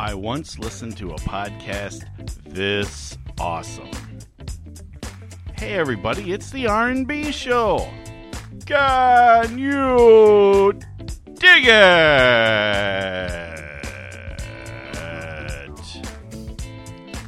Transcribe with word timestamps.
I 0.00 0.14
once 0.14 0.60
listened 0.60 0.96
to 0.98 1.10
a 1.10 1.16
podcast 1.16 2.04
this 2.44 3.18
awesome. 3.40 3.90
Hey 5.54 5.74
everybody, 5.74 6.32
it's 6.32 6.52
the 6.52 6.68
R&B 6.68 7.32
show. 7.32 7.90
Can 8.64 9.58
you 9.58 10.78
dig 11.34 11.64
it? 11.64 11.72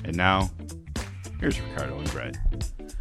And 0.04 0.16
now, 0.16 0.48
here's 1.40 1.60
Ricardo 1.60 1.98
and 1.98 2.10
Brett. 2.12 2.36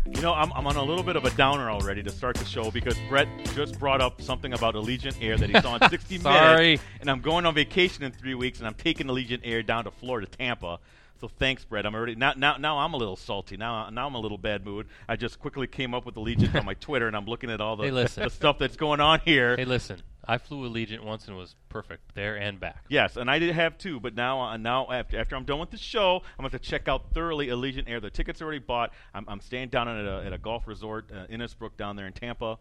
You 0.07 0.21
know, 0.23 0.33
I'm, 0.33 0.51
I'm 0.53 0.65
on 0.65 0.77
a 0.77 0.83
little 0.83 1.03
bit 1.03 1.15
of 1.15 1.25
a 1.25 1.31
downer 1.31 1.69
already 1.69 2.01
to 2.01 2.09
start 2.09 2.37
the 2.37 2.45
show 2.45 2.71
because 2.71 2.97
Brett 3.07 3.27
just 3.55 3.79
brought 3.79 4.01
up 4.01 4.21
something 4.21 4.53
about 4.53 4.75
Allegiant 4.75 5.21
Air 5.21 5.37
that 5.37 5.49
he 5.49 5.59
saw 5.61 5.75
in 5.75 5.89
60 5.89 6.17
Sorry. 6.19 6.65
Minutes. 6.65 6.83
And 7.01 7.09
I'm 7.09 7.21
going 7.21 7.45
on 7.45 7.53
vacation 7.53 8.03
in 8.03 8.11
three 8.11 8.35
weeks, 8.35 8.59
and 8.59 8.67
I'm 8.67 8.73
taking 8.73 9.07
Allegiant 9.07 9.41
Air 9.43 9.63
down 9.63 9.85
to 9.85 9.91
Florida, 9.91 10.27
Tampa. 10.27 10.79
So 11.19 11.27
thanks, 11.27 11.65
Brett. 11.65 11.85
I'm 11.85 11.93
already 11.95 12.15
now. 12.15 12.33
Now, 12.37 12.55
now 12.55 12.77
I'm 12.79 12.93
a 12.93 12.97
little 12.97 13.17
salty. 13.17 13.57
Now, 13.57 13.89
now 13.89 14.07
I'm 14.07 14.15
a 14.15 14.19
little 14.19 14.37
bad 14.37 14.65
mood. 14.65 14.87
I 15.07 15.17
just 15.17 15.37
quickly 15.39 15.67
came 15.67 15.93
up 15.93 16.05
with 16.05 16.15
Allegiant 16.15 16.55
on 16.55 16.65
my 16.65 16.73
Twitter, 16.79 17.07
and 17.07 17.15
I'm 17.15 17.25
looking 17.25 17.49
at 17.51 17.59
all 17.59 17.75
the, 17.75 17.83
Hey, 17.83 17.89
the 17.89 18.29
stuff 18.29 18.57
that's 18.57 18.77
going 18.77 19.01
on 19.01 19.19
here. 19.25 19.57
Hey, 19.57 19.65
listen. 19.65 20.01
I 20.25 20.37
flew 20.37 20.69
Allegiant 20.69 21.03
once 21.03 21.27
and 21.27 21.35
was 21.35 21.55
perfect 21.69 22.13
there 22.13 22.35
and 22.35 22.59
back. 22.59 22.85
Yes, 22.87 23.17
and 23.17 23.31
I 23.31 23.39
did 23.39 23.53
have 23.55 23.77
two, 23.79 23.99
but 23.99 24.15
now, 24.15 24.39
uh, 24.41 24.57
now 24.57 24.91
after, 24.91 25.19
after 25.19 25.35
I'm 25.35 25.43
done 25.43 25.59
with 25.59 25.71
the 25.71 25.77
show, 25.77 26.21
I'm 26.37 26.43
going 26.43 26.51
to 26.51 26.59
check 26.59 26.87
out 26.87 27.13
thoroughly 27.15 27.47
Allegiant 27.47 27.89
Air. 27.89 27.99
The 27.99 28.11
tickets 28.11 28.39
are 28.39 28.45
already 28.45 28.59
bought. 28.59 28.93
I'm, 29.13 29.25
I'm 29.27 29.41
staying 29.41 29.69
down 29.69 29.87
at 29.87 30.05
a, 30.05 30.23
at 30.27 30.31
a 30.31 30.37
golf 30.37 30.67
resort, 30.67 31.09
uh, 31.11 31.25
Innisbrook, 31.33 31.77
down 31.77 31.95
there 31.95 32.05
in 32.05 32.13
Tampa. 32.13 32.59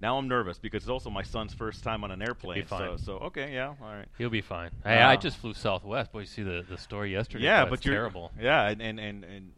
Now 0.00 0.16
I'm 0.18 0.28
nervous 0.28 0.58
because 0.58 0.84
it's 0.84 0.90
also 0.90 1.10
my 1.10 1.22
son's 1.24 1.52
first 1.52 1.82
time 1.82 2.04
on 2.04 2.10
an 2.10 2.22
airplane. 2.22 2.62
So, 2.68 2.76
fine. 2.78 2.98
so 2.98 3.12
okay, 3.18 3.52
yeah, 3.52 3.74
all 3.82 3.92
right. 3.92 4.06
He'll 4.16 4.30
be 4.30 4.40
fine. 4.40 4.70
Hey, 4.84 5.00
Uh, 5.02 5.08
I 5.08 5.16
just 5.16 5.36
flew 5.38 5.54
Southwest. 5.54 6.12
Boy, 6.12 6.20
you 6.20 6.26
see 6.26 6.42
the, 6.42 6.64
the 6.68 6.78
story 6.78 7.10
yesterday? 7.12 7.44
Yeah, 7.44 7.64
but 7.64 7.84
you're 7.84 7.94
terrible. 7.94 8.30
Yeah, 8.40 8.68
and 8.68 8.80
and 8.80 9.00
and, 9.00 9.24
and 9.24 9.52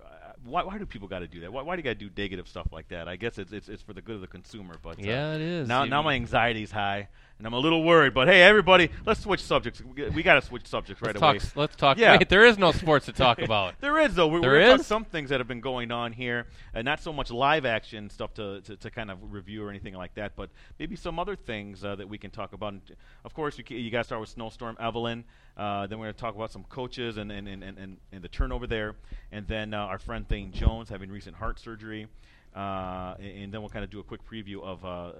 uh, 0.00 0.04
why, 0.44 0.62
why 0.62 0.78
do 0.78 0.86
people 0.86 1.08
got 1.08 1.18
to 1.20 1.26
do 1.26 1.40
that? 1.40 1.52
Why, 1.52 1.62
why 1.62 1.74
do 1.74 1.80
you 1.80 1.84
got 1.84 1.98
to 1.98 2.08
do 2.08 2.10
negative 2.16 2.46
stuff 2.46 2.68
like 2.72 2.88
that? 2.88 3.08
I 3.08 3.16
guess 3.16 3.38
it's 3.38 3.52
it's, 3.52 3.68
it's 3.68 3.82
for 3.82 3.92
the 3.92 4.02
good 4.02 4.14
of 4.16 4.20
the 4.20 4.26
consumer. 4.28 4.76
But 4.80 4.98
uh, 5.00 5.02
Yeah, 5.02 5.34
it 5.34 5.40
is. 5.40 5.68
Now 5.68 5.82
You- 5.82 5.90
now 5.90 6.02
my 6.02 6.14
anxiety's 6.14 6.70
high, 6.70 7.08
and 7.38 7.46
I'm 7.46 7.52
a 7.52 7.58
little 7.58 7.82
worried. 7.82 8.14
But 8.14 8.28
hey, 8.28 8.42
everybody, 8.42 8.90
let's 9.04 9.20
switch 9.20 9.42
subjects. 9.42 9.82
We, 9.82 10.22
got 10.22 10.34
to 10.34 10.42
switch 10.42 10.66
subjects 10.66 11.02
right 11.02 11.14
Let's 11.14 11.22
away. 11.22 11.38
talk. 11.38 11.56
Let's 11.56 11.76
talk. 11.76 11.98
Yeah. 11.98 12.16
Wait, 12.16 12.28
there 12.28 12.44
is 12.44 12.58
no 12.58 12.72
sports 12.72 13.06
to 13.06 13.12
talk 13.12 13.40
about. 13.40 13.74
There 13.80 13.98
is 13.98 14.14
though. 14.14 14.28
We're, 14.28 14.40
There 14.40 14.50
we're 14.52 14.74
is? 14.76 14.86
some 14.86 15.04
things 15.04 15.30
that 15.30 15.40
have 15.40 15.48
been 15.48 15.60
going 15.60 15.90
on 15.90 16.12
here, 16.12 16.46
and 16.72 16.84
not 16.84 17.00
so 17.00 17.12
much 17.12 17.30
live 17.30 17.64
action 17.64 18.10
stuff 18.10 18.32
to, 18.34 18.60
to, 18.62 18.76
to 18.76 18.90
kind 18.90 19.10
of 19.10 19.18
review 19.32 19.64
or 19.64 19.70
anything 19.70 19.94
like 19.94 20.14
that, 20.14 20.36
but 20.36 20.50
maybe 20.78 20.94
some 20.94 21.18
other 21.18 21.34
things 21.34 21.84
uh, 21.84 21.96
that 21.96 22.08
we 22.08 22.18
can 22.18 22.30
talk 22.30 22.52
about. 22.52 22.74
And 22.74 22.82
of 23.24 23.34
course, 23.34 23.58
you, 23.58 23.64
you 23.76 23.90
got 23.90 23.98
to 23.98 24.04
start 24.04 24.20
with 24.20 24.30
Snowstorm 24.30 24.76
Evelyn. 24.78 25.24
Uh, 25.56 25.86
then 25.86 25.98
we're 25.98 26.06
going 26.06 26.14
to 26.14 26.20
talk 26.20 26.34
about 26.34 26.52
some 26.52 26.64
coaches 26.64 27.16
and 27.16 27.32
and, 27.32 27.48
and, 27.48 27.62
and, 27.64 27.78
and, 27.78 27.96
and 28.12 28.22
the 28.22 28.28
turnover 28.28 28.66
there, 28.66 28.94
and 29.32 29.46
then 29.48 29.74
uh, 29.74 29.78
our 29.78 29.98
friend 29.98 30.28
Thane 30.28 30.52
Jones 30.52 30.88
having 30.88 31.10
recent 31.10 31.36
heart 31.36 31.58
surgery, 31.58 32.06
uh, 32.54 33.14
and, 33.18 33.44
and 33.44 33.52
then 33.54 33.60
we'll 33.62 33.70
kind 33.70 33.84
of 33.84 33.90
do 33.90 33.98
a 34.00 34.04
quick 34.04 34.20
preview 34.24 34.62
of. 34.62 34.84
Uh, 34.84 34.88
uh, 34.88 35.12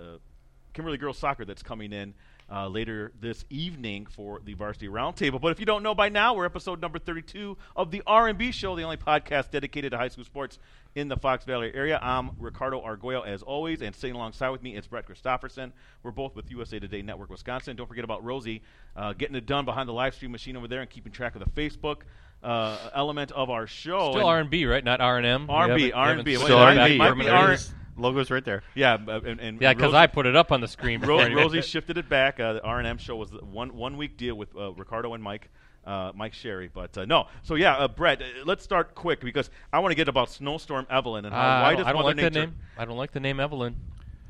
Kimberly 0.73 0.99
girls 0.99 1.19
soccer 1.19 1.45
that's 1.45 1.63
coming 1.63 1.93
in 1.93 2.15
uh, 2.51 2.69
later 2.69 3.13
this 3.21 3.45
evening 3.51 4.07
for 4.07 4.41
the 4.45 4.55
varsity 4.55 4.89
roundtable. 4.89 5.41
But 5.41 5.53
if 5.53 5.61
you 5.61 5.67
don't 5.67 5.83
know 5.83 5.95
by 5.95 6.09
now, 6.09 6.35
we're 6.35 6.45
episode 6.45 6.81
number 6.81 6.99
32 6.99 7.57
of 7.77 7.91
the 7.91 8.03
R&B 8.07 8.53
show, 8.53 8.77
the 8.77 8.83
only 8.83 8.97
podcast 8.99 9.51
dedicated 9.51 9.93
to 9.93 9.99
high 9.99 10.09
school 10.09 10.25
sports 10.25 10.59
in 10.95 11.09
the 11.09 11.17
Fox 11.17 11.45
Valley 11.47 11.71
area. 11.75 11.99
I'm 12.03 12.31
Ricardo 12.39 12.83
Arguello 12.83 13.23
as 13.25 13.43
always, 13.43 13.81
and 13.81 13.95
sitting 13.95 14.15
alongside 14.17 14.51
with 14.51 14.63
me 14.63 14.75
is 14.77 14.87
Brett 14.87 15.07
Christopherson. 15.07 15.73
We're 16.03 16.11
both 16.11 16.37
with 16.37 16.51
USA 16.51 16.79
Today 16.79 17.01
Network 17.01 17.31
Wisconsin. 17.31 17.77
Don't 17.77 17.87
forget 17.87 18.05
about 18.05 18.23
Rosie 18.25 18.63
uh, 18.97 19.15
getting 19.15 19.37
it 19.37 19.47
done 19.47 19.65
behind 19.65 19.89
the 19.89 19.95
live 19.95 20.15
stream 20.15 20.33
machine 20.33 20.57
over 20.57 20.69
there 20.69 20.81
and 20.83 20.91
keeping 20.91 21.13
track 21.13 21.35
of 21.35 21.43
the 21.43 21.51
Facebook 21.51 22.03
uh, 22.43 22.77
element 22.95 23.31
of 23.33 23.49
our 23.49 23.67
show. 23.67 24.11
Still 24.11 24.17
And- 24.17 24.25
R 24.29 24.41
and 24.41 24.51
B, 24.51 24.67
right? 24.67 24.85
Not 24.85 25.01
R 25.01 25.17
and 25.17 25.25
M. 25.27 25.49
R&B, 25.49 25.93
R&B. 25.93 26.35
Still 26.35 26.47
Wait, 26.59 26.79
R&B. 26.79 26.99
might 26.99 27.15
be 27.15 27.29
R- 27.29 27.57
Logo's 27.97 28.31
right 28.31 28.45
there. 28.45 28.63
yeah, 28.75 28.95
uh, 28.95 29.21
and, 29.25 29.41
and 29.41 29.61
Yeah, 29.61 29.75
because 29.75 29.95
I 29.95 30.07
put 30.07 30.27
it 30.27 30.35
up 30.37 30.51
on 30.53 30.61
the 30.61 30.69
screen. 30.69 31.01
Ro- 31.01 31.29
Rosie 31.33 31.63
shifted 31.63 31.99
it 31.99 32.09
back. 32.09 32.41
Uh, 32.41 32.55
the 32.55 32.63
R&M 32.63 32.99
show 32.99 33.17
was 33.17 33.31
one 33.33 33.77
one 33.77 33.97
week 33.97 34.17
deal 34.17 34.35
with 34.35 34.55
uh, 34.57 34.73
Ricardo 34.73 35.15
and 35.15 35.23
Mike. 35.23 35.49
Uh, 35.85 36.13
Mike 36.15 36.33
Sherry, 36.33 36.71
but 36.73 36.97
uh, 36.97 37.05
no. 37.07 37.27
So 37.43 37.57
yeah, 37.57 37.75
uh, 37.75 37.89
Brett, 37.89 38.23
let's 38.45 38.63
start 38.63 38.95
quick 38.95 39.21
because 39.21 39.51
I 39.73 39.81
want 39.81 39.91
to 39.91 39.97
get 39.97 40.07
about 40.09 40.31
Snowstorm 40.31 40.87
Evelyn 40.89 41.25
and 41.25 41.35
how, 41.35 41.41
why 41.41 41.47
I 41.47 41.71
don't, 41.71 41.79
does 41.79 41.87
I 41.89 41.93
don't 41.93 42.03
Mother 42.03 42.07
like 42.07 42.17
that 42.19 42.33
Nature? 42.35 42.47
name. 42.47 42.57
I 42.79 42.85
don't 42.85 42.97
like 42.97 43.11
the 43.11 43.19
name 43.19 43.41
Evelyn. 43.41 43.75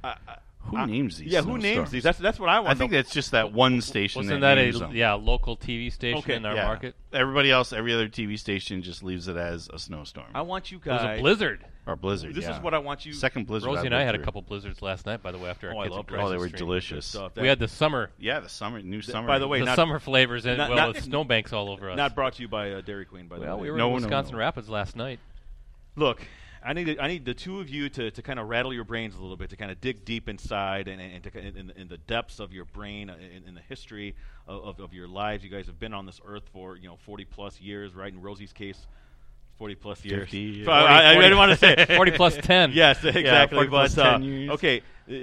Uh, 0.02 0.14
Who 0.64 0.76
uh, 0.76 0.86
names 0.86 1.18
these? 1.18 1.32
Yeah, 1.32 1.42
who 1.42 1.52
names 1.52 1.62
snowstorms? 1.62 1.90
these? 1.90 2.02
That's 2.02 2.18
that's 2.18 2.38
what 2.40 2.48
I 2.48 2.60
want. 2.60 2.70
I 2.70 2.74
think 2.74 2.92
that's 2.92 3.10
just 3.12 3.32
that 3.32 3.52
one 3.52 3.80
station. 3.80 4.20
Wasn't 4.20 4.40
that, 4.40 4.54
that 4.54 4.64
a 4.64 4.78
them. 4.78 4.94
yeah 4.94 5.12
local 5.14 5.56
TV 5.56 5.92
station 5.92 6.18
Okay, 6.18 6.36
in 6.36 6.46
our 6.46 6.54
Yeah. 6.54 6.66
market? 6.66 6.94
Everybody 7.12 7.50
else, 7.50 7.72
every 7.72 7.92
other 7.92 8.08
TV 8.08 8.38
station 8.38 8.82
just 8.82 9.02
leaves 9.02 9.28
it 9.28 9.36
as 9.36 9.68
a 9.72 9.78
snowstorm 9.78 10.26
I 10.34 10.42
want 10.42 10.70
you 10.70 10.78
It 10.78 10.86
was 10.88 11.02
guys. 11.02 11.18
a 11.18 11.20
blizzard. 11.20 11.64
or 11.86 11.96
blizzard. 11.96 12.34
This 12.34 12.44
yeah. 12.44 12.56
is 12.56 12.62
what 12.62 12.74
I 12.74 12.78
want 12.78 13.04
you. 13.04 13.12
second 13.12 13.46
blizzard. 13.48 13.66
Rosie 13.66 13.80
I've 13.80 13.84
and 13.86 13.94
I 13.94 13.98
lived 13.98 14.06
had 14.12 14.20
a 14.20 14.24
couple 14.24 14.40
blizzards 14.42 14.80
last 14.80 15.04
night, 15.04 15.22
by 15.22 15.32
the 15.32 15.38
way, 15.38 15.50
after 15.50 15.70
Oh, 15.72 15.76
our 15.76 15.80
I 15.82 15.86
kids 15.86 15.96
love 15.96 16.06
and 16.08 16.20
Oh, 16.20 16.30
they 16.30 16.36
were 16.38 16.46
stream. 16.48 16.58
delicious. 16.58 17.06
stuff. 17.06 17.32
We 17.36 17.48
had 17.48 17.58
the 17.58 17.68
summer, 17.68 18.10
Yeah, 18.18 18.40
the 18.40 18.48
summer, 18.48 18.80
new 18.80 19.02
summer. 19.02 19.26
by 19.26 19.38
the 19.40 19.48
way, 19.48 19.58
the 19.58 19.64
not- 19.66 19.76
summer 19.76 19.98
flavors, 19.98 20.46
and 20.46 20.58
well, 20.58 20.74
not- 20.74 20.94
with 20.94 21.02
snowbanks 21.04 21.52
all 21.52 21.68
over 21.70 21.90
us. 21.90 21.96
Not 21.96 22.14
brought 22.14 22.34
to 22.34 22.42
you 22.42 22.48
by 22.48 22.70
uh, 22.70 22.80
Dairy 22.82 23.04
Queen, 23.04 23.26
by 23.26 23.38
the 23.40 23.46
well, 23.46 23.56
way. 23.56 23.62
we 23.64 23.70
were 23.72 23.78
No, 23.78 23.88
in 23.88 23.94
Wisconsin. 23.94 24.36
Rapids 24.36 24.68
last 24.68 24.94
night. 24.96 25.18
Look, 25.96 26.22
I 26.64 26.72
need 26.74 26.98
I 26.98 27.08
need 27.08 27.24
the 27.24 27.34
two 27.34 27.60
of 27.60 27.68
you 27.68 27.88
to, 27.90 28.10
to 28.10 28.22
kind 28.22 28.38
of 28.38 28.48
rattle 28.48 28.72
your 28.72 28.84
brains 28.84 29.14
a 29.16 29.20
little 29.20 29.36
bit, 29.36 29.50
to 29.50 29.56
kind 29.56 29.70
of 29.70 29.80
dig 29.80 30.04
deep 30.04 30.28
inside 30.28 30.86
and, 30.88 31.00
and, 31.00 31.14
and 31.14 31.24
to, 31.24 31.38
in, 31.38 31.56
in, 31.56 31.70
in 31.76 31.88
the 31.88 31.98
depths 31.98 32.38
of 32.40 32.52
your 32.52 32.64
brain, 32.64 33.10
uh, 33.10 33.16
in, 33.36 33.48
in 33.48 33.54
the 33.54 33.60
history 33.60 34.14
of, 34.46 34.64
of, 34.64 34.80
of 34.80 34.94
your 34.94 35.08
lives. 35.08 35.42
You 35.42 35.50
guys 35.50 35.66
have 35.66 35.78
been 35.80 35.92
on 35.94 36.06
this 36.06 36.20
earth 36.24 36.44
for 36.52 36.76
you 36.76 36.88
know 36.88 36.96
40 37.04 37.24
plus 37.24 37.60
years, 37.60 37.94
right? 37.94 38.12
In 38.12 38.20
Rosie's 38.22 38.52
case, 38.52 38.86
40 39.58 39.74
plus 39.76 40.04
years. 40.04 40.22
50, 40.22 40.64
So 40.64 40.70
I, 40.70 40.82
I, 40.82 41.10
I 41.10 41.14
didn't 41.20 41.36
want 41.38 41.50
to 41.50 41.56
say 41.56 41.84
40 41.96 42.10
plus 42.12 42.36
10. 42.36 42.70
Yes, 42.74 43.04
exactly. 43.04 43.56
40 43.56 43.68
plus 43.68 43.94
but 43.94 44.06
uh, 44.06 44.12
10 44.12 44.22
years. 44.22 44.50
okay, 44.50 44.78
uh, 44.78 44.82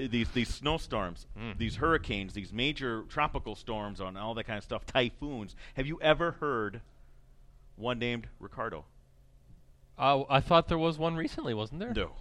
these 0.10 0.30
these 0.32 0.50
snowstorms, 0.50 1.26
Mm. 1.40 1.58
these 1.58 1.78
hurricanes, 1.78 2.34
these 2.34 2.52
major 2.52 3.04
tropical 3.08 3.56
storms, 3.56 4.02
and 4.02 4.18
all 4.18 4.34
that 4.34 4.44
kind 4.46 4.58
of 4.58 4.64
stuff, 4.64 4.86
typhoons. 4.86 5.56
Have 5.76 5.88
you 5.88 6.00
ever 6.02 6.32
heard 6.32 6.82
one 7.78 7.98
named 7.98 8.28
Ricardo? 8.42 8.84
Uh, 10.00 10.24
I 10.30 10.40
thought 10.40 10.70
there 10.70 10.78
was 10.78 10.98
one 10.98 11.16
recently, 11.18 11.54
wasn't 11.54 11.82
there? 11.82 11.94
No. 11.94 12.12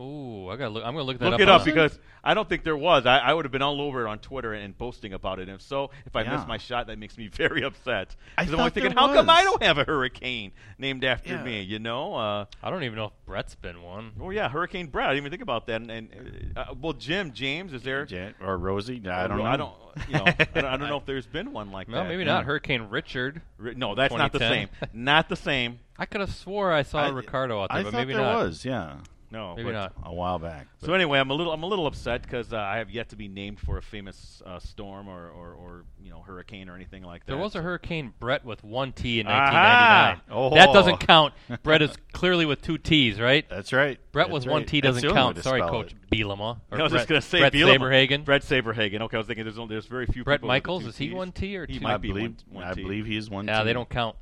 Ooh, 0.00 0.48
I 0.48 0.56
gotta 0.56 0.70
look. 0.70 0.84
I'm 0.84 0.94
gonna 0.94 1.04
look 1.04 1.18
that 1.18 1.26
up. 1.26 1.32
Look 1.32 1.40
up. 1.40 1.48
it 1.48 1.48
up 1.50 1.64
because 1.66 1.98
I 2.24 2.32
don't 2.32 2.48
think 2.48 2.64
there 2.64 2.76
was. 2.76 3.04
I, 3.04 3.18
I 3.18 3.34
would 3.34 3.44
have 3.44 3.52
been 3.52 3.60
all 3.60 3.78
over 3.82 4.06
it 4.06 4.08
on 4.08 4.20
Twitter 4.20 4.54
and 4.54 4.76
boasting 4.78 5.12
about 5.12 5.38
it. 5.38 5.48
And 5.48 5.56
if 5.56 5.60
so, 5.62 5.90
if 6.06 6.16
I 6.16 6.22
Yeah. 6.22 6.36
miss 6.38 6.46
my 6.46 6.56
shot, 6.56 6.86
that 6.86 6.98
makes 6.98 7.18
me 7.18 7.28
very 7.32 7.62
upset. 7.62 8.16
I 8.38 8.44
'Cause 8.44 8.54
I'm 8.54 8.60
only 8.60 8.70
thought 8.70 8.74
thinking, 8.74 8.94
there 8.94 9.06
how 9.06 9.12
come 9.12 9.28
I 9.28 9.42
don't 9.42 9.62
have 9.62 9.76
a 9.76 9.84
hurricane 9.84 10.52
named 10.78 11.04
after 11.04 11.34
Yeah. 11.34 11.42
me? 11.44 11.60
You 11.60 11.78
know? 11.78 12.14
Uh, 12.14 12.44
I 12.62 12.70
don't 12.70 12.84
even 12.84 12.96
know 12.96 13.06
if 13.06 13.12
Brett's 13.26 13.54
been 13.54 13.82
one. 13.82 14.12
oh 14.18 14.30
yeah, 14.30 14.48
Hurricane 14.48 14.86
Brett. 14.86 15.08
I 15.10 15.12
didn't 15.12 15.24
even 15.24 15.30
think 15.32 15.42
about 15.42 15.66
that. 15.66 15.82
And, 15.82 15.90
and 15.90 16.52
uh, 16.56 16.74
well, 16.80 16.94
Jim 16.94 17.32
James 17.34 17.74
is 17.74 17.82
there? 17.82 18.06
Jan- 18.06 18.34
or 18.40 18.56
Rosie. 18.56 18.98
No, 18.98 19.10
I 19.12 19.26
don't 19.26 19.36
know. 19.38 19.44
I 19.44 19.56
don't. 19.58 19.74
You 20.08 20.14
know, 20.14 20.24
I 20.24 20.32
don't, 20.32 20.64
I 20.64 20.76
don't 20.78 20.88
know 20.88 20.96
if 20.96 21.04
there's 21.04 21.26
been 21.26 21.52
one 21.52 21.70
like 21.70 21.86
No, 21.88 21.98
that. 21.98 22.08
maybe 22.08 22.22
yeah. 22.24 22.32
not. 22.32 22.44
Hurricane 22.46 22.84
Richard. 22.88 23.42
Ri- 23.58 23.74
No, 23.74 23.94
that's 23.94 24.14
not 24.14 24.32
the 24.32 24.38
same. 24.38 24.70
Not 24.94 25.28
the 25.28 25.36
same. 25.36 25.80
I 25.98 26.06
could 26.06 26.22
have 26.22 26.34
swore 26.34 26.72
I 26.72 26.82
saw 26.82 27.00
I- 27.04 27.08
Ricardo 27.10 27.60
out 27.62 27.68
there, 27.68 27.80
I 27.80 27.82
but 27.82 27.92
thought 27.92 27.98
maybe 27.98 28.14
there 28.14 28.22
not. 28.22 28.38
was. 28.46 28.64
Yeah, 28.64 28.94
No, 29.32 29.54
Maybe 29.56 29.70
but- 29.70 29.72
not. 29.72 29.92
a 30.04 30.12
while 30.12 30.38
back. 30.38 30.66
So 30.84 30.92
anyway, 30.92 31.18
I'm 31.18 31.30
a 31.30 31.34
little 31.34 31.52
I'm 31.52 31.62
a 31.62 31.66
little 31.66 31.86
upset 31.86 32.22
because 32.22 32.52
uh, 32.52 32.58
I 32.58 32.76
have 32.78 32.90
yet 32.90 33.08
to 33.10 33.16
be 33.16 33.28
named 33.28 33.58
for 33.60 33.78
a 33.78 33.82
famous 33.82 34.42
uh, 34.44 34.58
storm 34.58 35.08
or, 35.08 35.30
or, 35.30 35.54
or 35.54 35.84
you 36.02 36.10
know 36.10 36.20
hurricane 36.20 36.68
or 36.68 36.74
anything 36.74 37.02
like 37.02 37.24
that. 37.24 37.32
There 37.32 37.40
was 37.40 37.54
a 37.54 37.62
Hurricane 37.62 38.12
Brett 38.20 38.44
with 38.44 38.62
one 38.62 38.92
T 38.92 39.20
in 39.20 39.26
Aha! 39.26 40.18
1999. 40.26 40.30
Oh. 40.30 40.54
That 40.54 40.72
doesn't 40.74 40.98
count. 41.00 41.32
Brett 41.62 41.80
is 41.80 41.92
clearly 42.12 42.44
with 42.44 42.60
two 42.60 42.76
T's, 42.78 43.18
right? 43.20 43.48
That's 43.48 43.72
right. 43.72 43.98
Brett 44.12 44.26
That's 44.26 44.32
was 44.34 44.46
right. 44.46 44.52
one 44.52 44.64
T 44.66 44.80
doesn't 44.82 45.00
the 45.00 45.08
only 45.08 45.18
way 45.20 45.24
count. 45.34 45.42
Sorry, 45.44 45.60
Coach 45.62 45.92
it. 45.92 46.10
Bielema. 46.10 46.60
I 46.70 46.82
was 46.82 46.90
Brett, 46.92 47.00
just 47.00 47.08
gonna 47.08 47.20
say 47.22 47.38
Bret 47.40 47.52
Bielema. 47.54 47.78
Saberhagen. 47.78 48.24
Bret 48.26 48.42
Saberhagen. 48.42 49.00
Okay, 49.00 49.16
I 49.16 49.18
was 49.18 49.26
thinking 49.26 49.44
there's 49.44 49.58
only, 49.58 49.74
there's 49.74 49.86
very 49.86 50.04
few. 50.06 50.24
Brett 50.24 50.40
people 50.40 50.48
with 50.48 50.54
Michaels 50.56 50.82
two 50.82 50.88
is 50.90 50.96
he 50.98 51.06
Ts. 51.08 51.16
one 51.16 51.32
T 51.32 51.56
or 51.56 51.66
He 51.66 51.78
two? 51.78 51.80
might 51.80 51.94
I 51.94 51.96
be 51.96 52.08
believe. 52.08 52.22
one, 52.50 52.62
one 52.62 52.64
I 52.64 52.74
T. 52.74 52.82
believe 52.82 53.06
he 53.06 53.16
is 53.16 53.30
one. 53.30 53.46
T. 53.46 53.52
Yeah, 53.52 53.64
they 53.64 53.72
don't 53.72 53.88
count. 53.88 54.16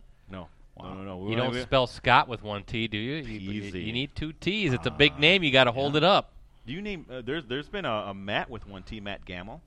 No, 0.82 0.88
Wow. 0.88 0.94
no, 0.94 1.02
no, 1.02 1.24
no. 1.24 1.30
You 1.30 1.36
don't 1.36 1.52
we- 1.54 1.60
spell 1.62 1.86
Scott 1.86 2.28
with 2.28 2.42
one 2.42 2.64
T, 2.64 2.88
do 2.88 2.96
you? 2.96 3.16
You, 3.16 3.62
Easy. 3.62 3.80
you 3.82 3.92
need 3.92 4.14
two 4.14 4.32
T's. 4.32 4.72
It's 4.72 4.86
a 4.86 4.90
Ah, 4.92 4.96
big 4.96 5.18
name. 5.18 5.42
You 5.42 5.50
got 5.50 5.64
to 5.64 5.72
hold 5.72 5.94
yeah. 5.94 5.98
it 5.98 6.04
up. 6.04 6.32
Do 6.66 6.72
you 6.72 6.82
name? 6.82 7.06
Uh, 7.10 7.22
there's 7.24 7.44
there's 7.46 7.68
been 7.68 7.84
a, 7.84 7.90
a 8.08 8.14
Matt 8.14 8.50
with 8.50 8.66
one 8.66 8.82
T, 8.82 9.00
Matt 9.00 9.24
Gamble. 9.24 9.60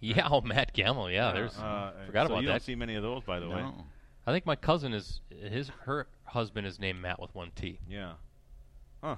Yeah, 0.00 0.28
oh 0.30 0.40
Matt 0.42 0.72
Gamble. 0.74 1.10
Yeah, 1.10 1.32
there's. 1.32 1.56
Uh, 1.56 1.92
forgot 2.06 2.26
so 2.28 2.32
about 2.34 2.42
you 2.42 2.46
that. 2.48 2.52
don't 2.54 2.62
see 2.62 2.74
many 2.76 2.94
of 2.94 3.02
those, 3.02 3.22
by 3.24 3.40
the 3.40 3.48
way. 3.48 3.64
I 4.26 4.32
think 4.32 4.46
my 4.46 4.54
cousin 4.56 4.92
is 4.92 5.20
his 5.30 5.70
her 5.84 6.06
husband 6.24 6.66
is 6.66 6.78
named 6.78 7.00
Matt 7.00 7.20
with 7.20 7.34
one 7.34 7.50
T. 7.56 7.78
Yeah. 7.88 8.12
Huh. 9.02 9.16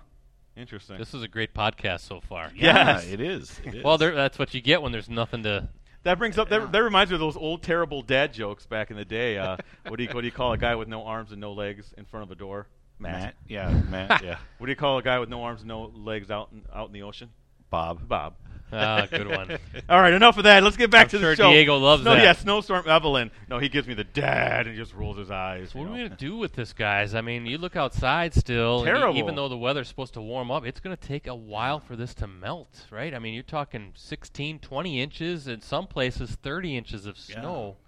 Interesting. 0.57 0.99
This 0.99 1.15
is 1.15 1.23
a 1.23 1.29
great 1.29 1.55
podcast 1.55 2.01
so 2.01 2.21
far. 2.21 2.51
Yeah, 2.55 2.97
Yes. 2.97 3.07
it 3.09 3.21
is. 3.21 3.61
It 3.65 3.75
is. 3.77 3.85
Well, 3.85 3.99
there, 3.99 4.15
that's 4.15 4.39
what 4.39 4.53
you 4.55 4.61
get 4.61 4.83
when 4.83 4.93
there's 4.93 5.09
nothing 5.09 5.43
to. 5.45 5.69
That 6.03 6.19
brings 6.19 6.39
up 6.39 6.49
that, 6.49 6.73
that 6.73 6.83
reminds 6.83 7.11
me 7.11 7.17
of 7.17 7.21
those 7.21 7.37
old 7.37 7.63
terrible 7.63 8.01
dad 8.03 8.33
jokes 8.33 8.65
back 8.67 8.91
in 8.91 8.97
the 8.97 9.05
day. 9.05 9.37
Uh, 9.37 9.57
what 9.87 9.97
do 9.97 10.05
you 10.05 10.09
what 10.11 10.23
do 10.23 10.27
you 10.27 10.33
call 10.33 10.53
a 10.53 10.59
guy 10.59 10.75
with 10.75 10.89
no 10.89 11.05
arms 11.05 11.31
and 11.31 11.41
no 11.41 11.53
legs 11.53 11.93
in 11.99 12.07
front 12.07 12.25
of 12.25 12.31
a 12.31 12.35
door? 12.35 12.67
Matt. 12.99 13.35
Yeah, 13.49 13.71
Matt. 13.91 14.23
Yeah, 14.23 14.39
What 14.59 14.67
do 14.67 14.73
you 14.73 14.77
call 14.77 14.99
a 14.99 15.03
guy 15.03 15.19
with 15.19 15.29
no 15.29 15.43
arms 15.43 15.61
and 15.61 15.69
no 15.69 15.93
legs 15.95 16.31
out 16.31 16.51
in, 16.53 16.63
out 16.75 16.87
in 16.87 16.93
the 16.93 17.03
ocean? 17.03 17.31
Bob. 17.71 18.07
Bob. 18.09 18.35
Ah, 18.73 19.07
good 19.11 19.29
one. 19.29 19.59
All 19.89 20.01
right, 20.01 20.13
enough 20.13 20.39
of 20.39 20.45
that. 20.45 20.63
Let's 20.63 20.77
get 20.77 20.91
back 20.91 21.05
I'm 21.05 21.11
to 21.11 21.19
sure 21.19 21.31
the 21.31 21.37
show. 21.37 21.51
Diego 21.51 21.77
loves 21.79 22.05
no, 22.05 22.15
that. 22.15 22.23
Yeah, 22.23 22.33
Snowstorm 22.33 22.89
Evelyn. 22.89 23.31
No, 23.49 23.59
he 23.59 23.69
gives 23.69 23.89
me 23.89 23.95
the 23.95 24.05
dad 24.05 24.67
and 24.67 24.77
he 24.77 24.81
just 24.81 24.95
rolls 24.95 25.19
his 25.19 25.31
eyes. 25.31 25.75
What 25.75 25.89
are 25.89 25.93
we 25.93 26.03
gonna 26.03 26.17
do 26.17 26.37
with 26.37 26.53
this, 26.53 26.73
guys? 26.73 27.15
I 27.15 27.21
mean, 27.21 27.47
you 27.47 27.59
look 27.59 27.77
outside 27.77 28.35
still. 28.35 28.85
Terrible. 28.85 29.17
even 29.17 29.35
though 29.35 29.49
the 29.49 29.59
weather's 29.59 29.89
supposed 29.89 30.15
to 30.15 30.23
warm 30.23 30.51
up, 30.51 30.65
it's 30.65 30.81
gonna 30.81 30.97
take 30.97 31.27
a 31.27 31.35
while 31.35 31.81
for 31.81 31.97
this 31.97 32.15
to 32.15 32.27
melt, 32.27 32.87
right? 32.91 33.15
I 33.15 33.19
mean, 33.19 33.35
you're 33.35 33.43
talking 33.43 33.93
16, 33.95 34.61
20 34.61 35.01
inches, 35.01 35.49
in 35.49 35.61
some 35.61 35.87
places 35.87 36.31
30 36.43 36.77
inches 36.77 37.07
of 37.07 37.19
snow. 37.19 37.77
Yeah. 37.79 37.87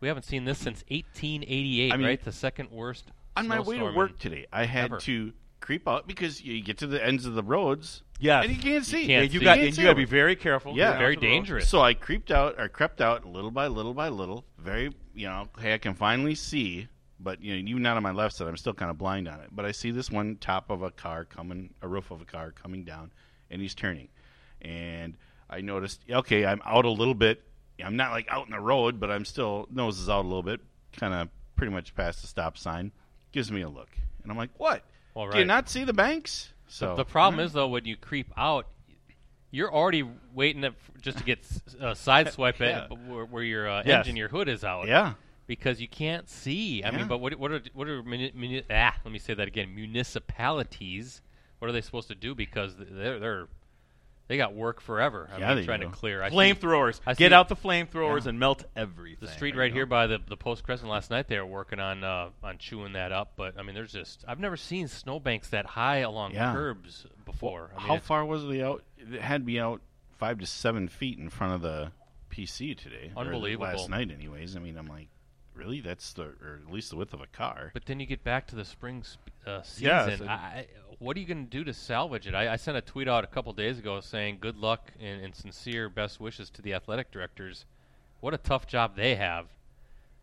We 0.00 0.08
haven't 0.08 0.24
seen 0.24 0.44
this 0.44 0.58
since 0.58 0.84
1888, 0.88 1.92
I 1.92 1.96
mean, 1.96 2.06
right? 2.06 2.22
The 2.22 2.32
second 2.32 2.70
worst. 2.70 3.10
On 3.36 3.48
my 3.48 3.60
way 3.60 3.78
to 3.78 3.92
work 3.92 4.18
today, 4.18 4.46
I 4.52 4.64
had 4.64 4.86
ever. 4.86 4.98
to 4.98 5.32
creep 5.60 5.88
out 5.88 6.06
because 6.06 6.42
you 6.42 6.62
get 6.62 6.78
to 6.78 6.86
the 6.86 7.04
ends 7.04 7.26
of 7.26 7.34
the 7.34 7.42
roads, 7.42 8.02
Yes. 8.18 8.44
and 8.46 8.54
you 8.54 8.60
can't 8.60 8.84
see. 8.84 9.02
You 9.02 9.06
can't 9.06 9.24
Yeah, 9.24 9.28
see. 9.30 9.34
you 9.34 9.40
got 9.44 9.54
can't 9.56 9.68
and 9.68 9.76
you 9.78 9.84
got 9.84 9.90
to 9.90 9.96
be 9.96 10.04
very 10.04 10.36
careful. 10.36 10.76
Yeah. 10.76 10.98
Very 10.98 11.14
to 11.16 11.20
the 11.20 11.26
road. 11.26 11.32
dangerous. 11.32 11.68
So 11.68 11.80
I 11.80 11.94
creeped 11.94 12.30
out 12.30 12.56
or 12.58 12.68
crept 12.68 13.00
out 13.00 13.24
little 13.24 13.50
by 13.50 13.66
little 13.68 13.94
by 13.94 14.08
little. 14.08 14.44
Very, 14.58 14.92
you 15.14 15.26
know, 15.28 15.48
hey, 15.60 15.74
I 15.74 15.78
can 15.78 15.94
finally 15.94 16.34
see, 16.34 16.88
but 17.20 17.42
you 17.42 17.52
know, 17.54 17.68
even 17.68 17.82
not 17.82 17.96
on 17.96 18.02
my 18.02 18.10
left 18.12 18.34
side, 18.36 18.48
I'm 18.48 18.56
still 18.56 18.74
kind 18.74 18.90
of 18.90 18.98
blind 18.98 19.28
on 19.28 19.40
it. 19.40 19.48
But 19.52 19.64
I 19.64 19.72
see 19.72 19.90
this 19.92 20.10
one 20.10 20.36
top 20.40 20.70
of 20.70 20.82
a 20.82 20.90
car 20.90 21.24
coming, 21.24 21.72
a 21.82 21.88
roof 21.88 22.10
of 22.10 22.20
a 22.20 22.24
car 22.24 22.50
coming 22.52 22.84
down, 22.84 23.12
and 23.50 23.62
he's 23.62 23.74
turning, 23.74 24.08
and 24.62 25.16
I 25.48 25.60
noticed, 25.60 26.00
okay, 26.10 26.44
I'm 26.44 26.60
out 26.66 26.84
a 26.84 26.90
little 26.90 27.14
bit. 27.14 27.42
I'm 27.82 27.96
not 27.96 28.10
like 28.10 28.26
out 28.28 28.46
in 28.46 28.50
the 28.52 28.60
road, 28.60 28.98
but 28.98 29.10
I'm 29.10 29.24
still 29.24 29.68
nose 29.70 29.98
is 30.00 30.08
out 30.08 30.24
a 30.24 30.28
little 30.28 30.42
bit, 30.42 30.60
kind 30.96 31.14
of 31.14 31.28
pretty 31.54 31.72
much 31.72 31.94
past 31.94 32.20
the 32.22 32.26
stop 32.26 32.58
sign. 32.58 32.90
Gives 33.30 33.52
me 33.52 33.60
a 33.62 33.68
look, 33.68 33.90
and 34.22 34.32
I'm 34.32 34.36
like, 34.38 34.50
what? 34.56 34.84
Well, 35.14 35.30
Do 35.30 35.38
you 35.38 35.44
not 35.44 35.68
see 35.68 35.84
the 35.84 35.92
banks? 35.92 36.52
So 36.68 36.94
The 36.96 37.04
problem 37.04 37.40
is 37.40 37.52
though, 37.52 37.68
when 37.68 37.84
you 37.86 37.96
creep 37.96 38.30
out, 38.36 38.66
you're 39.50 39.72
already 39.72 40.04
waiting 40.34 40.64
up 40.64 40.74
f- 40.74 41.00
just 41.02 41.18
to 41.18 41.24
get 41.24 41.38
s- 41.40 41.62
uh, 41.80 41.92
sideswipe 41.94 42.58
Yeah. 42.60 42.84
it 42.84 42.92
where, 43.08 43.24
where 43.24 43.42
your 43.42 43.68
uh, 43.68 43.82
Yes. 43.86 44.00
engine, 44.06 44.16
your 44.16 44.28
hood 44.28 44.48
is 44.48 44.62
out. 44.64 44.86
yeah, 44.88 45.14
because 45.46 45.80
you 45.80 45.88
can't 45.88 46.28
see. 46.28 46.82
I 46.82 46.90
Yeah. 46.90 46.98
mean, 46.98 47.08
but 47.08 47.18
what 47.18 47.34
what 47.36 47.50
are 47.52 47.62
what 47.72 47.88
are 47.88 48.02
muni- 48.02 48.32
muni- 48.34 48.62
ah? 48.70 48.94
Let 49.04 49.10
me 49.12 49.18
say 49.18 49.32
that 49.34 49.48
again. 49.48 49.74
Municipalities. 49.74 51.22
What 51.58 51.68
are 51.68 51.72
they 51.72 51.80
supposed 51.80 52.08
to 52.08 52.14
do? 52.14 52.34
Because 52.34 52.76
they're 52.78 53.18
they're 53.18 53.48
they 54.28 54.36
got 54.36 54.54
work 54.54 54.80
forever. 54.80 55.28
I 55.34 55.38
Yeah, 55.38 55.54
they 55.54 55.64
trying 55.64 55.80
do. 55.80 55.86
to 55.88 55.92
clear. 55.92 56.22
I 56.22 56.28
see 56.30 56.36
Flamethrowers. 56.36 57.00
I 57.06 57.14
Get 57.14 57.32
out 57.32 57.48
the 57.48 57.56
flamethrowers 57.56 58.24
Yeah. 58.24 58.28
and 58.30 58.38
melt 58.38 58.64
everything. 58.76 59.26
the 59.26 59.32
street 59.32 59.56
right 59.56 59.72
here 59.72 59.86
by 59.86 60.06
the 60.06 60.18
the 60.26 60.36
post 60.36 60.62
crescent 60.64 60.88
last 60.90 61.10
night. 61.10 61.28
They 61.28 61.38
were 61.38 61.46
working 61.46 61.80
on 61.80 62.04
uh, 62.04 62.30
on 62.42 62.58
chewing 62.58 62.92
that 62.92 63.10
up. 63.10 63.32
But 63.36 63.58
I 63.58 63.62
mean, 63.62 63.74
there's 63.74 63.92
just 63.92 64.24
I've 64.28 64.38
never 64.40 64.56
seen 64.56 64.86
snowbanks 64.88 65.48
that 65.50 65.66
high 65.66 65.98
along 65.98 66.32
Yeah. 66.34 66.52
curbs 66.52 67.06
before. 67.24 67.70
I 67.76 67.78
mean, 67.80 67.88
How 67.88 67.98
far 67.98 68.24
was 68.24 68.46
the 68.46 68.62
out? 68.64 68.84
It 68.98 69.20
had 69.20 69.40
to 69.42 69.44
be 69.46 69.58
out 69.58 69.80
five 70.18 70.38
to 70.38 70.46
seven 70.46 70.88
feet 70.88 71.18
in 71.18 71.30
front 71.30 71.54
of 71.54 71.60
the 71.62 71.92
PC 72.30 72.76
today. 72.76 73.10
Unbelievable. 73.16 73.66
last 73.66 73.88
night, 73.88 74.10
anyways. 74.10 74.56
I 74.56 74.60
mean, 74.60 74.76
I'm 74.76 74.86
like, 74.88 75.08
really? 75.54 75.80
That's 75.80 76.12
the, 76.12 76.22
or 76.24 76.60
at 76.66 76.72
least 76.72 76.90
the 76.90 76.96
width 76.96 77.14
of 77.14 77.20
a 77.20 77.26
car. 77.26 77.70
But 77.72 77.86
then 77.86 77.98
you 78.00 78.06
get 78.06 78.22
back 78.22 78.46
to 78.48 78.56
the 78.56 78.64
spring 78.64 79.02
sp- 79.02 79.18
uh, 79.46 79.62
Yeah, 79.78 80.04
season. 80.10 80.26
so- 80.26 80.32
I, 80.32 80.34
I- 80.34 80.66
what 80.98 81.16
are 81.16 81.20
you 81.20 81.26
going 81.26 81.44
to 81.44 81.50
do 81.50 81.64
to 81.64 81.72
salvage 81.72 82.26
it? 82.26 82.34
I, 82.34 82.52
I 82.52 82.56
sent 82.56 82.76
a 82.76 82.80
tweet 82.80 83.08
out 83.08 83.24
a 83.24 83.28
couple 83.28 83.52
days 83.52 83.78
ago 83.78 84.00
saying 84.00 84.38
good 84.40 84.56
luck 84.56 84.92
and, 85.00 85.24
and 85.24 85.34
sincere 85.34 85.88
best 85.88 86.20
wishes 86.20 86.50
to 86.50 86.62
the 86.62 86.74
athletic 86.74 87.10
directors. 87.10 87.64
What 88.20 88.34
a 88.34 88.38
tough 88.38 88.66
job 88.66 88.96
they 88.96 89.14
have 89.14 89.46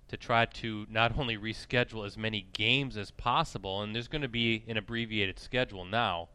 to 0.10 0.18
try 0.18 0.46
to 0.46 0.86
not 0.90 1.18
only 1.18 1.38
reschedule 1.38 2.06
as 2.06 2.18
many 2.18 2.46
games 2.54 2.98
as 2.98 3.10
possible, 3.12 3.82
and 3.82 3.96
there's 3.96 4.08
going 4.08 4.22
to 4.22 4.28
be 4.28 4.64
an 4.68 4.78
abbreviated 4.78 5.40
schedule 5.40 5.86
now, 5.86 6.30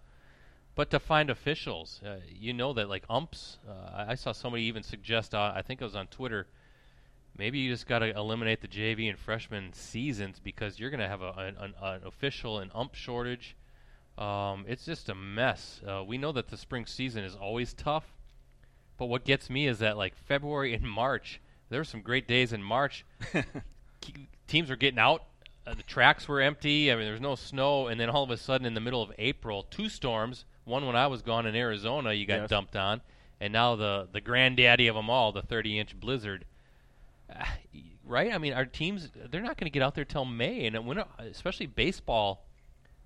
but 0.75 0.91
to 0.91 0.99
find 0.99 1.31
officials. 1.31 2.01
Uh, 2.05 2.17
you 2.29 2.53
know 2.53 2.73
that 2.73 2.89
like 2.89 3.05
umps. 3.11 3.59
Uh, 3.69 4.07
I- 4.09 4.15
saw 4.15 4.33
somebody 4.33 4.65
even 4.65 4.83
suggest. 4.83 5.35
Uh, 5.35 5.53
I 5.55 5.63
think 5.63 5.81
it 5.81 5.85
was 5.85 5.95
on 5.95 6.07
Twitter 6.07 6.47
maybe 7.37 7.59
you 7.59 7.71
just 7.71 7.87
got 7.87 8.01
to 8.01 8.15
eliminate 8.17 8.61
the 8.61 8.69
JV 8.69 9.09
and 9.09 9.19
freshman 9.19 9.73
seasons 9.73 10.39
because 10.43 10.79
you're 10.79 10.91
going 10.91 11.01
to 11.01 11.09
have 11.09 11.23
a, 11.23 11.31
an, 11.39 11.57
an, 11.59 11.75
an 11.81 12.01
official 12.05 12.59
and 12.59 12.71
ump 12.75 12.95
shortage. 12.95 13.57
Um, 14.21 14.65
it's 14.69 14.85
just 14.85 15.09
a 15.09 15.15
mess. 15.15 15.81
Uh, 15.87 16.05
we 16.05 16.19
know 16.19 16.33
that 16.33 16.49
the 16.49 16.57
spring 16.57 16.85
season 16.87 17.25
is 17.25 17.35
always 17.35 17.73
tough, 17.73 18.05
but 18.99 19.07
what 19.07 19.25
gets 19.25 19.49
me 19.49 19.67
is 19.67 19.79
that 19.79 19.97
like 19.97 20.15
February 20.15 20.75
and 20.75 20.83
March, 20.85 21.41
there 21.71 21.81
were 21.81 21.85
some 21.85 22.03
great 22.03 22.29
days 22.29 22.53
in 22.53 22.63
March. 22.63 23.05
Teams 24.47 24.69
were 24.69 24.77
getting 24.77 24.99
out. 24.99 25.25
Uh, 25.67 25.75
the 25.75 25.83
tracks 25.83 26.27
were 26.29 26.41
empty. 26.41 26.91
I 26.91 26.97
mean, 26.97 27.05
there 27.05 27.13
was 27.13 27.21
no 27.21 27.35
snow, 27.35 27.87
and 27.87 28.01
then 28.01 28.11
all 28.11 28.23
of 28.25 28.31
a 28.31 28.37
sudden, 28.37 28.67
in 28.67 28.75
the 28.75 28.81
middle 28.81 29.03
of 29.03 29.13
April, 29.19 29.63
two 29.63 29.89
storms. 29.89 30.45
One 30.65 30.87
when 30.87 30.97
I 30.97 31.07
was 31.07 31.23
gone 31.23 31.47
in 31.47 31.55
Arizona, 31.57 32.13
you 32.13 32.27
got 32.27 32.41
Yes. 32.43 32.51
dumped 32.51 32.77
on, 32.77 33.01
and 33.41 33.53
now 33.53 33.75
the 33.77 34.09
the 34.13 34.21
granddaddy 34.21 34.87
of 34.89 34.95
them 34.97 35.09
all, 35.11 35.33
the 35.33 35.43
30-inch 35.43 35.99
blizzard 35.99 36.45
Ah, 37.35 37.57
right? 38.05 38.33
I 38.33 38.39
mean, 38.39 38.53
our 38.53 38.65
teams 38.67 39.09
they're 39.31 39.41
not 39.41 39.57
going 39.57 39.67
to 39.67 39.71
get 39.71 39.83
out 39.83 39.95
there 39.95 40.05
till 40.05 40.25
May, 40.25 40.67
and 40.67 40.85
when 40.87 40.99
especially 41.19 41.67
baseball, 41.67 42.45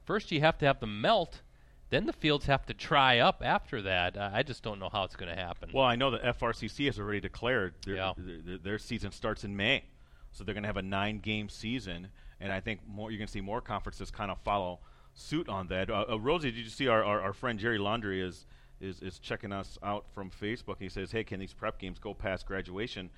first 0.04 0.30
you 0.32 0.40
have 0.40 0.58
to 0.58 0.66
have 0.66 0.80
them 0.80 1.00
melt, 1.00 1.42
then 1.90 2.06
the 2.06 2.12
fields 2.12 2.46
have 2.46 2.64
to 2.66 2.74
dry 2.74 3.18
up 3.18 3.42
after 3.44 3.82
that. 3.82 4.16
I 4.16 4.38
I 4.38 4.42
just 4.42 4.62
don't 4.62 4.78
know 4.78 4.88
how 4.90 5.04
it's 5.04 5.16
going 5.16 5.34
to 5.34 5.40
happen. 5.40 5.70
Well, 5.72 5.84
I 5.84 5.96
know 5.96 6.10
the 6.10 6.18
FRCC 6.18 6.86
has 6.86 6.98
already 6.98 7.20
declared 7.20 7.74
their, 7.84 7.96
Yeah. 7.96 8.12
their, 8.16 8.38
their, 8.38 8.58
their 8.58 8.78
season 8.78 9.12
starts 9.12 9.44
in 9.44 9.56
May, 9.56 9.84
so 10.32 10.44
they're 10.44 10.54
going 10.54 10.62
to 10.64 10.68
have 10.68 10.76
a 10.76 10.82
nine-game 10.82 11.48
season, 11.48 12.08
and 12.40 12.52
I 12.52 12.60
think 12.60 12.80
more 12.88 13.10
you're 13.10 13.18
going 13.18 13.26
to 13.28 13.32
see 13.32 13.40
more 13.40 13.60
conferences 13.60 14.10
kind 14.10 14.30
of 14.30 14.38
follow 14.44 14.80
suit 15.14 15.48
on 15.48 15.68
that. 15.68 15.90
Uh, 15.90 16.04
uh, 16.10 16.18
Rosie, 16.18 16.50
did 16.50 16.64
you 16.64 16.70
see 16.70 16.88
our, 16.88 17.04
our, 17.04 17.20
our 17.20 17.32
friend 17.32 17.58
Jerry 17.58 17.78
Laundry 17.78 18.20
is, 18.20 18.46
is 18.80 19.00
is 19.00 19.18
checking 19.20 19.52
us 19.52 19.78
out 19.82 20.06
from 20.12 20.30
Facebook? 20.30 20.76
He 20.80 20.88
says, 20.88 21.12
"Hey, 21.12 21.22
can 21.22 21.38
these 21.38 21.52
prep 21.54 21.78
games 21.78 21.98
go 22.00 22.12
past 22.14 22.46
graduation?" 22.46 23.10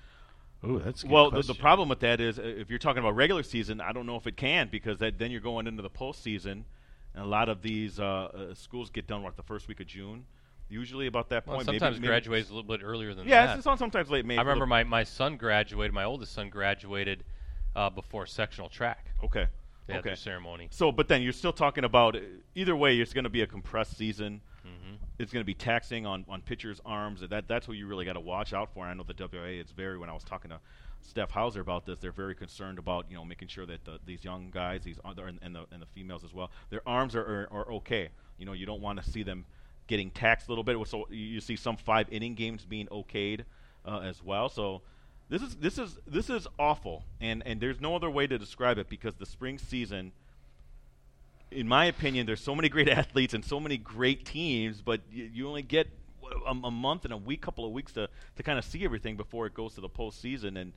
Ooh, 0.63 0.79
that's 0.83 1.01
a 1.03 1.07
good 1.07 1.11
Well, 1.11 1.31
the, 1.31 1.41
the 1.41 1.53
problem 1.55 1.89
with 1.89 1.99
that 2.01 2.19
is 2.21 2.37
uh, 2.39 2.43
if 2.43 2.69
you're 2.69 2.79
talking 2.79 2.99
about 2.99 3.15
regular 3.15 3.43
season, 3.43 3.81
I 3.81 3.91
don't 3.91 4.05
know 4.05 4.15
if 4.15 4.27
it 4.27 4.37
can 4.37 4.69
because 4.69 4.99
that, 4.99 5.17
then 5.17 5.31
you're 5.31 5.41
going 5.41 5.65
into 5.67 5.81
the 5.83 5.89
postseason, 5.89 6.63
and 7.17 7.25
a 7.25 7.27
lot 7.27 7.49
of 7.49 7.63
these 7.63 7.99
uh, 7.99 8.03
uh, 8.03 8.53
schools 8.53 8.91
get 8.91 9.07
done 9.07 9.23
what 9.23 9.35
the 9.35 9.43
first 9.43 9.67
week 9.67 9.79
of 9.79 9.87
June, 9.87 10.23
usually 10.69 11.07
about 11.07 11.29
that 11.29 11.47
Well, 11.47 11.57
point. 11.57 11.65
sometimes 11.65 11.97
maybe, 11.97 12.07
graduates 12.07 12.49
a 12.49 12.53
little 12.53 12.67
bit 12.67 12.81
earlier 12.83 13.15
than 13.15 13.27
Yeah, 13.27 13.41
that. 13.41 13.51
Yeah, 13.51 13.57
it's, 13.57 13.65
it's 13.65 13.79
sometimes 13.79 14.11
late 14.11 14.23
May. 14.23 14.37
I 14.37 14.41
remember 14.41 14.67
my, 14.67 14.83
my 14.83 15.03
son 15.03 15.35
graduated. 15.35 15.93
My 15.93 16.03
oldest 16.03 16.33
son 16.33 16.49
graduated 16.49 17.23
uh, 17.75 17.89
before 17.89 18.27
sectional 18.27 18.69
track. 18.69 19.07
Okay. 19.23 19.47
They 19.87 19.95
okay. 19.95 20.15
ceremony. 20.15 20.67
So, 20.69 20.91
but 20.91 21.07
then 21.07 21.23
you're 21.23 21.33
still 21.33 21.53
talking 21.53 21.85
about 21.85 22.15
uh, 22.15 22.19
either 22.53 22.75
way. 22.75 22.99
It's 22.99 23.13
going 23.13 23.23
to 23.23 23.29
be 23.31 23.41
a 23.41 23.47
compressed 23.47 23.97
season. 23.97 24.41
Mm-hmm. 24.63 24.95
It's 25.17 25.33
going 25.33 25.41
to 25.41 25.45
be 25.45 25.53
taxing 25.53 26.05
on 26.05 26.25
on 26.27 26.41
pitchers' 26.41 26.81
arms. 26.85 27.21
That 27.21 27.47
that's 27.47 27.69
what 27.69 27.77
you 27.77 27.87
really 27.87 28.03
got 28.03 28.13
to 28.13 28.19
watch 28.19 28.51
out 28.53 28.73
for. 28.73 28.85
I 28.85 28.93
know 28.93 29.03
the 29.07 29.15
WA 29.17 29.45
is 29.45 29.71
very. 29.71 29.97
When 29.97 30.09
I 30.09 30.13
was 30.13 30.25
talking 30.25 30.49
to 30.49 30.59
Steph 31.01 31.31
Hauser 31.31 31.61
about 31.61 31.85
this, 31.85 31.99
they're 31.99 32.11
very 32.11 32.35
concerned 32.35 32.79
about 32.79 33.05
you 33.09 33.15
know 33.15 33.25
making 33.25 33.47
sure 33.47 33.65
that 33.65 33.85
the, 33.85 33.99
these 34.05 34.23
young 34.23 34.49
guys, 34.51 34.83
these 34.83 34.99
other 35.05 35.27
and, 35.27 35.39
and 35.41 35.55
the 35.55 35.65
and 35.71 35.81
the 35.81 35.85
females 35.85 36.23
as 36.23 36.33
well, 36.33 36.51
their 36.69 36.81
arms 36.87 37.15
are, 37.15 37.21
are 37.21 37.47
are 37.51 37.71
okay. 37.73 38.09
You 38.37 38.45
know, 38.45 38.53
you 38.53 38.65
don't 38.65 38.81
want 38.81 39.01
to 39.03 39.09
see 39.09 39.23
them 39.23 39.45
getting 39.87 40.11
taxed 40.11 40.47
a 40.47 40.51
little 40.51 40.63
bit. 40.63 40.77
So 40.87 41.07
you 41.09 41.39
see 41.39 41.55
some 41.55 41.77
five 41.77 42.07
inning 42.11 42.35
games 42.35 42.65
being 42.65 42.87
okayed 42.87 43.45
uh, 43.85 43.99
as 43.99 44.21
well. 44.21 44.49
So 44.49 44.81
this 45.29 45.41
is 45.41 45.55
this 45.55 45.77
is 45.77 45.97
this 46.05 46.29
is 46.29 46.47
awful, 46.59 47.03
and 47.19 47.41
and 47.45 47.59
there's 47.59 47.81
no 47.81 47.95
other 47.95 48.09
way 48.09 48.27
to 48.27 48.37
describe 48.37 48.77
it 48.77 48.89
because 48.89 49.15
the 49.15 49.25
spring 49.25 49.57
season, 49.57 50.11
in 51.51 51.67
my 51.67 51.85
opinion, 51.85 52.25
there's 52.25 52.43
so 52.43 52.55
many 52.55 52.69
great 52.69 52.89
athletes 52.99 53.33
and 53.33 53.43
so 53.43 53.59
many 53.59 53.77
great 53.77 54.25
teams, 54.25 54.81
but 54.81 55.01
you, 55.11 55.29
you 55.33 55.47
only 55.47 55.63
get 55.63 55.87
a, 56.45 56.51
a 56.51 56.71
month 56.71 57.03
and 57.05 57.13
a 57.13 57.17
week, 57.17 57.41
couple 57.41 57.65
of 57.65 57.71
weeks 57.71 57.91
to 57.93 58.09
to 58.35 58.43
kind 58.43 58.57
of 58.59 58.65
see 58.65 58.83
everything 58.85 59.17
before 59.17 59.45
it 59.45 59.53
goes 59.53 59.75
to 59.75 59.81
the 59.81 59.89
postseason, 59.89 60.57
and 60.59 60.73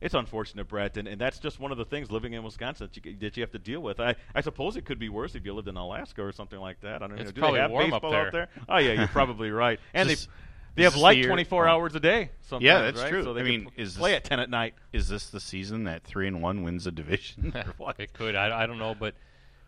it's 0.00 0.14
unfortunate, 0.14 0.68
Brett, 0.68 0.96
and, 0.96 1.08
and 1.08 1.20
that's 1.20 1.38
just 1.38 1.58
one 1.60 1.72
of 1.72 1.78
the 1.78 1.84
things 1.84 2.10
living 2.10 2.32
in 2.34 2.42
Wisconsin 2.42 2.88
that 2.92 3.04
you, 3.06 3.16
that 3.20 3.36
you 3.36 3.42
have 3.42 3.52
to 3.52 3.58
deal 3.58 3.80
with. 3.80 4.00
I, 4.00 4.14
I 4.34 4.40
suppose 4.42 4.76
it 4.76 4.84
could 4.84 4.98
be 4.98 5.08
worse 5.08 5.34
if 5.34 5.46
you 5.46 5.54
lived 5.54 5.68
in 5.68 5.76
Alaska 5.76 6.22
or 6.22 6.32
something 6.32 6.58
like 6.58 6.80
that. 6.82 7.02
I 7.02 7.06
don't 7.06 7.18
It's 7.18 7.26
know. 7.28 7.32
Do 7.32 7.40
probably 7.40 7.58
they 7.58 7.62
have 7.62 7.70
warm 7.70 7.92
up 7.92 8.02
baseball 8.02 8.10
there. 8.10 8.26
out 8.26 8.32
there? 8.32 8.48
Oh 8.68 8.78
yeah, 8.78 8.92
you're 8.92 9.08
probably 9.08 9.50
right. 9.52 9.78
And 9.94 10.08
Just- 10.08 10.26
they 10.28 10.32
they 10.76 10.82
have 10.82 10.94
this 10.94 11.02
light 11.02 11.18
year- 11.18 11.28
24 11.28 11.68
oh. 11.68 11.70
hours 11.70 11.94
a 11.94 12.00
day. 12.00 12.30
Sometimes, 12.40 12.64
Yeah, 12.64 12.82
that's 12.82 13.00
right? 13.00 13.08
true. 13.08 13.22
So 13.22 13.32
they 13.32 13.42
I 13.42 13.44
mean, 13.44 13.70
is 13.76 13.96
play 13.96 14.10
this- 14.10 14.16
at 14.16 14.24
10 14.24 14.40
at 14.40 14.50
night. 14.50 14.74
Is 14.92 15.06
this 15.08 15.30
the 15.30 15.38
season 15.38 15.84
that 15.84 16.02
three 16.02 16.26
and 16.26 16.42
one 16.42 16.64
wins 16.64 16.86
a 16.88 16.90
division? 16.90 17.52
or 17.54 17.72
what? 17.78 18.00
It 18.00 18.12
could. 18.12 18.34
I, 18.34 18.64
I 18.64 18.66
don't 18.66 18.78
know, 18.78 18.92
but 18.98 19.14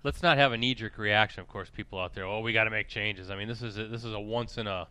let's 0.02 0.20
not 0.20 0.36
have 0.36 0.50
a 0.52 0.56
knee-jerk 0.58 0.98
reaction. 0.98 1.40
Of 1.42 1.48
course, 1.48 1.70
people 1.70 2.00
out 2.00 2.12
there, 2.14 2.24
oh, 2.24 2.40
we 2.40 2.52
got 2.52 2.64
to 2.64 2.70
make 2.70 2.88
changes. 2.88 3.30
I 3.30 3.36
mean, 3.36 3.46
this 3.46 3.62
is 3.62 3.78
a, 3.78 3.86
this 3.86 4.04
is 4.04 4.12
a 4.14 4.20
once 4.20 4.58
in 4.58 4.66
a 4.66 4.88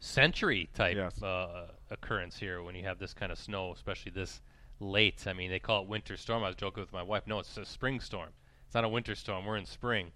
century 0.00 0.68
type 0.74 0.96
Yes. 0.96 1.22
uh, 1.22 1.68
occurrence 1.90 2.38
here 2.38 2.62
when 2.62 2.74
you 2.74 2.84
have 2.84 2.98
this 2.98 3.14
kind 3.14 3.32
of 3.32 3.38
snow, 3.38 3.72
especially 3.72 4.12
this 4.12 4.40
late. 4.80 5.26
I 5.26 5.32
mean, 5.32 5.50
they 5.50 5.58
call 5.58 5.82
it 5.82 5.88
winter 5.88 6.16
storm. 6.16 6.44
I 6.44 6.48
was 6.48 6.56
joking 6.56 6.82
with 6.82 6.92
my 6.92 7.02
wife. 7.02 7.26
No, 7.26 7.38
it's 7.38 7.56
a 7.56 7.64
spring 7.64 8.00
storm. 8.00 8.30
It's 8.66 8.74
not 8.74 8.84
a 8.84 8.88
winter 8.88 9.14
storm. 9.14 9.44
We're 9.46 9.56
in 9.56 9.66
spring. 9.66 10.12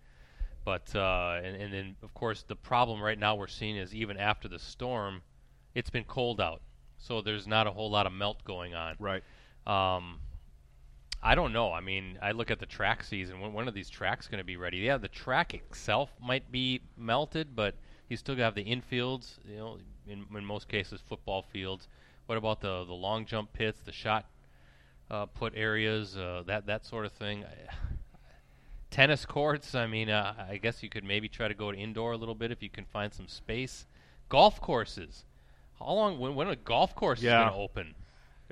But 0.64 0.94
uh, 0.94 1.40
and, 1.42 1.56
and 1.56 1.72
then 1.72 1.96
of 2.02 2.12
course 2.12 2.42
the 2.46 2.56
problem 2.56 3.02
right 3.02 3.18
now 3.18 3.34
we're 3.34 3.46
seeing 3.46 3.76
is 3.76 3.94
even 3.94 4.18
after 4.18 4.46
the 4.48 4.58
storm, 4.58 5.22
it's 5.74 5.88
been 5.88 6.04
cold 6.04 6.40
out, 6.40 6.60
so 6.98 7.22
there's 7.22 7.46
not 7.46 7.66
a 7.66 7.70
whole 7.70 7.90
lot 7.90 8.06
of 8.06 8.12
melt 8.12 8.44
going 8.44 8.74
on. 8.74 8.96
Right. 8.98 9.22
Um, 9.66 10.18
I 11.22 11.34
don't 11.34 11.52
know. 11.52 11.72
I 11.72 11.80
mean, 11.80 12.18
I 12.22 12.32
look 12.32 12.50
at 12.50 12.58
the 12.58 12.66
track 12.66 13.04
season. 13.04 13.40
When 13.40 13.52
one 13.52 13.68
of 13.68 13.74
these 13.74 13.88
tracks 13.90 14.26
going 14.26 14.38
to 14.38 14.44
be 14.44 14.56
ready? 14.56 14.78
Yeah, 14.78 14.98
the 14.98 15.08
track 15.08 15.54
itself 15.54 16.10
might 16.20 16.50
be 16.50 16.80
melted, 16.96 17.54
but 17.56 17.74
you 18.10 18.16
still 18.18 18.34
got 18.34 18.40
to 18.40 18.44
have 18.44 18.54
the 18.54 18.64
infields. 18.64 19.38
You 19.48 19.56
know, 19.56 19.78
in, 20.06 20.26
in 20.36 20.44
most 20.44 20.68
cases 20.68 21.00
football 21.08 21.42
fields. 21.42 21.88
What 22.26 22.36
about 22.36 22.60
the 22.60 22.84
the 22.84 22.92
long 22.92 23.24
jump 23.24 23.52
pits, 23.54 23.80
the 23.84 23.92
shot 23.92 24.26
uh, 25.10 25.26
put 25.26 25.54
areas, 25.56 26.16
uh, 26.16 26.42
that 26.46 26.66
that 26.66 26.84
sort 26.84 27.06
of 27.06 27.12
thing? 27.12 27.44
Tennis 28.90 29.24
courts. 29.24 29.74
I 29.74 29.86
mean, 29.86 30.10
uh, 30.10 30.34
I 30.50 30.56
guess 30.56 30.82
you 30.82 30.88
could 30.88 31.04
maybe 31.04 31.28
try 31.28 31.46
to 31.48 31.54
go 31.54 31.70
to 31.70 31.78
indoor 31.78 32.12
a 32.12 32.16
little 32.16 32.34
bit 32.34 32.50
if 32.50 32.62
you 32.62 32.68
can 32.68 32.84
find 32.84 33.12
some 33.14 33.28
space. 33.28 33.86
Golf 34.28 34.60
courses. 34.60 35.24
How 35.78 35.92
long? 35.92 36.18
When 36.18 36.34
when 36.34 36.48
a 36.48 36.56
golf 36.56 36.94
course 36.94 37.22
Yeah. 37.22 37.38
is 37.38 37.44
going 37.44 37.52
to 37.52 37.58
open? 37.58 37.94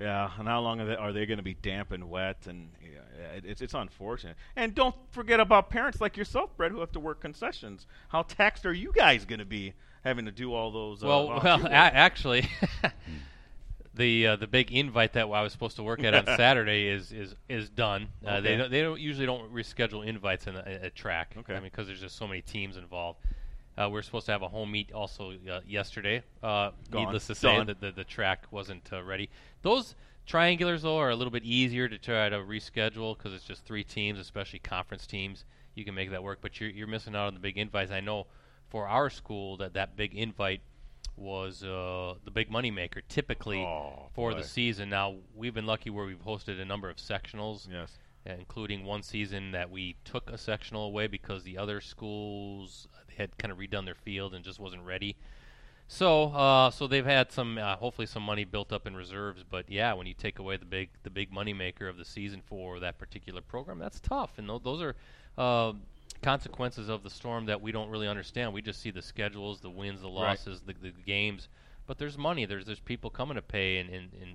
Yeah, 0.00 0.30
and 0.38 0.46
how 0.46 0.60
long 0.60 0.80
are 0.80 0.86
they, 0.86 0.94
are 0.96 1.12
they 1.12 1.26
going 1.26 1.38
to 1.38 1.42
be 1.42 1.54
damp 1.54 1.90
and 1.90 2.08
wet? 2.08 2.46
And 2.46 2.70
yeah, 2.82 3.36
it, 3.36 3.44
it's 3.44 3.60
it's 3.60 3.74
unfortunate. 3.74 4.36
And 4.54 4.74
don't 4.74 4.94
forget 5.10 5.40
about 5.40 5.70
parents 5.70 6.00
like 6.00 6.16
yourself, 6.16 6.56
Brett, 6.56 6.70
who 6.70 6.78
have 6.80 6.92
to 6.92 7.00
work 7.00 7.20
concessions. 7.20 7.86
How 8.08 8.22
taxed 8.22 8.64
are 8.64 8.72
you 8.72 8.92
guys 8.92 9.24
going 9.24 9.40
to 9.40 9.44
be 9.44 9.72
having 10.04 10.24
to 10.26 10.30
do 10.30 10.54
all 10.54 10.70
those? 10.70 11.02
Uh, 11.02 11.08
Well, 11.08 11.26
volunteer 11.40 11.64
well, 11.64 11.66
a- 11.66 11.74
actually, 11.74 12.48
the 13.94 14.26
uh, 14.28 14.36
the 14.36 14.46
big 14.46 14.70
invite 14.72 15.14
that 15.14 15.22
I 15.26 15.42
was 15.42 15.52
supposed 15.52 15.76
to 15.76 15.82
work 15.82 16.02
at 16.04 16.14
on 16.14 16.26
Saturday 16.36 16.86
is 16.88 17.10
is 17.12 17.34
is 17.48 17.68
done. 17.68 18.08
Uh, 18.24 18.40
They 18.40 18.56
don't, 18.56 18.70
they 18.70 18.82
don't 18.82 19.00
usually 19.00 19.26
don't 19.26 19.52
reschedule 19.52 20.06
invites 20.06 20.46
in 20.46 20.54
a, 20.56 20.78
a 20.84 20.90
track. 20.90 21.34
Okay. 21.38 21.54
I 21.54 21.56
mean, 21.56 21.64
because 21.70 21.86
there's 21.88 22.00
just 22.00 22.16
so 22.16 22.26
many 22.28 22.40
teams 22.42 22.76
involved. 22.76 23.18
Uh, 23.78 23.88
we 23.88 23.98
are 23.98 24.02
supposed 24.02 24.26
to 24.26 24.32
have 24.32 24.42
a 24.42 24.48
home 24.48 24.72
meet 24.72 24.90
also 24.92 25.32
uh, 25.50 25.60
yesterday. 25.66 26.22
Uh, 26.42 26.70
needless 26.92 27.28
to 27.28 27.34
say, 27.34 27.62
that 27.62 27.80
the, 27.80 27.92
the 27.92 28.04
track 28.04 28.46
wasn't 28.50 28.88
uh, 28.92 29.02
ready. 29.02 29.30
Those 29.62 29.94
triangulars 30.26 30.82
though 30.82 30.98
are 30.98 31.10
a 31.10 31.16
little 31.16 31.30
bit 31.30 31.44
easier 31.44 31.88
to 31.88 31.96
try 31.96 32.28
to 32.28 32.38
reschedule 32.38 33.16
because 33.16 33.32
it's 33.32 33.44
just 33.44 33.64
three 33.64 33.84
teams, 33.84 34.18
especially 34.18 34.58
conference 34.58 35.06
teams. 35.06 35.44
You 35.74 35.84
can 35.84 35.94
make 35.94 36.10
that 36.10 36.22
work, 36.22 36.38
but 36.40 36.60
you're 36.60 36.70
you're 36.70 36.88
missing 36.88 37.14
out 37.14 37.28
on 37.28 37.34
the 37.34 37.40
big 37.40 37.56
invites. 37.56 37.92
I 37.92 38.00
know 38.00 38.26
for 38.68 38.88
our 38.88 39.10
school 39.10 39.56
that 39.58 39.74
that 39.74 39.96
big 39.96 40.14
invite 40.14 40.60
was 41.16 41.62
uh, 41.62 42.14
the 42.24 42.30
big 42.30 42.50
moneymaker 42.50 43.02
typically 43.08 43.60
Oh, 43.60 44.08
for 44.12 44.32
boy. 44.32 44.38
the 44.38 44.44
season. 44.44 44.88
Now 44.88 45.16
we've 45.34 45.54
been 45.54 45.66
lucky 45.66 45.90
where 45.90 46.04
we've 46.04 46.24
hosted 46.24 46.60
a 46.60 46.64
number 46.64 46.90
of 46.90 46.96
sectionals, 46.96 47.68
yes. 47.70 47.98
Uh, 48.26 48.32
including 48.38 48.84
one 48.84 49.02
season 49.02 49.52
that 49.52 49.70
we 49.70 49.96
took 50.04 50.30
a 50.30 50.38
sectional 50.38 50.84
away 50.86 51.06
because 51.06 51.44
the 51.44 51.58
other 51.58 51.80
schools 51.80 52.88
had 53.16 53.36
kind 53.38 53.50
of 53.52 53.58
redone 53.58 53.84
their 53.84 53.94
field 53.94 54.34
and 54.34 54.44
just 54.44 54.60
wasn't 54.60 54.82
ready. 54.84 55.16
So, 55.90 56.24
uh, 56.34 56.70
so 56.70 56.86
they've 56.86 57.04
had 57.06 57.32
some, 57.32 57.56
uh, 57.56 57.76
hopefully, 57.76 58.06
some 58.06 58.22
money 58.22 58.44
built 58.44 58.72
up 58.74 58.86
in 58.86 58.94
reserves. 58.94 59.42
But 59.48 59.70
yeah, 59.70 59.94
when 59.94 60.06
you 60.06 60.12
take 60.14 60.38
away 60.38 60.58
the 60.58 60.66
big, 60.66 60.90
the 61.02 61.08
big 61.10 61.32
moneymaker 61.32 61.88
of 61.88 61.96
the 61.96 62.04
season 62.04 62.42
for 62.44 62.78
that 62.80 62.98
particular 62.98 63.40
program, 63.40 63.78
that's 63.78 63.98
tough. 63.98 64.32
And 64.36 64.48
th- 64.48 64.62
those 64.62 64.82
are 64.82 64.94
uh, 65.38 65.72
consequences 66.22 66.88
of 66.90 67.02
the 67.02 67.10
storm 67.10 67.46
that 67.46 67.62
we 67.62 67.72
don't 67.72 67.88
really 67.88 68.06
understand. 68.06 68.52
We 68.52 68.60
just 68.60 68.82
see 68.82 68.90
the 68.90 69.00
schedules, 69.00 69.60
the 69.60 69.70
wins, 69.70 70.02
the 70.02 70.08
Right. 70.08 70.14
losses, 70.30 70.60
the, 70.60 70.74
the 70.74 70.90
games. 71.06 71.48
But 71.86 71.96
there's 71.96 72.18
money. 72.18 72.44
There's 72.44 72.66
there's 72.66 72.80
people 72.80 73.08
coming 73.08 73.36
to 73.36 73.42
pay 73.42 73.78
and, 73.78 73.88
and, 73.88 74.12
and 74.20 74.32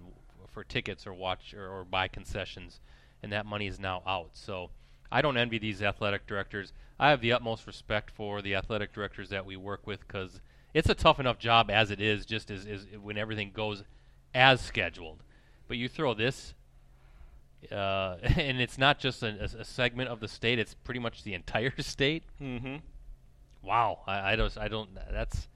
for 0.51 0.63
tickets 0.63 1.05
or 1.05 1.13
watch 1.13 1.53
or, 1.53 1.67
or 1.69 1.85
buy 1.85 2.07
concessions, 2.07 2.79
and 3.23 3.31
that 3.31 3.45
money 3.45 3.65
is 3.65 3.79
now 3.79 4.03
out. 4.05 4.31
So 4.33 4.69
I 5.11 5.21
don't 5.21 5.37
envy 5.37 5.57
these 5.57 5.81
athletic 5.81 6.27
directors. 6.27 6.73
I 6.99 7.09
have 7.09 7.21
the 7.21 7.31
utmost 7.31 7.65
respect 7.65 8.11
for 8.11 8.41
the 8.41 8.53
athletic 8.53 8.93
directors 8.93 9.29
that 9.29 9.45
we 9.45 9.55
work 9.57 9.87
with 9.87 10.05
because 10.05 10.41
it's 10.73 10.89
a 10.89 10.95
tough 10.95 11.19
enough 11.19 11.39
job 11.39 11.71
as 11.71 11.89
it 11.89 12.01
is, 12.01 12.25
just 12.25 12.51
as, 12.51 12.65
as 12.65 12.85
when 13.01 13.17
everything 13.17 13.51
goes 13.53 13.83
as 14.33 14.61
scheduled. 14.61 15.23
But 15.67 15.77
you 15.77 15.87
throw 15.87 16.13
this, 16.13 16.53
uh, 17.71 18.17
and 18.23 18.59
it's 18.59 18.77
not 18.77 18.99
just 18.99 19.23
a, 19.23 19.39
a, 19.39 19.61
a 19.61 19.65
segment 19.65 20.09
of 20.09 20.19
the 20.19 20.27
state; 20.27 20.59
it's 20.59 20.73
pretty 20.73 20.99
much 20.99 21.23
the 21.23 21.33
entire 21.33 21.73
state. 21.79 22.23
Mm-hmm. 22.41 22.77
Wow, 23.61 23.99
I, 24.05 24.33
I 24.33 24.35
don't, 24.35 24.57
I 24.57 24.67
don't. 24.67 24.89
That's 25.11 25.47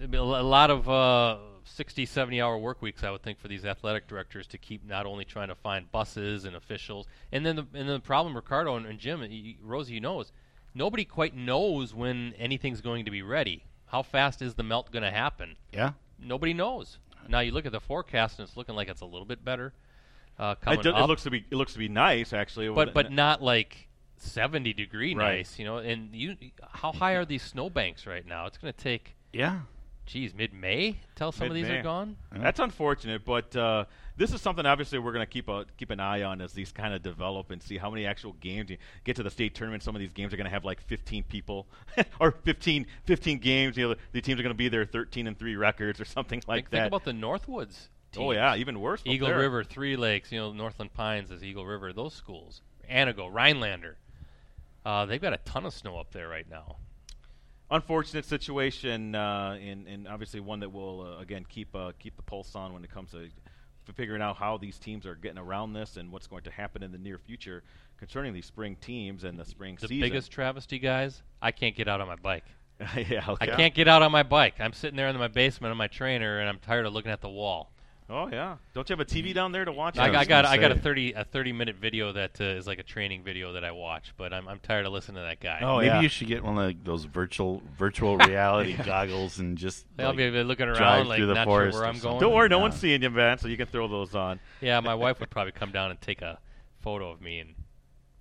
a 0.00 0.16
a 0.16 0.20
lot 0.20 0.70
of 0.70 0.88
uh, 0.88 1.38
60, 1.66 2.06
70 2.06 2.40
hour 2.40 2.56
work 2.58 2.80
weeks, 2.80 3.02
I 3.04 3.10
would 3.10 3.22
think, 3.22 3.38
for 3.38 3.48
these 3.48 3.64
athletic 3.64 4.06
directors 4.06 4.46
to 4.48 4.58
keep 4.58 4.86
not 4.86 5.04
only 5.06 5.24
trying 5.24 5.48
to 5.48 5.54
find 5.54 5.90
buses 5.90 6.44
and 6.44 6.54
officials, 6.56 7.06
and 7.32 7.44
then 7.44 7.56
the 7.56 7.62
and 7.74 7.88
then 7.88 7.94
the 7.94 8.00
problem, 8.00 8.34
Ricardo 8.36 8.76
and, 8.76 8.86
and 8.86 8.98
Jim, 8.98 9.20
and 9.22 9.32
y- 9.32 9.56
Rosie, 9.62 9.94
you 9.94 10.00
know, 10.00 10.20
is 10.20 10.32
nobody 10.74 11.04
quite 11.04 11.34
knows 11.34 11.92
when 11.94 12.34
anything's 12.38 12.80
going 12.80 13.04
to 13.04 13.10
be 13.10 13.22
ready. 13.22 13.64
How 13.86 14.02
fast 14.02 14.42
is 14.42 14.54
the 14.54 14.62
melt 14.62 14.90
going 14.90 15.02
to 15.04 15.10
happen? 15.10 15.56
Yeah. 15.72 15.92
Nobody 16.18 16.54
knows. 16.54 16.98
Now 17.28 17.40
you 17.40 17.52
look 17.52 17.66
at 17.66 17.72
the 17.72 17.80
forecast, 17.80 18.38
and 18.38 18.46
it's 18.48 18.56
looking 18.56 18.74
like 18.76 18.88
it's 18.88 19.00
a 19.00 19.04
little 19.06 19.26
bit 19.26 19.44
better 19.44 19.72
uh, 20.38 20.54
It, 20.58 20.64
coming 20.64 20.80
do- 20.82 20.94
it 20.96 21.06
looks 21.06 21.24
to 21.24 21.30
be 21.30 21.44
it 21.50 21.56
looks 21.56 21.72
to 21.72 21.78
be 21.78 21.88
nice 21.88 22.32
actually. 22.32 22.68
but 22.68 22.94
but 22.94 23.10
not 23.10 23.42
like 23.42 23.88
70 24.18 24.72
degree 24.72 25.14
Right. 25.14 25.38
nice, 25.38 25.58
you 25.58 25.64
know. 25.64 25.78
And 25.78 26.14
you, 26.14 26.36
how 26.70 26.92
high 26.92 27.12
are 27.14 27.24
these 27.24 27.42
snowbanks 27.42 28.06
right 28.06 28.26
now? 28.26 28.46
It's 28.46 28.56
going 28.58 28.72
to 28.72 28.78
take, 28.78 29.14
Yeah. 29.32 29.60
Geez, 30.06 30.32
mid 30.34 30.52
May 30.52 30.98
till 31.16 31.32
some 31.32 31.48
of 31.48 31.54
these 31.54 31.64
Mid-May. 31.64 31.80
are 31.80 31.82
gone. 31.82 32.16
That's 32.32 32.60
unfortunate, 32.60 33.24
but 33.24 33.54
uh, 33.56 33.86
this 34.16 34.32
is 34.32 34.40
something 34.40 34.64
obviously 34.64 35.00
we're 35.00 35.12
going 35.12 35.26
to 35.26 35.30
keep 35.30 35.48
a 35.48 35.66
keep 35.76 35.90
an 35.90 35.98
eye 35.98 36.22
on 36.22 36.40
as 36.40 36.52
these 36.52 36.70
kind 36.70 36.94
of 36.94 37.02
develop 37.02 37.50
and 37.50 37.60
see 37.60 37.76
how 37.76 37.90
many 37.90 38.06
actual 38.06 38.32
games 38.34 38.70
you 38.70 38.76
get 39.02 39.16
to 39.16 39.24
the 39.24 39.30
state 39.30 39.56
tournament. 39.56 39.82
Some 39.82 39.96
of 39.96 40.00
these 40.00 40.12
games 40.12 40.32
are 40.32 40.36
going 40.36 40.46
to 40.46 40.50
have 40.50 40.64
like 40.64 40.80
15 40.82 41.24
people 41.24 41.66
or 42.20 42.30
15, 42.30 42.86
15 43.04 43.38
games. 43.38 43.76
You 43.76 43.88
know, 43.88 43.94
the 44.12 44.20
teams 44.20 44.38
are 44.38 44.44
going 44.44 44.54
to 44.54 44.56
be 44.56 44.68
there 44.68 44.84
13 44.84 45.26
and 45.26 45.36
three 45.36 45.56
records 45.56 46.00
or 46.00 46.04
something 46.06 46.40
like 46.46 46.64
think, 46.64 46.70
that. 46.70 46.76
think 46.76 46.86
about 46.88 47.04
the 47.04 47.12
Northwoods. 47.12 47.88
oh 48.16 48.30
yeah, 48.30 48.54
even 48.54 48.80
worse. 48.80 49.02
Eagle 49.04 49.28
there. 49.28 49.38
River, 49.38 49.64
Three 49.64 49.96
Lakes, 49.96 50.30
you 50.30 50.38
know, 50.38 50.52
Northland 50.52 50.94
Pines 50.94 51.32
is 51.32 51.42
Eagle 51.42 51.66
River. 51.66 51.92
Those 51.92 52.14
schools, 52.14 52.62
Antigo, 52.88 53.28
Rhinelander. 53.32 53.96
Uh, 54.84 55.04
they've 55.04 55.20
got 55.20 55.32
a 55.32 55.38
ton 55.38 55.66
of 55.66 55.74
snow 55.74 55.98
up 55.98 56.12
there 56.12 56.28
right 56.28 56.48
now. 56.48 56.76
Unfortunate 57.70 58.24
situation, 58.24 59.14
uh, 59.14 59.58
and 59.60 59.86
and 59.86 60.08
obviously 60.08 60.40
one 60.40 60.60
that 60.60 60.70
we'll 60.70 61.00
uh, 61.02 61.20
again 61.20 61.44
keep 61.48 61.74
uh, 61.74 61.92
keep 61.98 62.16
the 62.16 62.22
pulse 62.22 62.54
on 62.54 62.72
when 62.72 62.84
it 62.84 62.90
comes 62.90 63.10
to 63.12 63.24
f- 63.24 63.94
figuring 63.94 64.22
out 64.22 64.36
how 64.36 64.56
these 64.56 64.78
teams 64.78 65.06
are 65.06 65.14
getting 65.14 65.38
around 65.38 65.72
this 65.72 65.96
and 65.96 66.10
what's 66.12 66.26
going 66.26 66.42
to 66.42 66.50
happen 66.50 66.82
in 66.82 66.92
the 66.92 66.98
near 66.98 67.18
future 67.18 67.62
concerning 67.98 68.32
these 68.34 68.46
spring 68.46 68.76
teams 68.80 69.24
and 69.24 69.38
the 69.38 69.44
spring 69.44 69.76
The 69.80 69.88
season. 69.88 70.00
biggest 70.00 70.30
travesty, 70.30 70.78
guys. 70.78 71.22
I 71.40 71.50
can't 71.52 71.74
get 71.74 71.88
out 71.88 72.00
on 72.00 72.08
my 72.08 72.16
bike. 72.16 72.44
yeah, 73.08 73.34
I 73.40 73.46
can't 73.46 73.74
get 73.74 73.88
out 73.88 74.02
on 74.02 74.12
my 74.12 74.22
bike. 74.22 74.56
I'm 74.60 74.74
sitting 74.74 74.96
there 74.98 75.08
in 75.08 75.16
my 75.16 75.28
basement 75.28 75.70
on 75.70 75.78
my 75.78 75.86
trainer, 75.86 76.40
and 76.40 76.48
I'm 76.48 76.58
tired 76.58 76.84
of 76.84 76.92
looking 76.92 77.10
at 77.10 77.22
the 77.22 77.28
wall. 77.30 77.72
Oh 78.08 78.28
yeah. 78.28 78.56
Don't 78.72 78.88
you 78.88 78.92
have 78.96 79.00
a 79.00 79.04
TV 79.04 79.34
down 79.34 79.50
there 79.50 79.64
to 79.64 79.72
watch? 79.72 79.98
I, 79.98 80.08
it? 80.08 80.14
I 80.14 80.20
I 80.20 80.24
got 80.24 80.44
I 80.44 80.58
got 80.58 80.70
a 80.70 80.76
thirty 80.76 81.12
a 81.12 81.24
thirty 81.24 81.52
minute 81.52 81.76
video 81.76 82.12
that 82.12 82.40
uh, 82.40 82.44
is 82.44 82.66
like 82.66 82.78
a 82.78 82.84
training 82.84 83.24
video 83.24 83.54
that 83.54 83.64
I 83.64 83.72
watch, 83.72 84.14
but 84.16 84.32
I'm 84.32 84.46
I'm 84.46 84.60
tired 84.60 84.86
of 84.86 84.92
listening 84.92 85.16
to 85.16 85.22
that 85.22 85.40
guy. 85.40 85.58
Oh, 85.62 85.78
Maybe 85.78 85.86
yeah. 85.88 86.00
you 86.00 86.08
should 86.08 86.28
get 86.28 86.44
one 86.44 86.56
of 86.56 86.84
those 86.84 87.04
virtual 87.04 87.62
virtual 87.76 88.16
reality 88.26 88.74
goggles 88.74 89.40
and 89.40 89.58
just 89.58 89.86
I'll 89.98 90.08
like, 90.08 90.16
be 90.18 90.30
looking 90.30 90.68
around 90.68 91.08
like 91.08 91.18
through 91.18 91.26
the 91.26 91.34
not 91.34 91.46
sure 91.46 91.52
forest 91.52 91.78
where 91.78 91.86
I'm 91.88 91.98
going. 91.98 92.20
Don't 92.20 92.32
worry, 92.32 92.48
no 92.48 92.58
Yeah. 92.58 92.62
one's 92.62 92.76
seeing 92.76 93.02
you, 93.02 93.10
man. 93.10 93.38
So 93.38 93.48
you 93.48 93.56
can 93.56 93.66
throw 93.66 93.88
those 93.88 94.14
on. 94.14 94.38
Yeah, 94.60 94.78
my 94.80 94.94
wife 94.94 95.18
would 95.18 95.30
probably 95.30 95.52
come 95.52 95.72
down 95.72 95.90
and 95.90 96.00
take 96.00 96.22
a 96.22 96.38
photo 96.82 97.10
of 97.10 97.20
me 97.20 97.40
and 97.40 97.54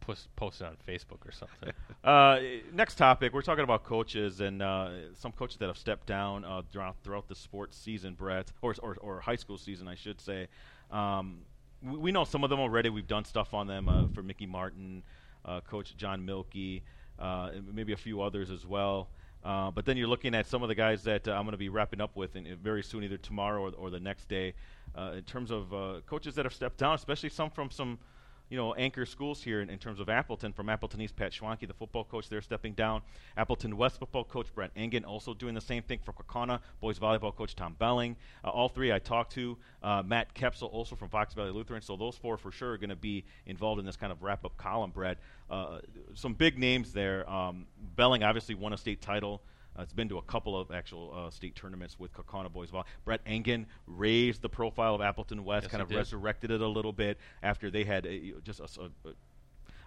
post 0.06 0.34
post 0.36 0.62
it 0.62 0.66
on 0.66 0.78
Facebook 0.88 1.26
or 1.28 1.32
something. 1.32 1.72
Uh, 2.04 2.40
next 2.72 3.00
topic, 3.00 3.34
we're 3.34 3.42
talking 3.42 3.64
about 3.64 3.84
coaches 3.84 4.40
and 4.40 4.62
uh, 4.62 4.90
some 5.16 5.32
coaches 5.32 5.58
that 5.58 5.66
have 5.66 5.78
stepped 5.78 6.06
down 6.06 6.46
uh, 6.46 6.62
throughout, 6.72 6.96
throughout 7.04 7.28
the 7.28 7.34
sports 7.34 7.76
season, 7.76 8.14
Brett, 8.14 8.52
or, 8.62 8.76
or, 8.84 8.96
or 9.02 9.20
high 9.22 9.36
school 9.36 9.58
season, 9.58 9.88
I 9.88 9.96
should 9.96 10.22
say. 10.22 10.48
Um, 10.92 11.40
we, 11.82 11.98
we 11.98 12.12
know 12.12 12.24
some 12.24 12.44
of 12.44 12.52
them 12.52 12.60
already. 12.60 12.92
We've 12.92 13.08
done 13.08 13.26
stuff 13.26 13.56
on 13.56 13.66
them 13.66 13.90
uh, 13.90 14.08
for 14.14 14.22
Mickey 14.22 14.46
Martin, 14.46 15.02
uh, 15.46 15.62
Coach 15.62 15.98
John 15.98 16.24
Milkey, 16.24 16.84
uh, 17.18 17.50
maybe 17.74 17.94
a 17.94 17.98
few 17.98 18.22
others 18.22 18.52
as 18.52 18.68
well. 18.68 19.08
Uh, 19.44 19.72
but 19.72 19.86
then 19.86 19.98
you're 19.98 20.08
looking 20.08 20.36
at 20.36 20.46
some 20.46 20.62
of 20.62 20.70
the 20.70 20.76
guys 20.76 21.04
that 21.06 21.28
uh, 21.28 21.32
I'm 21.32 21.44
going 21.44 21.54
to 21.54 21.58
be 21.58 21.70
wrapping 21.70 22.02
up 22.02 22.16
with 22.16 22.36
in, 22.36 22.46
in 22.46 22.58
very 22.58 22.84
soon, 22.84 23.04
either 23.04 23.18
tomorrow 23.18 23.64
or, 23.64 23.72
or 23.78 23.90
the 23.90 24.00
next 24.00 24.30
day, 24.30 24.54
uh, 24.96 25.14
in 25.18 25.24
terms 25.24 25.52
of 25.52 25.74
coaches 26.06 26.36
that 26.36 26.46
have 26.46 26.54
stepped 26.54 26.78
down, 26.78 26.94
especially 26.94 27.30
some 27.30 27.50
from 27.50 27.72
some 27.72 27.98
you 28.50 28.58
know, 28.58 28.74
anchor 28.76 29.06
schools 29.06 29.42
here 29.42 29.62
in, 29.62 29.70
in 29.70 29.78
terms 29.80 30.00
of 30.00 30.10
Appleton. 30.10 30.54
From 30.54 30.70
Appleton 30.70 31.02
East, 31.02 31.16
Pat 31.16 31.32
Schwanke, 31.32 31.68
the 31.68 31.74
football 31.74 32.04
coach 32.04 32.30
there, 32.30 32.42
stepping 32.42 32.74
down. 32.74 33.02
Appleton 33.38 33.76
West 33.78 34.00
football 34.00 34.24
coach 34.24 34.54
Brent 34.54 34.72
Engen 34.76 35.04
also 35.04 35.34
doing 35.34 35.56
the 35.56 35.62
same 35.62 35.84
thing 35.84 36.00
for 36.04 36.14
Kaukauna. 36.14 36.60
Boys 36.80 37.00
volleyball 37.00 37.36
coach 37.36 37.56
Tom 37.56 37.76
Belling. 37.80 38.16
Uh, 38.44 38.50
all 38.50 38.70
three 38.70 38.94
I 38.94 39.00
talked 39.00 39.34
to. 39.34 39.58
Uh, 39.82 40.04
Matt 40.06 40.34
Kepsel 40.36 40.72
also 40.72 40.96
from 40.96 41.10
Fox 41.10 41.34
Valley 41.34 41.52
Lutheran. 41.52 41.82
So 41.82 41.96
those 41.96 42.16
four 42.16 42.38
for 42.38 42.52
sure 42.52 42.74
are 42.74 42.78
going 42.78 42.90
to 42.90 42.96
be 42.96 43.24
involved 43.46 43.80
in 43.80 43.86
this 43.86 43.98
kind 43.98 44.12
of 44.12 44.22
wrap 44.22 44.46
up 44.46 44.56
column, 44.58 44.92
Brad. 44.92 45.18
Uh, 45.50 45.80
some 46.14 46.34
big 46.34 46.58
names 46.58 46.94
there. 46.94 47.30
Um, 47.30 47.66
Belling 47.96 48.24
obviously 48.24 48.56
won 48.56 48.74
a 48.74 48.78
state 48.78 49.02
title. 49.02 49.42
Uh, 49.78 49.82
it's 49.82 49.94
been 49.94 50.08
to 50.10 50.18
a 50.18 50.22
couple 50.22 50.60
of 50.60 50.72
actual 50.72 51.14
uh, 51.16 51.30
state 51.30 51.56
tournaments 51.56 52.00
with 52.00 52.14
Kaukauna 52.14 52.52
boys. 52.52 52.70
Vol- 52.70 52.86
Brett 53.04 53.22
Engen 53.26 53.66
raised 53.88 54.42
the 54.42 54.50
profile 54.50 54.96
of 54.96 55.02
Appleton 55.02 55.44
West, 55.44 55.66
Yes, 55.66 55.72
kind 55.72 55.82
of 55.82 55.90
did. 55.90 55.98
resurrected 55.98 56.52
it 56.52 56.62
a 56.62 56.68
little 56.68 56.94
bit 56.94 57.18
after 57.44 57.70
they 57.70 57.84
had 57.84 58.06
a, 58.06 58.34
just 58.44 58.62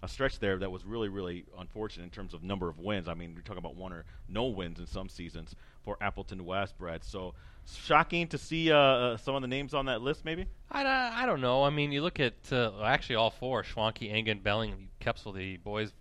a 0.02 0.08
stretch 0.08 0.38
there 0.38 0.58
that 0.58 0.70
was 0.70 0.84
really, 0.84 1.08
really 1.08 1.44
unfortunate 1.58 2.04
in 2.04 2.10
terms 2.10 2.32
of 2.34 2.42
number 2.42 2.68
of 2.68 2.78
wins. 2.78 3.08
I 3.08 3.14
mean, 3.14 3.32
you're 3.32 3.42
talking 3.42 3.58
about 3.58 3.74
one 3.76 3.92
or 3.92 4.04
no 4.28 4.44
wins 4.46 4.78
in 4.78 4.86
some 4.86 5.08
seasons 5.08 5.54
for 5.84 5.96
Appleton 6.00 6.44
West, 6.44 6.78
Brett. 6.78 7.02
So 7.04 7.34
shocking 7.66 8.28
to 8.28 8.38
see 8.38 8.70
uh, 8.70 8.76
uh, 8.76 9.16
some 9.16 9.34
of 9.34 9.42
the 9.42 9.48
names 9.48 9.74
on 9.74 9.86
that 9.86 10.00
list, 10.02 10.24
maybe. 10.24 10.46
I, 10.70 10.82
don't- 10.84 10.92
I 10.92 11.26
don't 11.26 11.40
know. 11.40 11.64
I 11.64 11.70
mean, 11.70 11.90
you 11.92 12.02
look 12.02 12.20
at 12.20 12.34
uh, 12.52 12.80
actually 12.84 13.16
all 13.16 13.30
four: 13.30 13.62
Schwanke, 13.64 14.12
Engen, 14.12 14.40
Belling, 14.40 14.88
Kepsel, 15.00 15.34
the 15.34 15.56
boys, 15.56 15.92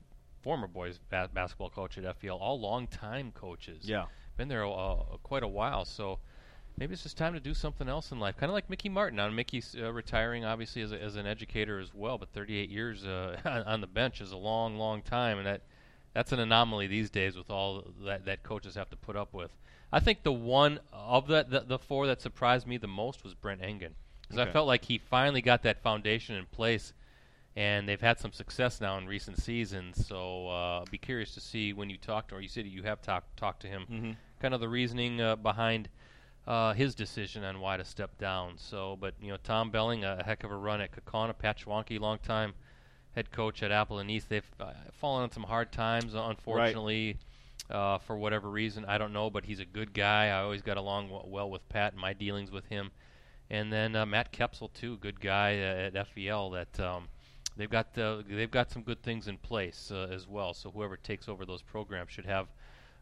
former 0.48 0.66
boys 0.68 0.98
ba- 1.10 1.30
basketball 1.34 1.70
coach 1.70 1.98
at 1.98 2.06
FVL, 2.22 2.40
all 2.40 2.58
long 2.58 2.88
time 2.88 3.34
coaches. 3.34 3.82
Yeah. 3.84 4.06
been 4.38 4.48
there 4.48 4.66
uh, 4.66 4.96
quite 5.22 5.44
a 5.44 5.48
while. 5.48 5.84
So 5.84 6.20
maybe 6.78 6.94
it's 6.94 7.04
just 7.04 7.18
time 7.18 7.34
to 7.34 7.42
do 7.42 7.54
something 7.54 7.90
else 7.90 8.14
in 8.14 8.20
life. 8.22 8.38
Kind 8.38 8.50
of 8.50 8.54
like 8.54 8.70
Mickey 8.70 8.88
Martin. 8.88 9.18
Now 9.18 9.30
Mickey's 9.30 9.76
uh, 9.78 9.92
retiring, 9.92 10.46
obviously 10.46 10.82
as, 10.84 10.94
a, 10.94 11.04
as 11.04 11.18
an 11.18 11.28
educator 11.28 11.80
as 11.80 11.94
well, 11.94 12.18
but 12.18 12.30
38 12.30 12.70
years 12.70 13.04
uh, 13.04 13.36
on 13.68 13.82
the 13.82 13.88
bench 13.88 14.22
is 14.22 14.32
a 14.32 14.38
long, 14.38 14.78
long 14.78 15.02
time, 15.02 15.38
and 15.38 15.46
that 15.46 15.64
that's 16.14 16.32
an 16.32 16.40
anomaly 16.40 16.88
these 16.88 17.10
days 17.10 17.36
with 17.36 17.50
all 17.50 17.84
that 18.06 18.24
that 18.24 18.42
coaches 18.44 18.76
have 18.76 18.90
to 18.92 18.96
put 18.96 19.18
up 19.18 19.34
with. 19.34 19.52
I 19.92 20.00
think 20.00 20.24
the 20.24 20.32
one 20.32 20.80
of 20.94 21.28
the 21.28 21.46
the, 21.50 21.60
the 21.60 21.78
four 21.78 22.08
that 22.08 22.22
surprised 22.22 22.66
me 22.68 22.78
the 22.78 22.88
most 22.88 23.22
was 23.26 23.34
Brent 23.34 23.62
Engen 23.62 23.96
because 24.22 24.40
Okay. 24.40 24.50
I 24.50 24.54
felt 24.54 24.66
like 24.68 24.86
he 24.86 24.98
finally 24.98 25.42
got 25.42 25.64
that 25.64 25.84
foundation 25.84 26.36
in 26.38 26.46
place. 26.46 26.94
And 27.58 27.90
they've 27.90 28.00
had 28.00 28.20
some 28.20 28.32
success 28.32 28.80
now 28.80 29.00
in 29.00 29.08
recent 29.08 29.40
seasons, 29.42 30.06
so 30.06 30.48
uh, 30.48 30.86
be 30.92 31.00
curious 31.00 31.34
to 31.34 31.42
see 31.42 31.74
when 31.74 31.90
you 31.90 31.98
talk 31.98 32.28
to, 32.28 32.36
or 32.36 32.40
you 32.42 32.48
said 32.48 32.68
you 32.68 32.84
have 32.84 33.02
talked 33.02 33.36
talked 33.36 33.62
to 33.64 33.68
him, 33.68 33.86
Mhm. 33.90 34.16
kind 34.40 34.54
of 34.54 34.60
the 34.60 34.70
reasoning 34.70 35.20
uh, 35.20 35.36
behind 35.36 35.90
uh, 36.46 36.74
his 36.74 36.94
decision 36.96 37.44
on 37.44 37.60
why 37.60 37.76
to 37.76 37.84
step 37.84 38.16
down. 38.20 38.58
So, 38.58 38.96
but 38.96 39.16
you 39.20 39.30
know, 39.32 39.38
Tom 39.44 39.72
Belling, 39.72 40.06
a 40.06 40.24
heck 40.24 40.44
of 40.44 40.52
a 40.52 40.56
run 40.56 40.80
at 40.82 40.92
Kaukauna, 40.92 41.38
Pat 41.38 41.58
Schwanke, 41.58 42.00
long 42.00 42.20
time 42.20 42.54
head 43.16 43.32
coach 43.32 43.64
at 43.64 43.72
Appleton 43.72 44.10
East. 44.12 44.30
They've 44.30 44.50
uh, 44.60 44.72
fallen 44.94 45.24
on 45.24 45.32
some 45.32 45.44
hard 45.44 45.72
times, 45.72 46.14
uh, 46.14 46.20
unfortunately, 46.30 47.18
uh, 47.72 47.98
for 47.98 48.16
whatever 48.18 48.50
reason. 48.52 48.86
I 48.86 49.00
don't 49.00 49.12
know, 49.14 49.30
but 49.32 49.46
he's 49.46 49.60
a 49.60 49.66
good 49.66 49.94
guy. 49.94 50.28
I 50.28 50.42
always 50.44 50.62
got 50.62 50.78
along 50.78 51.10
w- 51.10 51.28
well 51.30 51.50
with 51.50 51.68
Pat 51.70 51.94
in 51.94 52.00
my 52.00 52.14
dealings 52.14 52.52
with 52.52 52.66
him. 52.68 52.92
And 53.50 53.74
then 53.74 53.96
uh, 53.96 54.06
Matt 54.06 54.32
Kepsel 54.32 54.72
too, 54.74 54.98
good 54.98 55.20
guy 55.20 55.58
uh, 55.60 55.88
at 55.88 55.94
FVL. 55.96 56.54
That 56.54 56.80
um, 56.86 57.08
they've 57.58 57.70
got 57.70 57.98
uh, 57.98 58.22
they've 58.30 58.52
got 58.52 58.72
some 58.72 58.84
good 58.84 59.02
things 59.02 59.28
in 59.28 59.38
place 59.38 59.92
uh, 59.94 60.08
as 60.12 60.28
well. 60.28 60.54
So 60.54 60.72
whoever 60.72 60.98
takes 60.98 61.28
over 61.28 61.46
those 61.46 61.62
programs 61.62 62.12
should 62.12 62.26
have 62.26 62.48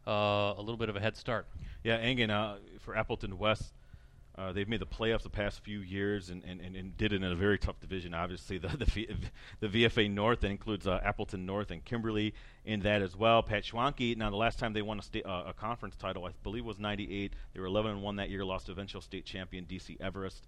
uh, 0.06 0.54
a 0.56 0.60
little 0.60 0.76
bit 0.76 0.88
of 0.88 0.96
a 0.96 1.00
head 1.00 1.16
start. 1.16 1.46
Yeah, 1.84 1.96
Engen 1.96 2.30
uh, 2.30 2.56
for 2.80 2.96
Appleton 2.96 3.38
West. 3.38 3.72
Uh, 4.38 4.52
they've 4.52 4.68
made 4.68 4.80
the 4.80 4.86
playoffs 4.86 5.22
the 5.22 5.30
past 5.30 5.60
few 5.60 5.78
years 5.80 6.28
and, 6.28 6.44
and, 6.44 6.60
and, 6.60 6.94
did 6.98 7.14
it 7.14 7.22
in 7.22 7.24
a 7.24 7.34
very 7.34 7.56
tough 7.56 7.80
division. 7.80 8.12
Obviously, 8.12 8.58
the 8.58 8.68
the, 8.76 8.84
v, 8.84 9.08
the 9.60 9.68
FVA 9.68 10.10
North 10.10 10.40
that 10.40 10.50
includes 10.50 10.86
Appleton 10.86 11.46
North 11.46 11.70
and 11.70 11.82
Kimberly 11.82 12.34
in 12.66 12.80
that 12.80 13.00
as 13.00 13.16
well. 13.16 13.42
Pat 13.42 13.64
Schwanke. 13.64 14.14
Now, 14.14 14.28
the 14.28 14.36
last 14.36 14.58
time 14.58 14.74
they 14.74 14.82
won 14.82 14.98
a, 14.98 15.02
sta- 15.02 15.22
a 15.24 15.54
conference 15.54 15.96
title, 15.96 16.26
I 16.26 16.32
believe, 16.42 16.66
was 16.66 16.78
'98. 16.78 17.32
They 17.54 17.60
were 17.60 17.66
11 17.66 17.92
and 17.92 18.02
one 18.02 18.16
that 18.16 18.28
year. 18.28 18.44
Lost 18.44 18.66
to 18.66 18.72
eventual 18.72 19.00
state 19.00 19.24
champion 19.24 19.64
DC 19.64 19.98
Everest 20.02 20.46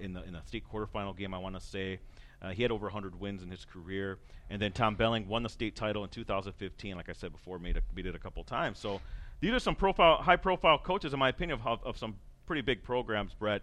in 0.00 0.12
the 0.12 0.24
in 0.24 0.32
the 0.32 0.42
state 0.44 0.64
quarterfinal 0.70 1.16
game. 1.16 1.34
I 1.34 1.38
want 1.38 1.54
to 1.54 1.60
say. 1.60 2.00
Uh, 2.44 2.50
he 2.50 2.62
had 2.62 2.70
over 2.70 2.86
100 2.86 3.18
wins 3.18 3.42
in 3.42 3.50
his 3.50 3.64
career, 3.64 4.18
and 4.50 4.60
then 4.60 4.72
Tom 4.72 4.96
Belling 4.96 5.26
won 5.26 5.42
the 5.42 5.48
state 5.48 5.74
title 5.74 6.04
in 6.04 6.10
2015. 6.10 6.96
Like 6.96 7.08
I 7.08 7.12
said 7.12 7.32
before, 7.32 7.58
made, 7.58 7.78
a, 7.78 7.82
it 7.96 8.14
a 8.14 8.18
couple 8.18 8.44
times. 8.44 8.78
So 8.78 9.00
these 9.40 9.52
are 9.52 9.58
some 9.58 9.74
profile, 9.74 10.16
high-profile 10.16 10.78
coaches, 10.78 11.14
in 11.14 11.18
my 11.18 11.30
opinion, 11.30 11.58
of, 11.64 11.82
of 11.84 11.96
some 11.96 12.16
pretty 12.46 12.60
big 12.60 12.82
programs, 12.82 13.32
Brett. 13.32 13.62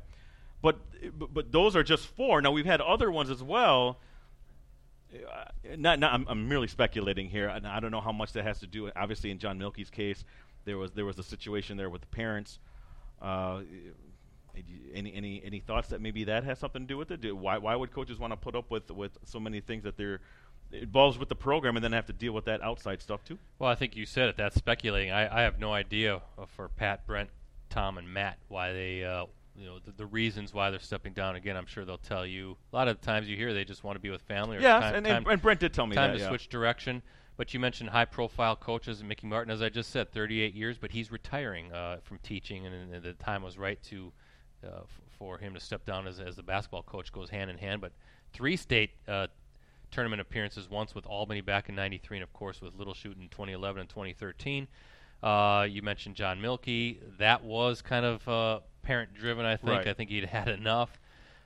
But, 0.63 0.79
but 1.33 1.51
those 1.51 1.75
are 1.75 1.83
just 1.83 2.07
four. 2.07 2.41
Now 2.41 2.51
we've 2.51 2.65
had 2.65 2.81
other 2.81 3.11
ones 3.11 3.29
as 3.29 3.43
well. 3.43 4.00
Uh, 5.13 5.75
not, 5.77 6.00
not 6.00 6.13
I'm, 6.13 6.25
I'm 6.27 6.47
merely 6.47 6.67
speculating 6.67 7.29
here, 7.29 7.50
I 7.50 7.79
don't 7.79 7.91
know 7.91 8.01
how 8.01 8.11
much 8.11 8.33
that 8.33 8.45
has 8.45 8.59
to 8.59 8.67
do. 8.67 8.89
Obviously, 8.95 9.29
in 9.29 9.39
John 9.39 9.59
Milkey's 9.59 9.89
case, 9.89 10.23
there 10.65 10.77
was 10.77 10.91
there 10.91 11.05
was 11.05 11.19
a 11.19 11.23
situation 11.23 11.77
there 11.77 11.89
with 11.89 12.01
the 12.01 12.07
parents. 12.07 12.59
Uh, 13.21 13.61
any 14.93 15.13
any 15.13 15.41
any 15.43 15.60
thoughts 15.60 15.89
that 15.89 16.01
maybe 16.01 16.24
that 16.25 16.43
has 16.43 16.60
something 16.60 16.84
to 16.84 16.88
do 16.88 16.98
with 16.98 17.12
it? 17.12 17.22
Do, 17.22 17.36
why 17.36 17.58
why 17.58 17.75
would 17.75 17.91
coaches 17.91 18.20
want 18.20 18.34
to 18.34 18.38
put 18.38 18.55
up 18.55 18.70
with 18.72 18.91
with 18.91 19.17
so 19.25 19.39
many 19.39 19.62
things 19.62 19.84
that 19.84 19.98
they're 19.98 20.20
it 20.72 20.84
involves 20.84 21.17
with 21.17 21.29
the 21.29 21.36
program 21.36 21.75
and 21.75 21.84
then 21.84 21.91
have 21.91 22.05
to 22.05 22.13
deal 22.13 22.34
with 22.34 22.46
that 22.46 22.62
outside 22.62 23.01
stuff 23.01 23.24
too? 23.24 23.38
Well, 23.60 23.70
I 23.70 23.75
think 23.75 23.96
you 23.96 24.05
said 24.05 24.29
it. 24.29 24.38
That's 24.38 24.55
speculating. 24.55 25.12
I, 25.12 25.39
I 25.39 25.41
have 25.41 25.60
no 25.60 25.74
idea 25.74 26.22
uh, 26.38 26.46
for 26.46 26.70
Pat, 26.70 27.05
Brent, 27.05 27.29
Tom, 27.70 27.98
and 27.98 28.08
Matt 28.08 28.38
why 28.48 28.72
they, 28.72 29.03
uh, 29.03 29.25
you 29.56 29.65
know, 29.65 29.80
the, 29.80 29.91
the 29.91 30.06
reasons 30.06 30.54
why 30.54 30.69
they're 30.69 30.80
stepping 30.80 31.13
down. 31.13 31.36
Again, 31.36 31.58
I'm 31.58 31.65
sure 31.65 31.84
they'll 31.84 31.97
tell 31.97 32.25
you. 32.25 32.58
A 32.71 32.75
lot 32.75 32.88
of 32.88 32.99
the 32.99 33.06
times 33.06 33.28
you 33.28 33.36
hear 33.36 33.54
they 33.54 33.65
just 33.65 33.84
want 33.84 33.95
to 33.95 33.99
be 33.99 34.10
with 34.10 34.21
family. 34.21 34.58
Or 34.58 34.62
Yes, 34.62 34.82
time, 34.82 34.95
and, 34.95 35.06
time, 35.06 35.17
and, 35.17 35.28
and 35.28 35.41
Brent 35.41 35.60
did 35.60 35.73
tell 35.73 35.88
me 35.88 35.95
time 35.95 36.12
that. 36.12 36.17
to 36.17 36.23
yeah. 36.23 36.30
switch 36.30 36.47
direction. 36.49 37.02
But 37.38 37.54
you 37.54 37.60
mentioned 37.60 37.89
high-profile 37.89 38.58
coaches, 38.58 38.99
and 38.99 39.10
Mickey 39.10 39.25
Martin, 39.25 39.52
as 39.52 39.62
I 39.62 39.69
just 39.69 39.89
said, 39.89 40.12
38 40.12 40.54
years, 40.54 40.78
but 40.78 40.91
he's 40.91 41.12
retiring 41.12 41.71
uh, 41.71 41.97
from 42.04 42.19
teaching, 42.19 42.65
and, 42.65 42.93
and 42.93 43.04
the 43.04 43.13
time 43.13 43.41
was 43.41 43.58
right 43.58 43.82
to 43.84 44.12
uh, 44.63 44.82
f- 44.82 45.02
for 45.17 45.38
him 45.38 45.54
to 45.54 45.60
step 45.60 45.86
down 45.86 46.08
as, 46.08 46.19
as 46.19 46.36
the 46.36 46.43
basketball 46.43 46.84
coach 46.84 47.12
goes 47.12 47.30
hand 47.30 47.50
in 47.50 47.58
hand. 47.58 47.82
But 47.82 47.91
three 48.34 48.56
state 48.58 48.91
uh, 49.08 49.28
tournament 49.91 50.21
appearances, 50.21 50.69
once 50.69 50.95
with 50.95 51.06
Albany 51.06 51.41
back 51.41 51.69
in 51.69 51.76
'93, 51.76 52.17
and 52.17 52.24
of 52.24 52.34
course 52.34 52.62
with 52.62 52.76
Little 52.76 52.93
Chute 52.93 53.17
in 53.17 53.30
2011 53.30 53.82
and 53.82 53.89
2013. 53.89 54.67
Uh, 55.21 55.67
you 55.69 55.82
mentioned 55.82 56.15
John 56.15 56.39
Milkey. 56.39 56.97
That 57.19 57.43
was 57.43 57.82
kind 57.82 58.06
of 58.06 58.28
uh, 58.28 58.60
parent-driven, 58.82 59.45
I 59.45 59.56
think. 59.56 59.69
Right. 59.69 59.88
I 59.88 59.93
think 59.93 60.10
he'd 60.10 60.26
had 60.26 60.47
enough. 60.47 61.00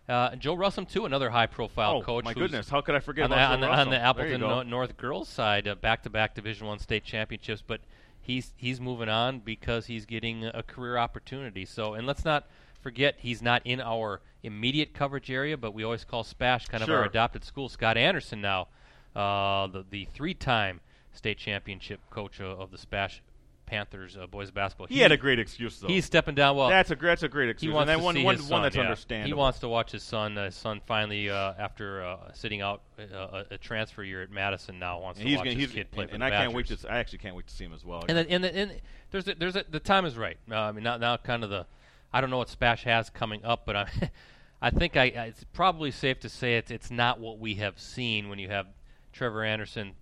Uh, 0.08 0.36
Joe 0.36 0.56
Russum 0.56 0.88
too, 0.88 1.06
another 1.06 1.32
high-profile 1.32 1.98
oh 1.98 2.02
coach. 2.02 2.26
my 2.26 2.34
goodness, 2.34 2.70
how 2.70 2.82
could 2.82 2.94
I 2.94 3.00
forget 3.00 3.24
on 3.24 3.32
the, 3.32 3.38
on, 3.38 3.60
the, 3.60 3.68
on 3.68 3.90
the 3.90 3.98
Russell? 3.98 4.14
There 4.14 4.28
you 4.28 4.36
Appleton 4.36 4.42
no- 4.42 4.64
North 4.64 4.98
girls 4.98 5.28
side, 5.28 5.68
uh, 5.68 5.74
back-to-back 5.76 6.36
Division 6.36 6.68
One 6.68 6.78
state 6.78 7.04
championships, 7.04 7.64
but 7.66 7.82
he's 8.22 8.54
he's 8.56 8.80
moving 8.80 9.10
on 9.10 9.40
because 9.40 9.88
he's 9.88 10.06
getting 10.06 10.46
a 10.46 10.62
career 10.62 10.98
opportunity. 10.98 11.66
So, 11.66 11.96
and 11.96 12.06
let's 12.06 12.24
not 12.24 12.48
forget 12.86 13.16
he's 13.18 13.42
not 13.42 13.64
in 13.66 13.82
our 13.82 14.22
immediate 14.44 14.94
coverage 14.94 15.32
area, 15.32 15.58
but 15.58 15.74
we 15.74 15.84
always 15.84 16.06
call 16.06 16.24
Spash 16.24 16.68
kind 16.68 16.84
of 16.84 16.88
Sure. 16.88 17.00
our 17.00 17.06
adopted 17.06 17.44
school. 17.44 17.68
Scott 17.68 17.98
Anderson 17.98 18.42
now, 18.42 18.68
uh, 19.16 19.66
the 19.66 19.84
the 19.90 20.06
three-time 20.14 20.82
state 21.12 21.40
championship 21.40 22.00
coach 22.12 22.40
of, 22.40 22.60
of 22.60 22.70
the 22.70 22.78
Spash 22.78 23.24
Panthers 23.66 24.16
uh, 24.16 24.28
boys 24.28 24.52
basketball. 24.52 24.86
He 24.86 25.00
had 25.00 25.12
a 25.12 25.18
great 25.18 25.40
excuse 25.40 25.80
though. 25.80 25.88
He's 25.88 26.06
stepping 26.06 26.36
down. 26.36 26.56
Well, 26.56 26.70
that's 26.70 26.92
a 26.92 26.96
that's 26.96 27.24
a 27.24 27.28
great 27.28 27.50
excuse. 27.50 27.72
he 27.72 27.74
wants 27.74 27.90
and 27.90 28.00
to 28.00 28.06
one 28.06 28.14
see 28.14 28.24
one 28.24 28.36
his 28.36 28.44
one 28.44 28.50
son, 28.50 28.62
that's 28.62 28.76
yeah. 28.76 28.84
understandable. 28.84 29.28
He 29.28 29.34
wants 29.34 29.60
to 29.60 29.68
watch 29.68 29.92
his 29.92 30.04
son. 30.04 30.38
Uh, 30.38 30.46
his 30.46 30.56
son 30.56 30.80
finally, 30.86 31.32
uh, 31.32 31.54
after 31.58 32.06
uh, 32.06 32.32
sitting 32.34 32.62
out 32.62 32.84
uh, 33.00 33.44
a, 33.50 33.56
a 33.56 33.58
transfer 33.58 34.04
year 34.04 34.22
at 34.22 34.30
Madison, 34.30 34.78
now 34.78 35.00
wants 35.00 35.20
and 35.20 35.26
to 35.26 35.30
he's 35.32 35.38
watch 35.40 35.46
gonna, 35.46 35.58
his 35.58 35.72
kid 35.72 35.90
play 35.90 36.04
and, 36.04 36.12
for 36.12 36.14
and 36.14 36.22
the 36.22 36.28
I 36.28 36.30
can't 36.30 36.54
wait 36.54 36.68
to. 36.68 36.78
I 36.88 37.00
actually 37.00 37.18
can't 37.18 37.36
wait 37.36 37.48
to 37.48 37.54
see 37.56 37.66
him 37.66 37.74
as 37.74 37.84
well. 37.84 38.06
And 38.08 38.16
then, 38.16 38.28
and, 38.30 38.44
the, 38.44 38.56
and 38.56 38.82
there's 39.10 39.28
a, 39.28 39.34
there's 39.34 39.56
a, 39.56 39.66
the 39.68 39.80
time 39.80 40.06
is 40.06 40.16
right. 40.16 40.38
Uh, 40.52 40.60
I 40.60 40.72
mean, 40.72 40.84
now 40.84 40.98
now 40.98 41.18
kind 41.18 41.44
of 41.44 41.50
the 41.50 41.66
I 42.14 42.22
don't 42.22 42.30
know 42.30 42.38
what 42.38 42.50
Spash 42.50 42.84
has 42.84 43.10
coming 43.10 43.44
up, 43.44 43.66
but 43.66 43.76
I 43.76 43.88
I 44.62 44.70
think 44.70 44.98
I, 44.98 45.06
it's 45.06 45.44
probably 45.54 45.92
safe 45.92 46.20
to 46.22 46.30
say 46.30 46.58
it's 46.58 46.72
it's 46.72 46.90
not 46.90 47.20
what 47.20 47.40
we 47.40 47.56
have 47.56 47.80
seen 47.80 48.30
when 48.30 48.40
you 48.40 48.48
have 48.50 48.68
Trevor 49.14 49.44
Anderson, 49.44 49.94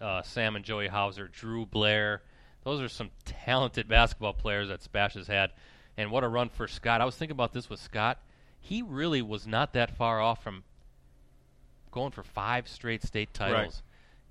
uh, 0.00 0.22
Sam 0.22 0.56
and 0.56 0.64
Joey 0.64 0.88
Hauser, 0.88 1.28
Drew 1.28 1.66
Blair. 1.66 2.22
Those 2.64 2.80
are 2.80 2.88
some 2.88 3.10
talented 3.24 3.88
basketball 3.88 4.34
players 4.34 4.68
that 4.68 4.82
Spash 4.82 5.14
has 5.14 5.26
had, 5.28 5.50
and 5.96 6.10
what 6.10 6.24
a 6.24 6.28
run 6.28 6.48
for 6.50 6.68
Scott. 6.68 7.00
I 7.00 7.04
was 7.04 7.16
thinking 7.16 7.34
about 7.34 7.52
this 7.52 7.70
with 7.70 7.80
Scott. 7.80 8.18
He 8.60 8.82
really 8.82 9.22
was 9.22 9.46
not 9.46 9.72
that 9.72 9.96
far 9.96 10.20
off 10.20 10.42
from 10.42 10.64
going 11.90 12.10
for 12.12 12.22
five 12.22 12.68
straight 12.68 13.02
state 13.02 13.32
titles. 13.32 13.82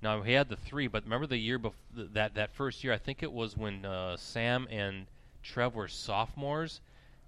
Now 0.02 0.22
he 0.22 0.32
had 0.32 0.48
the 0.48 0.56
three, 0.56 0.86
but 0.86 1.04
remember 1.04 1.26
the 1.26 1.36
year 1.36 1.58
bef- 1.58 1.72
that 1.94 2.34
that 2.34 2.52
first 2.52 2.84
year? 2.84 2.92
I 2.92 2.98
think 2.98 3.22
it 3.22 3.32
was 3.32 3.56
when 3.56 3.84
uh, 3.84 4.16
Sam 4.16 4.68
and 4.70 5.06
Trev 5.42 5.74
were 5.74 5.88
sophomores. 5.88 6.80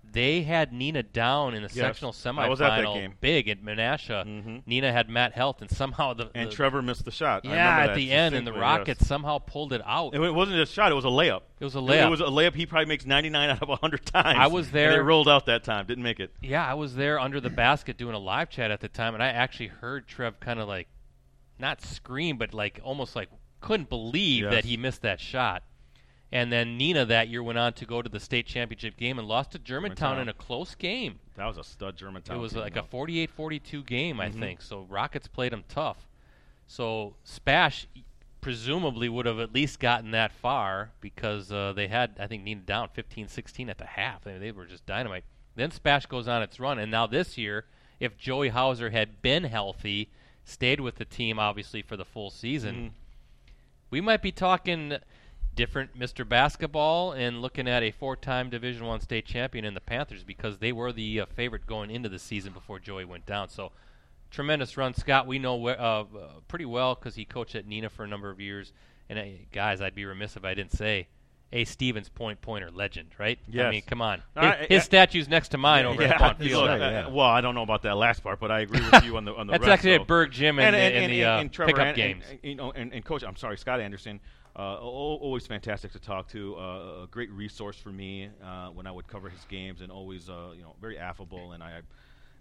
They 0.05 0.43
had 0.43 0.73
Neenah 0.73 1.11
down 1.13 1.55
in 1.55 1.63
the 1.63 1.69
Yes, 1.69 1.77
sectional 1.77 2.15
I 2.39 2.49
was 2.49 2.61
at 2.61 2.69
that 2.69 2.85
semifinal, 2.85 2.95
game. 2.95 3.15
big 3.21 3.49
at 3.49 3.63
Menasha. 3.63 4.27
Mhm. 4.27 4.63
Neenah 4.67 4.93
had 4.93 5.09
Matt 5.09 5.33
Health, 5.33 5.63
and 5.63 5.71
somehow 5.71 6.13
the, 6.13 6.31
and 6.35 6.51
Trevor 6.51 6.83
missed 6.83 7.05
the 7.07 7.11
shot. 7.11 7.47
I 7.47 7.55
yeah 7.55 7.79
at 7.89 7.95
the 7.95 8.13
end, 8.13 8.35
and 8.35 8.47
the 8.47 8.53
Rockets 8.53 9.01
yes. 9.01 9.09
somehow 9.09 9.39
pulled 9.39 9.73
it 9.73 9.81
out. 9.87 10.15
And 10.15 10.23
It 10.23 10.35
wasn't 10.35 10.61
a 10.61 10.67
shot; 10.67 10.93
it 10.93 10.95
was 10.95 11.07
a 11.07 11.09
layup. 11.09 11.43
It 11.61 11.65
was 11.65 11.77
a 11.77 11.79
layup. 11.79 12.07
It 12.07 12.11
was 12.11 12.21
a 12.21 12.25
layup. 12.25 12.55
He 12.55 12.67
probably 12.67 12.87
makes 12.87 13.07
99 13.07 13.49
out 13.51 13.63
of 13.63 13.69
100 13.69 14.05
times. 14.05 14.39
I 14.39 14.49
was 14.49 14.67
And 14.67 14.75
they 14.75 14.99
rolled 14.99 15.29
out 15.29 15.47
that 15.47 15.65
time. 15.65 15.87
Didn't 15.87 16.05
make 16.05 16.21
it. 16.21 16.31
Yeah, 16.43 16.67
I 16.67 16.75
was 16.75 16.95
there 16.97 17.19
under 17.19 17.41
the 17.41 17.51
basket 17.51 17.97
doing 17.97 18.15
a 18.15 18.19
live 18.19 18.51
chat 18.51 18.71
at 18.71 18.81
the 18.81 18.89
time, 18.89 19.15
and 19.15 19.23
I 19.23 19.29
actually 19.29 19.69
heard 19.69 20.07
Trev 20.09 20.41
kind 20.41 20.61
of 20.61 20.69
like, 20.69 20.89
not 21.59 21.81
scream, 21.81 22.37
but 22.37 22.53
like 22.53 22.81
almost 22.83 23.17
like 23.17 23.29
couldn't 23.61 23.89
believe 23.89 24.43
Yes. 24.45 24.53
that 24.53 24.65
he 24.65 24.77
missed 24.77 25.03
that 25.03 25.21
shot. 25.21 25.63
And 26.33 26.51
then 26.51 26.79
Neenah 26.79 27.07
that 27.09 27.29
year 27.29 27.43
went 27.43 27.59
on 27.59 27.75
to 27.75 27.85
go 27.85 28.01
to 28.01 28.09
the 28.09 28.19
state 28.19 28.47
championship 28.47 28.97
game 28.97 29.19
and 29.19 29.29
lost 29.29 29.51
to 29.53 29.59
Germantown, 29.59 30.17
Germantown. 30.17 30.23
in 30.23 30.29
a 30.31 30.33
close 30.33 30.75
game. 30.75 31.19
That 31.37 31.45
was 31.45 31.59
a 31.59 31.65
stud 31.65 31.97
Germantown. 31.97 32.37
it 32.37 32.41
was 32.41 32.57
like 32.57 32.73
though. 32.75 32.81
a 32.81 32.85
48-42 32.85 33.85
game, 33.85 34.19
I 34.19 34.31
Mhm. 34.31 34.39
think. 34.39 34.63
So 34.63 34.87
Rockets 34.89 35.29
played 35.29 35.53
them 35.53 35.65
tough. 35.69 36.09
So 36.67 37.17
Spash 37.23 37.87
presumably 38.41 39.09
would 39.11 39.27
have 39.27 39.39
at 39.39 39.53
least 39.53 39.79
gotten 39.79 40.11
that 40.13 40.33
far 40.33 40.91
because 41.01 41.53
uh, 41.53 41.73
they 41.75 41.89
had, 41.89 42.17
I 42.19 42.27
think, 42.27 42.45
Neenah 42.45 42.65
down 42.67 42.89
15-16 42.89 43.69
at 43.69 43.77
the 43.79 43.85
half. 43.87 44.25
They, 44.25 44.39
they 44.39 44.53
were 44.53 44.65
just 44.67 44.87
dynamite. 44.87 45.25
Then 45.55 45.71
Spash 45.71 46.07
goes 46.07 46.27
on 46.27 46.43
its 46.43 46.59
run, 46.59 46.79
and 46.79 46.91
now 46.91 47.07
this 47.07 47.37
year, 47.37 47.67
if 48.01 48.17
Joey 48.17 48.49
Hauser 48.49 48.89
had 48.91 49.21
been 49.21 49.45
healthy, 49.45 50.09
stayed 50.45 50.81
with 50.81 50.97
the 50.97 51.05
team 51.05 51.39
obviously 51.39 51.83
for 51.83 51.97
the 51.97 52.07
full 52.07 52.31
season, 52.31 52.75
Mhm. 52.75 52.93
we 53.91 54.01
might 54.01 54.23
be 54.23 54.33
talking 54.33 54.97
different 55.55 55.99
Mr. 55.99 56.29
Basketball 56.29 57.13
and 57.13 57.43
looking 57.43 57.69
at 57.69 57.83
a 57.83 57.91
four-time 57.91 58.51
Division 58.51 58.87
One 58.87 59.01
state 59.01 59.27
champion 59.27 59.65
in 59.65 59.75
the 59.75 59.81
Panthers 59.81 60.25
because 60.25 60.59
they 60.59 60.73
were 60.73 60.93
the 60.93 61.21
uh, 61.21 61.27
favorite 61.27 61.67
going 61.67 61.91
into 61.91 62.09
the 62.09 62.19
season 62.19 62.53
before 62.53 62.79
Joey 62.79 63.05
went 63.05 63.27
down. 63.27 63.49
So 63.49 63.73
tremendous 64.31 64.77
run, 64.77 64.95
Scott. 64.95 65.27
We 65.27 65.39
know 65.39 65.57
where, 65.57 65.81
uh, 65.81 66.01
uh, 66.03 66.05
pretty 66.49 66.65
well 66.65 66.95
because 66.95 67.15
he 67.15 67.25
coached 67.25 67.55
at 67.55 67.67
Neenah 67.69 67.91
for 67.91 68.05
a 68.05 68.09
number 68.09 68.31
of 68.31 68.41
years. 68.41 68.73
And 69.09 69.19
uh, 69.19 69.25
guys, 69.53 69.81
I'd 69.83 69.95
be 69.95 70.05
remiss 70.05 70.37
if 70.37 70.45
I 70.45 70.55
didn't 70.55 70.73
say 70.73 71.09
a 71.53 71.65
Stevens 71.67 72.09
Point 72.09 72.41
pointer 72.41 72.71
legend, 72.71 73.11
right? 73.19 73.39
I 73.55 73.69
mean, 73.71 73.83
come 73.83 74.01
on. 74.01 74.23
His, 74.35 74.45
I- 74.45 74.67
his 74.71 74.81
I- 74.83 74.85
statue's 74.85 75.29
next 75.29 75.51
to 75.51 75.59
mine 75.59 75.85
over 75.85 76.01
yeah, 76.03 76.13
at 76.13 76.19
Vaughn 76.19 76.37
he's 76.39 76.49
Field. 76.49 76.65
like, 76.65 76.81
Right, 76.81 76.87
uh, 76.87 76.91
yeah. 76.91 77.09
well, 77.09 77.27
I 77.27 77.43
don't 77.43 77.55
know 77.55 77.63
about 77.63 77.83
that 77.83 77.97
last 77.99 78.23
part, 78.23 78.41
but 78.41 78.51
I 78.51 78.61
agree 78.61 78.81
with 78.81 79.05
you 79.05 79.19
on 79.19 79.27
the 79.27 79.35
on 79.35 79.47
the 79.47 79.53
That's 79.53 79.61
rest, 79.67 79.73
actually 79.81 79.97
so. 79.97 80.01
at 80.03 80.07
Berg 80.07 80.31
Gym 80.31 80.59
in, 80.59 80.65
and, 80.67 80.75
the, 80.75 80.79
and, 80.81 80.95
in 80.97 81.03
and, 81.05 81.13
the 81.13 81.23
and, 81.23 81.31
uh, 81.31 81.41
and 81.41 81.53
Trevor 81.53 81.73
pickup 81.73 81.87
and, 81.89 81.97
games. 81.97 82.25
And, 82.31 82.39
you 82.43 82.55
know, 82.55 82.73
and, 82.73 82.93
and 82.95 83.05
coach, 83.05 83.23
I'm 83.23 83.37
sorry, 83.37 83.59
Scott 83.59 83.81
Anderson, 83.81 84.21
uh, 84.57 84.79
always 84.79 85.47
fantastic 85.47 85.93
to 85.93 85.99
talk 85.99 86.29
to. 86.29 86.57
Uh, 86.57 87.03
a 87.05 87.09
great 87.11 87.31
resource 87.31 87.77
for 87.77 87.91
me 87.91 88.29
uh, 88.45 88.69
when 88.69 88.87
I 88.87 88.93
would 88.93 89.07
cover 89.09 89.29
his 89.31 89.45
games, 89.47 89.81
and 89.81 89.91
always, 89.91 90.29
uh, 90.29 90.51
you 90.57 90.63
know, 90.63 90.75
very 90.81 90.99
affable. 90.99 91.53
And 91.53 91.63
I, 91.63 91.81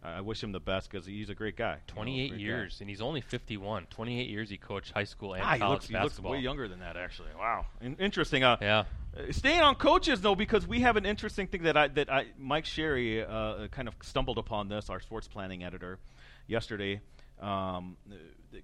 I 0.03 0.19
wish 0.21 0.43
him 0.43 0.51
the 0.51 0.59
best 0.59 0.89
because 0.91 1.05
he's 1.05 1.29
a 1.29 1.35
great 1.35 1.55
guy. 1.55 1.73
you 1.73 1.77
know, 1.89 1.93
28 1.95 2.27
great 2.29 2.37
guy. 2.37 2.43
years, 2.43 2.77
and 2.81 2.89
he's 2.89 3.01
only 3.01 3.21
51. 3.21 3.85
28 3.89 4.27
years 4.29 4.49
he 4.49 4.57
coached 4.57 4.91
high 4.91 5.03
school 5.05 5.35
and 5.35 5.43
Ah, 5.43 5.53
he 5.53 5.59
college 5.59 5.73
looks, 5.73 5.87
he 5.87 5.93
looks 5.93 6.05
basketball. 6.05 6.31
way 6.33 6.39
younger 6.39 6.67
than 6.67 6.79
that, 6.79 6.97
actually. 6.97 7.29
Wow, 7.37 7.65
In- 7.81 7.95
interesting. 7.97 8.43
Uh, 8.43 8.57
Yeah. 8.61 8.83
uh, 9.15 9.31
Staying 9.31 9.61
on 9.61 9.75
coaches 9.75 10.19
though, 10.21 10.35
because 10.35 10.65
we 10.67 10.79
have 10.81 10.97
an 10.97 11.05
interesting 11.05 11.47
thing 11.47 11.63
that 11.63 11.77
I 11.77 11.87
that 11.89 12.11
I 12.11 12.25
Mike 12.37 12.65
Sherry 12.65 13.23
uh, 13.23 13.67
kind 13.69 13.87
of 13.87 13.95
stumbled 14.01 14.37
upon 14.37 14.67
this, 14.69 14.89
our 14.89 14.99
sports 14.99 15.27
planning 15.27 15.63
editor, 15.63 15.99
yesterday. 16.47 16.99
Um, 17.39 17.95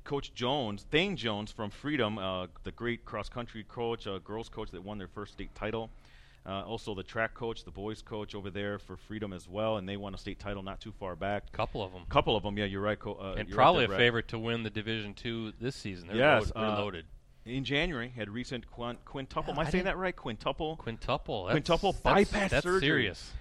coach 0.04 0.34
Jones, 0.34 0.86
Thane 0.92 1.16
Jones 1.16 1.52
from 1.52 1.70
Freedom, 1.70 2.18
uh, 2.18 2.48
the 2.64 2.72
great 2.72 3.06
cross 3.06 3.30
country 3.30 3.64
coach, 3.64 4.08
uh, 4.08 4.20
girls 4.20 4.50
coach 4.50 4.72
that 4.72 4.84
won 4.84 4.98
their 4.98 5.08
first 5.08 5.34
state 5.34 5.54
title. 5.56 5.90
Uh, 6.46 6.64
also 6.66 6.96
the 6.96 7.04
track 7.04 7.34
coach, 7.34 7.66
the 7.66 7.72
boys 7.72 8.02
coach 8.02 8.34
over 8.34 8.50
there 8.50 8.80
for 8.80 8.96
Freedom 8.96 9.34
as 9.34 9.50
well, 9.50 9.76
and 9.78 9.88
they 9.90 9.98
won 9.98 10.14
a 10.14 10.18
state 10.18 10.40
title 10.40 10.64
not 10.64 10.80
too 10.80 10.94
far 10.94 11.14
back. 11.16 11.52
couple 11.52 11.84
of 11.84 11.92
them. 11.92 12.04
Couple 12.08 12.38
of 12.38 12.44
them, 12.44 12.58
yeah, 12.58 12.64
you're 12.64 12.80
right. 12.82 12.98
Co- 12.98 13.18
uh, 13.20 13.36
and 13.38 13.50
you're 13.50 13.58
right 13.58 13.64
probably 13.64 13.86
there, 13.88 13.96
a 13.96 14.00
favorite 14.00 14.30
to 14.30 14.40
win 14.40 14.64
the 14.64 14.70
Division 14.70 15.14
Two 15.14 15.52
this 15.60 15.76
season. 15.76 16.08
They're, 16.08 16.16
Yes, 16.18 16.44
load, 16.44 16.54
they're 16.56 16.64
uh, 16.64 16.80
loaded. 16.80 17.06
In 17.46 17.64
January, 17.66 18.10
had 18.16 18.30
recent 18.30 18.70
quin- 18.72 18.98
quintuple. 19.06 19.52
Am 19.54 19.60
I 19.60 19.64
I 19.64 19.70
saying 19.70 19.86
that 19.86 19.98
right? 19.98 20.16
Quintuple. 20.16 20.78
Quintuple. 20.78 21.46
That's, 21.46 21.54
Quintuple 21.54 21.92
that's, 21.94 22.04
bypass 22.04 22.52
that's 22.52 22.64
surgery. 22.64 22.82
serious. 22.82 23.32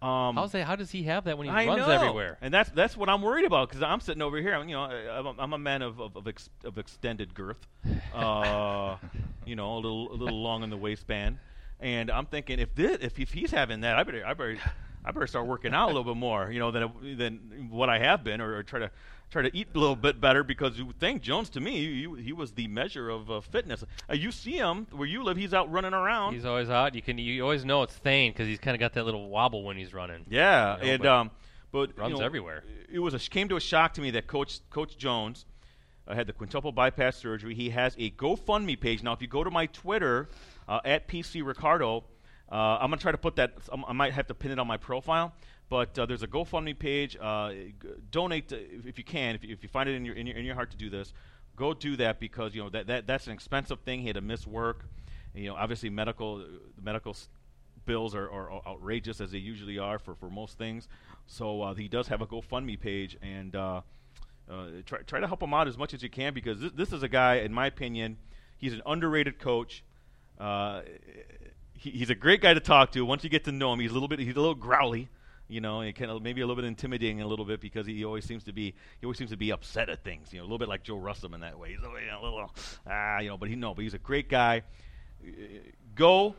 Um, 0.00 0.36
How's 0.36 0.52
that? 0.52 0.64
How 0.64 0.76
does 0.76 0.90
he 0.92 1.02
have 1.04 1.24
that 1.24 1.36
when 1.38 1.48
he 1.48 1.52
I 1.52 1.66
runs 1.66 1.80
know. 1.80 1.90
everywhere? 1.90 2.38
and 2.40 2.54
that's 2.54 2.70
that's 2.70 2.96
what 2.96 3.08
I'm 3.08 3.20
worried 3.20 3.44
about 3.44 3.68
because 3.68 3.82
I'm 3.82 4.00
sitting 4.00 4.22
over 4.22 4.36
here. 4.38 4.54
I'm, 4.54 4.68
you 4.68 4.76
know, 4.76 4.82
I- 4.84 5.18
I'm 5.18 5.26
a, 5.26 5.34
I'm 5.38 5.52
a 5.52 5.58
man 5.58 5.82
of 5.82 6.00
of, 6.00 6.16
of, 6.16 6.28
ex, 6.28 6.48
of 6.64 6.78
extended 6.78 7.34
girth, 7.34 7.66
uh, 8.14 8.96
you 9.44 9.56
know, 9.56 9.74
a 9.74 9.80
little 9.80 10.12
a 10.12 10.14
little 10.16 10.40
long 10.40 10.62
in 10.62 10.70
the 10.70 10.76
waistband, 10.76 11.38
and 11.80 12.10
I'm 12.10 12.26
thinking 12.26 12.60
if 12.60 12.74
this 12.76 12.98
if, 13.00 13.18
if 13.18 13.32
he's 13.32 13.50
having 13.50 13.80
that, 13.80 13.96
I 13.98 14.04
better 14.04 14.24
I 14.24 14.34
better 14.34 14.56
I 15.04 15.10
better 15.10 15.26
start 15.26 15.46
working 15.46 15.74
out 15.74 15.86
a 15.86 15.92
little 15.92 16.04
bit 16.04 16.16
more, 16.16 16.50
you 16.50 16.60
know, 16.60 16.70
than 16.70 17.16
than 17.16 17.68
what 17.70 17.88
I 17.88 17.98
have 17.98 18.22
been, 18.22 18.40
or, 18.40 18.56
or 18.56 18.62
try 18.62 18.78
to 18.78 18.90
try 19.30 19.42
to 19.42 19.56
eat 19.56 19.68
a 19.74 19.78
little 19.78 19.96
bit 19.96 20.20
better 20.20 20.42
because 20.42 20.78
you 20.78 20.92
think 20.98 21.22
Jones 21.22 21.50
to 21.50 21.60
me, 21.60 21.76
he, 21.76 22.22
he 22.22 22.32
was 22.32 22.52
the 22.52 22.66
measure 22.68 23.10
of 23.10 23.30
uh, 23.30 23.40
fitness. 23.40 23.84
Uh, 24.08 24.14
you 24.14 24.32
see 24.32 24.52
him 24.52 24.86
where 24.90 25.06
you 25.08 25.22
live, 25.22 25.36
he's 25.36 25.54
out 25.54 25.70
running 25.70 25.92
around. 25.94 26.34
He's 26.34 26.44
always 26.44 26.70
out. 26.70 26.94
You 26.94 27.02
can 27.02 27.18
you 27.18 27.42
always 27.42 27.64
know 27.64 27.82
it's 27.82 27.94
Thane 27.94 28.32
because 28.32 28.46
he's 28.46 28.58
kind 28.58 28.74
of 28.74 28.80
got 28.80 28.94
that 28.94 29.04
little 29.04 29.28
wobble 29.28 29.64
when 29.64 29.76
he's 29.76 29.92
running. 29.92 30.24
Yeah, 30.28 30.76
You 30.76 30.82
know, 30.82 30.92
and 30.92 31.02
but 31.02 31.08
um, 31.08 31.30
but 31.72 31.90
you 31.96 32.02
runs 32.02 32.18
know, 32.18 32.24
everywhere. 32.24 32.64
It 32.90 32.98
was 32.98 33.14
a 33.14 33.18
came 33.18 33.48
to 33.48 33.56
a 33.56 33.60
shock 33.60 33.94
to 33.94 34.00
me 34.00 34.10
that 34.12 34.26
Coach 34.26 34.60
Coach 34.70 34.96
Jones 34.96 35.44
uh, 36.06 36.14
had 36.14 36.26
the 36.26 36.32
quintuple 36.32 36.72
bypass 36.72 37.16
surgery. 37.16 37.54
He 37.54 37.70
has 37.70 37.94
a 37.98 38.10
GoFundMe 38.10 38.80
page 38.80 39.02
now. 39.02 39.12
If 39.12 39.22
you 39.22 39.28
go 39.28 39.44
to 39.44 39.50
my 39.50 39.66
Twitter 39.66 40.28
uh, 40.66 40.80
at 40.84 41.08
PC 41.08 41.44
Ricardo, 41.44 42.04
uh, 42.50 42.78
I'm 42.80 42.90
gonna 42.90 42.96
try 42.96 43.12
to 43.12 43.18
put 43.18 43.36
that. 43.36 43.54
um, 43.70 43.84
I 43.86 43.92
might 43.92 44.14
have 44.14 44.26
to 44.28 44.34
pin 44.34 44.50
it 44.50 44.58
on 44.58 44.66
my 44.66 44.78
profile. 44.78 45.34
But 45.68 45.98
uh, 45.98 46.06
there's 46.06 46.22
a 46.22 46.26
GoFundMe 46.26 46.78
page. 46.78 47.16
Uh, 47.20 47.50
g- 47.52 47.72
donate 48.10 48.48
to, 48.48 48.56
if, 48.86 48.96
you 48.96 49.04
can. 49.04 49.34
If 49.34 49.44
you, 49.44 49.52
if 49.52 49.62
you 49.62 49.68
find 49.68 49.88
it 49.88 49.94
in 49.94 50.04
your, 50.04 50.14
in 50.14 50.26
your 50.26 50.36
in 50.36 50.44
your 50.44 50.54
heart 50.54 50.70
to 50.70 50.76
do 50.76 50.88
this, 50.88 51.12
go 51.56 51.74
do 51.74 51.96
that 51.96 52.20
because 52.20 52.54
you 52.54 52.62
know 52.62 52.70
that, 52.70 52.86
that 52.86 53.06
that's 53.06 53.26
an 53.26 53.32
expensive 53.32 53.80
thing. 53.80 54.00
He 54.00 54.06
had 54.06 54.14
to 54.14 54.22
miss 54.22 54.46
work. 54.46 54.86
You 55.34 55.48
know, 55.48 55.56
obviously 55.56 55.90
medical 55.90 56.42
medical 56.80 57.10
s- 57.10 57.28
bills 57.84 58.14
are, 58.14 58.30
are 58.30 58.62
outrageous 58.66 59.20
as 59.20 59.30
they 59.30 59.38
usually 59.38 59.78
are 59.78 59.98
for, 59.98 60.14
for 60.14 60.30
most 60.30 60.56
things. 60.56 60.88
So 61.26 61.62
uh, 61.62 61.74
he 61.74 61.88
does 61.88 62.08
have 62.08 62.22
a 62.22 62.26
GoFundMe 62.26 62.80
page, 62.80 63.18
and 63.20 63.54
uh, 63.54 63.82
uh, 64.50 64.64
try 64.86 65.00
try 65.00 65.20
to 65.20 65.26
help 65.26 65.42
him 65.42 65.52
out 65.52 65.68
as 65.68 65.76
much 65.76 65.92
as 65.92 66.02
you 66.02 66.08
can 66.08 66.32
because 66.32 66.60
this, 66.60 66.72
this 66.72 66.92
is 66.94 67.02
a 67.02 67.08
guy, 67.08 67.36
in 67.36 67.52
my 67.52 67.66
opinion, 67.66 68.16
he's 68.56 68.72
an 68.72 68.80
underrated 68.86 69.38
coach. 69.38 69.84
Uh, 70.38 70.80
he, 71.74 71.90
he's 71.90 72.10
a 72.10 72.14
great 72.14 72.40
guy 72.40 72.54
to 72.54 72.60
talk 72.60 72.92
to. 72.92 73.04
Once 73.04 73.22
you 73.22 73.30
get 73.30 73.44
to 73.44 73.52
know 73.52 73.72
him, 73.72 73.80
he's 73.80 73.90
a 73.90 73.94
little 73.94 74.08
bit 74.08 74.18
he's 74.18 74.36
a 74.36 74.40
little 74.40 74.54
growly. 74.54 75.08
You 75.48 75.60
know, 75.60 75.80
kind 75.92 76.10
of 76.10 76.22
maybe 76.22 76.42
a 76.42 76.46
little 76.46 76.60
bit 76.60 76.66
intimidating 76.66 77.22
a 77.22 77.26
little 77.26 77.44
bit 77.44 77.60
because 77.60 77.86
he 77.86 78.04
always 78.04 78.24
seems 78.24 78.44
to 78.44 78.52
be 78.52 78.74
he 79.00 79.06
always 79.06 79.18
seems 79.18 79.30
to 79.30 79.36
be 79.36 79.50
upset 79.50 79.88
at 79.88 80.04
things. 80.04 80.32
You 80.32 80.38
know, 80.38 80.42
a 80.42 80.46
little 80.46 80.58
bit 80.58 80.68
like 80.68 80.82
Joe 80.82 80.98
Russell 80.98 81.34
in 81.34 81.40
that 81.40 81.58
way. 81.58 81.70
He's 81.70 81.80
a 81.80 81.88
little 82.22 82.50
ah, 82.86 83.20
you 83.20 83.28
know, 83.28 83.38
but 83.38 83.48
he 83.48 83.56
no, 83.56 83.74
but 83.74 83.82
he's 83.82 83.94
a 83.94 83.98
great 83.98 84.28
guy. 84.28 84.62
Uh, 85.22 85.30
Go 85.94 86.36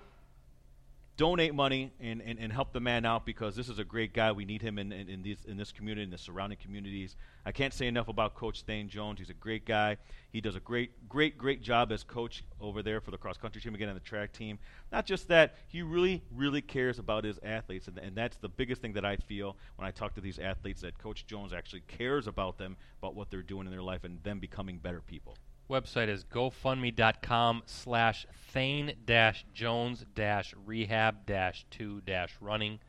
donate 1.20 1.54
money 1.54 1.92
and, 2.00 2.22
and, 2.22 2.40
and 2.40 2.54
help 2.54 2.72
the 2.72 2.80
man 2.80 3.06
out 3.06 3.26
because 3.26 3.54
this 3.54 3.68
is 3.68 3.78
a 3.78 3.84
great 3.84 4.14
guy. 4.14 4.32
We 4.32 4.46
need 4.46 4.62
him 4.62 4.80
in, 4.80 4.94
in, 4.94 5.10
in, 5.10 5.22
these, 5.22 5.44
in 5.46 5.58
this 5.58 5.70
community, 5.70 6.04
in 6.04 6.12
the 6.12 6.18
surrounding 6.18 6.58
communities. 6.62 7.18
I 7.46 7.52
can't 7.52 7.74
say 7.74 7.88
enough 7.88 8.08
about 8.08 8.36
Coach 8.36 8.62
Thane 8.62 8.88
Jones. 8.88 9.20
He's 9.20 9.30
a 9.30 9.34
great 9.34 9.66
guy. 9.66 9.98
He 10.32 10.40
does 10.40 10.56
a 10.56 10.62
great, 10.62 11.10
great, 11.10 11.38
great 11.38 11.62
job 11.62 11.92
as 11.92 12.06
coach 12.06 12.46
over 12.62 12.82
there 12.82 13.02
for 13.02 13.12
the 13.12 13.18
cross 13.18 13.36
country 13.36 13.60
team, 13.60 13.76
again, 13.76 13.90
on 13.90 13.96
the 13.96 14.00
track 14.00 14.32
team. 14.32 14.60
Not 14.94 15.06
just 15.06 15.28
that, 15.28 15.56
he 15.68 15.82
really, 15.82 16.24
really 16.34 16.62
cares 16.62 17.00
about 17.00 17.26
his 17.26 17.38
athletes. 17.44 17.90
And, 17.90 17.98
and 17.98 18.16
that's 18.16 18.38
the 18.38 18.48
biggest 18.48 18.82
thing 18.82 18.94
that 18.94 19.04
I 19.04 19.18
feel 19.18 19.58
when 19.76 19.86
I 19.86 19.92
talk 19.92 20.16
to 20.16 20.22
these 20.22 20.40
athletes 20.40 20.80
that 20.84 20.98
Coach 21.00 21.28
Jones 21.28 21.52
actually 21.52 21.82
cares 21.90 22.28
about 22.28 22.58
them, 22.58 22.78
about 23.00 23.16
what 23.16 23.30
they're 23.30 23.44
doing 23.44 23.68
in 23.68 23.72
their 23.72 23.84
life, 23.84 24.06
and 24.06 24.24
them 24.24 24.40
becoming 24.40 24.78
better 24.78 25.02
people. 25.02 25.36
Website 25.70 26.08
is 26.10 26.24
gofundme.com 26.24 27.64
slash 27.66 28.26
Thane 28.52 28.94
dash 29.06 29.46
Jones 29.54 30.06
dash 30.16 30.54
rehab 30.66 31.26
dash 31.26 31.66
two 31.70 32.02
dash 32.02 32.36
running. 32.42 32.80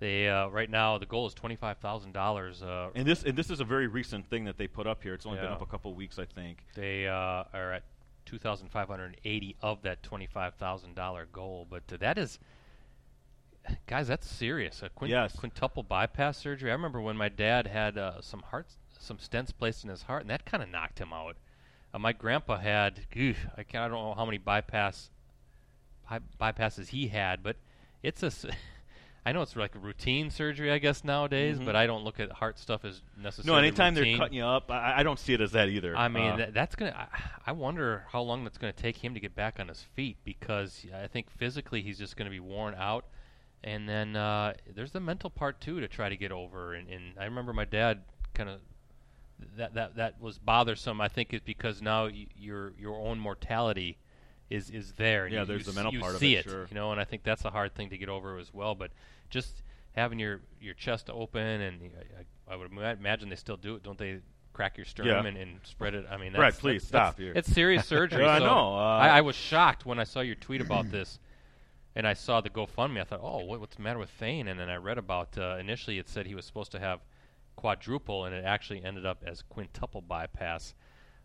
They 0.00 0.28
uh, 0.28 0.48
right 0.48 0.68
now 0.68 0.98
the 0.98 1.06
goal 1.06 1.26
is 1.28 1.34
twenty 1.34 1.54
five 1.54 1.78
thousand 1.78 2.12
dollars. 2.12 2.62
Uh, 2.62 2.88
And 2.96 3.06
this, 3.06 3.22
and 3.22 3.36
this 3.38 3.50
is 3.50 3.60
a 3.60 3.64
very 3.64 3.86
recent 3.86 4.28
thing 4.28 4.44
that 4.46 4.58
they 4.58 4.66
put 4.66 4.86
up 4.88 5.02
here. 5.02 5.14
It's 5.14 5.26
only 5.26 5.38
been 5.38 5.46
up 5.52 5.62
a 5.62 5.66
couple 5.66 5.94
weeks, 5.94 6.18
I 6.18 6.24
think. 6.24 6.64
they 6.74 7.06
uh, 7.06 7.44
are 7.54 7.72
at 7.74 7.84
two 8.26 8.38
thousand 8.38 8.68
five 8.72 8.88
hundred 8.88 9.18
eighty 9.24 9.54
of 9.62 9.82
that 9.82 10.02
twenty 10.02 10.26
five 10.26 10.54
thousand 10.54 10.96
dollar 10.96 11.28
goal. 11.32 11.68
But 11.70 11.84
uh, 11.92 11.98
that 11.98 12.18
is, 12.18 12.40
guys, 13.86 14.08
that's 14.08 14.28
serious. 14.28 14.82
A 14.82 14.88
quin- 14.88 15.12
Yes. 15.12 15.36
quintuple 15.36 15.84
bypass 15.84 16.36
surgery. 16.38 16.70
I 16.70 16.74
remember 16.74 17.00
when 17.00 17.16
my 17.16 17.28
dad 17.28 17.68
had 17.68 17.96
uh, 17.96 18.20
some 18.20 18.40
heart, 18.50 18.66
some 18.98 19.18
stents 19.18 19.56
placed 19.56 19.84
in 19.84 19.90
his 19.90 20.02
heart, 20.02 20.22
and 20.22 20.30
that 20.30 20.44
kind 20.44 20.64
of 20.64 20.68
knocked 20.68 20.98
him 20.98 21.12
out. 21.12 21.36
Uh, 21.94 21.98
my 21.98 22.12
grandpa 22.12 22.58
had, 22.58 23.00
I, 23.14 23.62
can't, 23.64 23.84
I 23.84 23.88
don't 23.88 23.92
know 24.02 24.14
how 24.14 24.24
many 24.24 24.38
bypass 24.38 25.10
by, 26.08 26.20
bypasses 26.52 26.88
he 26.88 27.08
had, 27.08 27.42
but 27.42 27.56
it's 28.02 28.22
a. 28.22 28.30
I 29.24 29.30
know 29.30 29.42
it's 29.42 29.54
like 29.54 29.76
a 29.76 29.78
routine 29.78 30.30
surgery, 30.30 30.72
I 30.72 30.78
guess 30.78 31.04
nowadays, 31.04 31.60
Mhm. 31.60 31.64
but 31.64 31.76
I 31.76 31.86
don't 31.86 32.02
look 32.02 32.18
at 32.18 32.32
heart 32.32 32.58
stuff 32.58 32.84
as 32.84 33.02
No, 33.16 33.22
necessarily. 33.22 33.68
anytime 33.68 33.94
routine. 33.94 34.14
they're 34.14 34.18
cutting 34.24 34.36
you 34.38 34.44
up, 34.44 34.68
I, 34.68 34.94
I 34.98 35.02
don't 35.04 35.16
see 35.18 35.32
it 35.32 35.40
as 35.40 35.52
that 35.52 35.68
either. 35.68 35.96
I 35.96 36.08
mean, 36.08 36.32
Uh, 36.32 36.36
that, 36.38 36.54
that's 36.54 36.74
gonna. 36.74 37.08
I, 37.12 37.20
I 37.46 37.52
wonder 37.52 38.04
how 38.10 38.20
long 38.22 38.42
that's 38.42 38.58
gonna 38.58 38.72
take 38.72 38.96
him 38.96 39.14
to 39.14 39.20
get 39.20 39.36
back 39.36 39.60
on 39.60 39.68
his 39.68 39.80
feet 39.94 40.16
because 40.24 40.84
I 40.92 41.06
think 41.06 41.30
physically 41.30 41.82
he's 41.82 41.98
just 41.98 42.16
gonna 42.16 42.30
be 42.30 42.40
worn 42.40 42.74
out, 42.74 43.04
and 43.62 43.88
then 43.88 44.16
uh, 44.16 44.54
there's 44.74 44.90
the 44.90 44.98
mental 44.98 45.30
part 45.30 45.60
too 45.60 45.78
to 45.78 45.86
try 45.86 46.08
to 46.08 46.16
get 46.16 46.32
over. 46.32 46.74
And, 46.74 46.88
and 46.88 47.12
I 47.16 47.24
remember 47.26 47.52
my 47.52 47.64
dad 47.64 48.00
kind 48.34 48.48
of 48.50 48.58
that 49.56 49.74
that 49.74 49.96
that 49.96 50.20
was 50.20 50.38
bothersome. 50.38 51.00
I 51.00 51.08
think 51.08 51.32
is 51.34 51.40
because 51.40 51.82
now 51.82 52.04
y- 52.04 52.26
your 52.36 52.72
your 52.78 52.96
own 52.98 53.18
mortality 53.18 53.98
is 54.50 54.70
is 54.70 54.92
there. 54.92 55.24
and 55.24 55.32
Yeah, 55.34 55.40
you, 55.40 55.46
there's 55.46 55.66
you 55.66 55.72
the 55.72 55.82
mental 55.82 56.00
part 56.00 56.14
of 56.14 56.20
see 56.20 56.34
it, 56.36 56.44
sure. 56.44 56.66
you 56.70 56.74
know, 56.74 56.92
and 56.92 57.00
I 57.00 57.04
think 57.04 57.22
that's 57.22 57.44
a 57.44 57.50
hard 57.50 57.74
thing 57.74 57.90
to 57.90 57.98
get 57.98 58.08
over 58.08 58.38
as 58.38 58.52
well. 58.52 58.74
But 58.74 58.90
just 59.30 59.62
having 59.92 60.18
your 60.18 60.40
your 60.60 60.74
chest 60.74 61.10
open, 61.12 61.40
and 61.60 61.90
I, 62.48 62.52
I, 62.54 62.56
would 62.56 62.70
imagine 62.72 63.28
they 63.28 63.36
still 63.36 63.56
do 63.56 63.74
it, 63.76 63.82
don't 63.82 63.98
they? 63.98 64.20
Crack 64.54 64.76
your 64.76 64.84
sternum 64.84 65.24
Yeah. 65.24 65.28
and, 65.30 65.38
and 65.38 65.60
spread 65.62 65.94
it. 65.94 66.04
I 66.10 66.18
mean, 66.18 66.34
that's, 66.34 66.60
please 66.60 66.86
that's- 66.86 67.12
stop 67.14 67.18
here. 67.18 67.32
It's 67.34 67.50
serious 67.50 67.86
surgery. 67.96 68.22
Yeah, 68.22 68.32
I 68.32 68.38
know, 68.38 68.74
uh, 68.76 68.98
I, 68.98 69.08
I 69.08 69.20
was 69.22 69.34
shocked 69.34 69.86
when 69.86 69.98
I 69.98 70.04
saw 70.04 70.20
your 70.20 70.34
tweet 70.34 70.60
about 70.60 70.90
this, 70.90 71.18
and 71.96 72.06
I 72.06 72.12
saw 72.12 72.42
the 72.42 72.50
GoFundMe. 72.50 73.00
I 73.00 73.04
thought, 73.04 73.20
oh, 73.22 73.46
what, 73.46 73.60
what's 73.60 73.76
the 73.76 73.82
matter 73.82 73.98
with 73.98 74.10
Thane? 74.10 74.48
And 74.48 74.60
then 74.60 74.68
I 74.68 74.76
read 74.76 74.98
about. 74.98 75.38
Uh, 75.38 75.56
initially, 75.58 75.98
it 75.98 76.06
said 76.10 76.26
he 76.26 76.34
was 76.34 76.44
supposed 76.44 76.70
to 76.72 76.78
have 76.78 77.00
quadruple, 77.56 78.24
and 78.24 78.34
it 78.34 78.44
actually 78.44 78.82
ended 78.84 79.06
up 79.06 79.22
as 79.26 79.42
quintuple 79.42 80.00
bypass. 80.00 80.74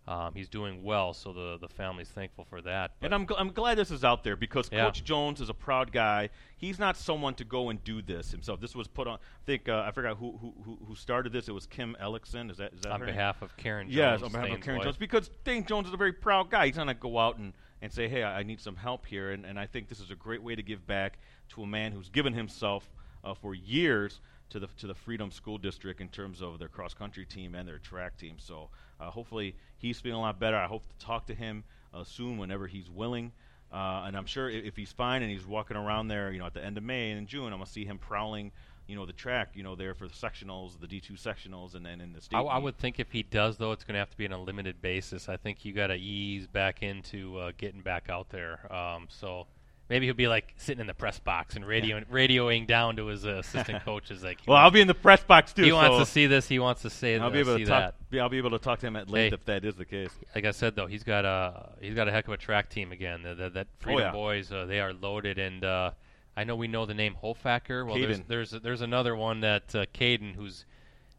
Um, 0.07 0.33
he's 0.33 0.47
doing 0.47 0.83
well, 0.83 1.13
so 1.13 1.33
the 1.33 1.57
the 1.59 1.67
family's 1.67 2.07
thankful 2.07 2.45
for 2.45 2.61
that. 2.61 2.91
and 3.01 3.13
I'm, 3.13 3.27
gl- 3.27 3.35
I'm 3.37 3.51
glad 3.51 3.77
this 3.77 3.91
is 3.91 4.05
out 4.05 4.23
there 4.23 4.37
because 4.37 4.69
Yeah. 4.71 4.85
Coach 4.85 5.03
Jones 5.03 5.41
is 5.41 5.49
a 5.49 5.53
proud 5.53 5.91
guy. 5.91 6.29
He's 6.55 6.79
not 6.79 6.95
someone 6.95 7.33
to 7.35 7.43
go 7.43 7.69
and 7.69 7.83
do 7.83 8.01
this 8.01 8.31
himself. 8.31 8.61
This 8.61 8.73
was 8.73 8.87
put 8.87 9.05
on. 9.09 9.15
I 9.15 9.45
think 9.45 9.67
uh, 9.67 9.83
I 9.85 9.91
forgot 9.91 10.15
who, 10.15 10.53
who 10.63 10.77
who 10.87 10.95
started 10.95 11.33
this. 11.33 11.49
It 11.49 11.51
was 11.51 11.65
Kim 11.65 11.97
Ellickson. 12.01 12.49
Is 12.49 12.55
that 12.55 12.71
is 12.71 12.79
that 12.83 12.93
on 12.93 13.01
her 13.01 13.05
name? 13.05 13.15
behalf 13.15 13.41
of 13.41 13.57
Karen 13.57 13.87
Jones, 13.87 13.97
Yes, 13.97 14.21
on 14.23 14.31
behalf 14.31 14.49
of 14.49 14.61
Karen 14.61 14.77
wife. 14.77 14.85
Jones, 14.85 14.95
because 14.97 15.29
Thane 15.43 15.65
Jones 15.65 15.87
is 15.89 15.93
a 15.93 15.97
very 15.97 16.13
proud 16.13 16.49
guy. 16.49 16.67
He's 16.67 16.77
not 16.77 16.85
going 16.85 16.95
to 16.95 17.01
go 17.01 17.19
out 17.19 17.37
and, 17.37 17.51
and 17.81 17.91
say, 17.91 18.07
hey, 18.07 18.23
I, 18.23 18.39
I 18.39 18.43
need 18.43 18.61
some 18.61 18.77
help 18.77 19.05
here. 19.05 19.31
And, 19.31 19.45
and 19.45 19.59
I 19.59 19.65
think 19.65 19.89
this 19.89 19.99
is 19.99 20.09
a 20.09 20.15
great 20.15 20.41
way 20.41 20.55
to 20.55 20.63
give 20.63 20.87
back 20.87 21.19
to 21.49 21.63
a 21.63 21.67
man 21.67 21.91
who's 21.91 22.07
given 22.07 22.31
himself 22.31 22.89
uh, 23.25 23.33
for 23.33 23.53
years 23.53 24.21
to 24.49 24.59
the, 24.59 24.67
to 24.77 24.87
the 24.87 24.95
Freedom 24.95 25.31
School 25.31 25.57
District 25.57 25.99
in 26.01 26.09
terms 26.09 26.41
of 26.41 26.59
their 26.59 26.67
cross 26.67 26.93
country 26.93 27.25
team 27.25 27.55
and 27.55 27.67
their 27.67 27.79
track 27.79 28.17
team. 28.17 28.35
So 28.37 28.69
uh, 28.99 29.09
hopefully 29.09 29.55
he's 29.77 29.99
feeling 29.99 30.19
a 30.19 30.21
lot 30.21 30.39
better. 30.39 30.57
I 30.57 30.67
hope 30.67 30.83
to 30.87 31.05
talk 31.05 31.27
to 31.27 31.35
him 31.35 31.63
uh, 31.93 32.03
soon 32.03 32.37
whenever 32.37 32.67
he's 32.67 32.89
willing. 32.89 33.31
Uh, 33.71 34.03
and 34.05 34.15
I'm 34.15 34.25
sure 34.25 34.49
if, 34.49 34.63
if 34.63 34.75
he's 34.77 34.91
fine 34.91 35.21
and 35.21 35.31
he's 35.31 35.45
walking 35.45 35.75
around 35.75 36.07
there, 36.07 36.31
you 36.31 36.39
know, 36.39 36.45
at 36.45 36.53
the 36.53 36.63
end 36.63 36.77
of 36.77 36.83
May 36.83 37.11
and 37.11 37.19
in 37.19 37.27
June, 37.27 37.47
I'm 37.47 37.59
gonna 37.59 37.65
see 37.65 37.83
him 37.83 37.97
prowling, 37.97 38.51
you 38.87 38.95
know, 38.95 39.05
the 39.05 39.13
track, 39.13 39.49
you 39.55 39.63
know, 39.63 39.75
there 39.75 39.93
for 39.93 40.07
the 40.07 40.13
sectionals, 40.13 40.79
the 40.79 40.87
D2 40.87 41.21
sectionals, 41.21 41.75
and 41.75 41.85
then 41.85 41.99
in 41.99 42.13
the 42.13 42.21
state. 42.21 42.37
I, 42.37 42.41
I 42.41 42.57
would 42.57 42.77
think 42.77 42.99
if 42.99 43.11
he 43.11 43.23
does, 43.23 43.57
though, 43.57 43.73
it's 43.73 43.83
going 43.83 43.95
to 43.95 43.99
have 43.99 44.09
to 44.09 44.17
be 44.17 44.25
on 44.25 44.31
a 44.31 44.41
limited 44.41 44.81
basis. 44.81 45.27
I 45.27 45.35
think 45.35 45.65
you 45.65 45.73
got 45.73 45.87
to 45.87 45.95
ease 45.95 46.47
back 46.47 46.81
into 46.81 47.37
uh, 47.37 47.51
getting 47.57 47.81
back 47.81 48.09
out 48.09 48.29
there. 48.29 48.73
Um, 48.73 49.07
so 49.09 49.47
maybe 49.89 50.05
he'll 50.05 50.15
be 50.15 50.27
like 50.27 50.53
sitting 50.57 50.81
in 50.81 50.87
the 50.87 50.93
press 50.93 51.19
box 51.19 51.55
and 51.55 51.65
radioing, 51.65 52.05
radioing 52.09 52.67
down 52.67 52.95
to 52.97 53.07
his 53.07 53.25
uh, 53.25 53.37
assistant 53.37 53.83
coaches, 53.85 54.23
like, 54.23 54.39
Well, 54.47 54.57
I'll 54.57 54.71
be 54.71 54.81
in 54.81 54.87
the 54.87 54.93
press 54.93 55.23
box 55.23 55.53
too. 55.53 55.63
he 55.63 55.71
wants 55.71 55.97
to 55.97 56.05
see 56.05 56.27
this, 56.27 56.47
he 56.47 56.59
wants 56.59 56.81
to 56.83 56.89
say, 56.89 57.17
I'll 57.17 57.29
be 57.29 57.39
able 57.39 57.55
see 57.57 57.63
to 57.65 57.69
talk. 57.69 57.81
that. 58.09 58.15
Yeah, 58.15 58.23
I'll 58.23 58.29
be 58.29 58.37
able 58.37 58.51
to 58.51 58.59
talk 58.59 58.79
to 58.79 58.87
him 58.87 58.95
at 58.95 59.09
length 59.09 59.31
Hey. 59.31 59.35
if 59.35 59.45
that 59.45 59.65
is 59.65 59.75
the 59.75 59.85
case. 59.85 60.11
Like 60.35 60.45
I 60.45 60.51
said, 60.51 60.75
though, 60.75 60.87
he's 60.87 61.03
got 61.03 61.25
a 61.25 61.69
he's 61.81 61.93
got 61.93 62.07
a 62.07 62.11
heck 62.11 62.27
of 62.27 62.33
a 62.33 62.37
track 62.37 62.69
team 62.69 62.91
again. 62.91 63.23
The, 63.23 63.35
the, 63.35 63.49
that 63.51 63.67
Freedom 63.79 64.01
Oh, 64.03 64.05
yeah. 64.05 64.11
boys, 64.11 64.51
uh, 64.51 64.65
they 64.65 64.79
are 64.79 64.93
loaded, 64.93 65.37
and 65.39 65.63
uh, 65.65 65.91
I 66.35 66.43
know 66.43 66.55
we 66.55 66.67
know 66.67 66.85
the 66.85 66.93
name 66.93 67.15
Hofacker. 67.21 67.85
Well, 67.85 67.99
there's 67.99 68.21
there's 68.27 68.51
there's 68.51 68.81
another 68.81 69.15
one 69.15 69.41
that 69.41 69.73
uh, 69.75 69.85
Caden, 69.93 70.35
who's 70.35 70.65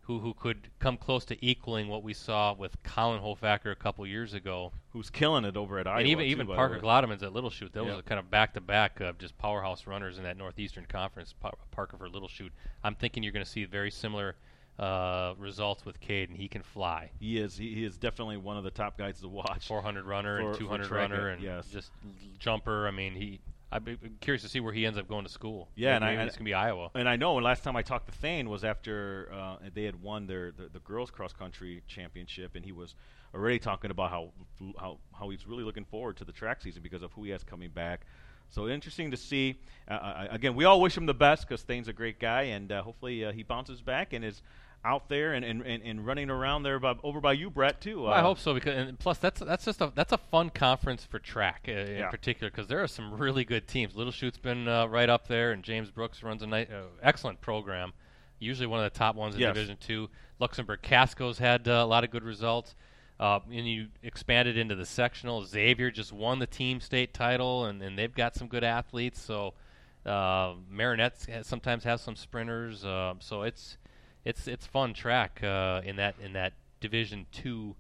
who 0.09 0.19
who 0.21 0.33
could 0.35 0.69
come 0.81 0.97
close 0.97 1.25
to 1.27 1.37
equaling 1.47 1.87
what 1.87 2.03
we 2.03 2.15
saw 2.15 2.55
with 2.55 2.83
Colin 2.83 3.21
Hofacker 3.23 3.71
a 3.71 3.77
couple 3.77 4.05
years 4.07 4.33
ago. 4.35 4.73
Who's 4.93 5.11
killing 5.11 5.45
it 5.45 5.55
over 5.57 5.79
at 5.79 5.87
Iowa? 5.87 5.99
and 5.99 6.09
even 6.09 6.25
too, 6.25 6.31
even 6.31 6.47
Parker. 6.47 6.81
Gloudemans 6.81 7.23
at 7.23 7.33
Little 7.35 7.51
Chute. 7.51 7.73
Those 7.75 7.89
Yep. 7.89 7.99
are 7.99 8.03
kind 8.03 8.19
of 8.19 8.31
back 8.31 8.55
to 8.55 8.61
back 8.63 9.01
of 9.01 9.19
just 9.19 9.37
powerhouse 9.39 9.87
runners 9.87 10.17
in 10.17 10.25
that 10.25 10.37
Northeastern 10.39 10.87
Conference. 10.87 11.35
Pa- 11.39 11.53
Parker 11.71 11.99
for 11.99 12.09
Little 12.09 12.27
Chute. 12.27 12.53
I'm 12.83 12.95
thinking 12.95 13.23
you're 13.23 13.33
going 13.33 13.45
to 13.45 13.51
see 13.51 13.65
very 13.67 13.91
similar 13.91 14.35
uh, 14.79 15.35
results 15.39 15.85
with 15.85 16.01
Cade, 16.01 16.31
and 16.31 16.39
he 16.39 16.49
can 16.49 16.63
fly. 16.63 17.11
He 17.21 17.37
is. 17.39 17.57
He, 17.59 17.75
he 17.75 17.85
is 17.85 17.99
definitely 17.99 18.39
one 18.39 18.57
of 18.57 18.65
the 18.65 18.71
top 18.71 18.97
guys 18.97 19.21
to 19.21 19.29
watch. 19.29 19.67
400 19.69 20.07
runner 20.07 20.41
For- 20.41 20.49
and 20.51 20.59
200 20.59 20.91
runner 20.91 21.29
and 21.29 21.43
yes. 21.43 21.67
just 21.69 21.91
jumper. 22.39 22.89
I 22.89 22.93
mean, 22.93 23.13
he. 23.15 23.41
I'd 23.71 23.85
be 23.85 23.97
curious 24.21 24.43
to 24.43 24.49
see 24.49 24.61
where 24.61 24.73
he 24.73 24.87
ends 24.87 24.99
up 24.99 25.09
going 25.09 25.25
to 25.25 25.31
school. 25.31 25.69
Yeah, 25.75 25.97
and 25.97 26.05
I- 26.05 26.09
maybe 26.09 26.21
and- 26.21 26.29
it's 26.29 26.37
gonna 26.37 26.45
be 26.47 26.55
Iowa. 26.55 26.91
And 26.95 27.09
I 27.09 27.17
know. 27.17 27.37
And 27.37 27.45
last 27.45 27.63
time 27.65 27.77
I 27.77 27.83
talked 27.83 28.07
to 28.07 28.13
Thane 28.13 28.49
was 28.49 28.65
after 28.65 29.31
uh, 29.33 29.57
they 29.75 29.85
had 29.85 30.01
won 30.03 30.27
their 30.27 30.53
the, 30.53 30.69
the 30.73 30.79
girls 30.81 31.11
cross 31.11 31.33
country 31.33 31.83
championship, 31.87 32.55
and 32.55 32.65
he 32.65 32.73
was 32.73 32.95
already 33.35 33.59
talking 33.59 33.91
about 33.91 34.11
how 34.11 34.33
how 34.81 34.99
how 35.19 35.29
he's 35.29 35.47
really 35.47 35.65
looking 35.65 35.85
forward 35.85 36.17
to 36.17 36.25
the 36.25 36.33
track 36.33 36.63
season 36.63 36.83
because 36.83 37.03
of 37.03 37.13
who 37.13 37.25
he 37.25 37.31
has 37.31 37.45
coming 37.45 37.71
back. 37.71 38.07
So 38.51 38.67
interesting 38.69 39.11
to 39.11 39.17
see. 39.19 39.61
Uh, 39.87 39.95
I, 39.95 40.29
again, 40.31 40.55
we 40.55 40.65
all 40.65 40.81
wish 40.81 40.97
him 40.97 41.05
the 41.05 41.13
best 41.13 41.47
because 41.47 41.63
Thane's 41.63 41.89
a 41.89 41.93
great 41.93 42.19
guy, 42.19 42.43
and 42.45 42.73
uh, 42.73 42.83
hopefully 42.83 43.23
uh, 43.27 43.33
he 43.33 43.43
bounces 43.43 43.83
back 43.83 44.15
and 44.15 44.25
is 44.25 44.41
out 44.89 45.09
there 45.11 45.35
and, 45.35 45.45
and, 45.45 45.63
and, 45.63 46.07
running 46.07 46.31
around 46.31 46.63
there 46.63 46.79
by, 46.79 46.95
over 47.03 47.21
by 47.21 47.35
you, 47.35 47.51
Brett, 47.51 47.81
too. 47.81 48.03
Well, 48.03 48.13
I 48.13 48.21
Uh, 48.21 48.23
hope 48.23 48.39
so 48.39 48.55
because 48.55 48.75
and 48.89 48.99
plus 48.99 49.19
that's 49.19 49.41
that's 49.41 49.65
just 49.67 49.81
a 49.83 49.93
that's 49.95 50.13
a 50.13 50.19
fun 50.19 50.49
conference 50.51 51.05
for 51.05 51.19
track 51.19 51.67
uh, 51.69 51.73
in 51.73 51.99
Yeah. 51.99 52.09
particular 52.11 52.51
because 52.51 52.69
there 52.69 52.83
are 52.83 52.89
some 52.89 53.15
really 53.15 53.45
good 53.45 53.69
teams. 53.69 53.95
Little 53.95 54.13
Chute's 54.13 54.39
been 54.39 54.67
uh, 54.67 54.87
right 54.87 55.11
up 55.11 55.29
there, 55.29 55.53
and 55.53 55.63
James 55.63 55.91
Brooks 55.91 56.23
runs 56.23 56.43
a 56.43 56.47
ni- 56.47 56.63
uh, 56.73 56.85
excellent 57.03 57.41
program. 57.43 57.93
Usually 58.39 58.67
one 58.67 58.83
of 58.83 58.91
the 58.91 58.99
top 58.99 59.15
ones 59.15 59.35
in 59.35 59.41
Yes. 59.43 59.55
Division 59.55 59.77
Two. 59.79 60.09
Luxembourg 60.39 60.81
Casco's 60.81 61.39
had 61.39 61.69
uh, 61.69 61.73
a 61.73 61.87
lot 61.87 62.03
of 62.05 62.11
good 62.11 62.25
results. 62.25 62.75
Uh, 63.21 63.41
and 63.53 63.69
you 63.69 63.89
expanded 64.05 64.57
into 64.57 64.77
the 64.77 64.87
sectional. 64.87 65.45
Xavier 65.45 65.91
just 65.91 66.13
won 66.13 66.39
the 66.39 66.47
team 66.47 66.81
state 66.81 67.13
title, 67.13 67.65
and, 67.67 67.83
and 67.83 67.99
they've 67.99 68.15
got 68.15 68.37
some 68.37 68.47
good 68.47 68.63
athletes. 68.63 69.21
So 69.21 69.55
uh, 70.07 70.55
Marinette 70.71 71.27
sometimes 71.43 71.83
has 71.83 72.01
some 72.01 72.15
sprinters. 72.15 72.83
So 72.83 73.43
it's 73.43 73.77
it's 74.29 74.47
it's 74.47 74.67
fun 74.67 74.93
track 74.93 75.43
uh, 75.43 75.81
in 75.85 75.97
that 75.97 76.15
in 76.23 76.35
that 76.35 76.53
Division 76.81 77.27
Two 77.33 77.75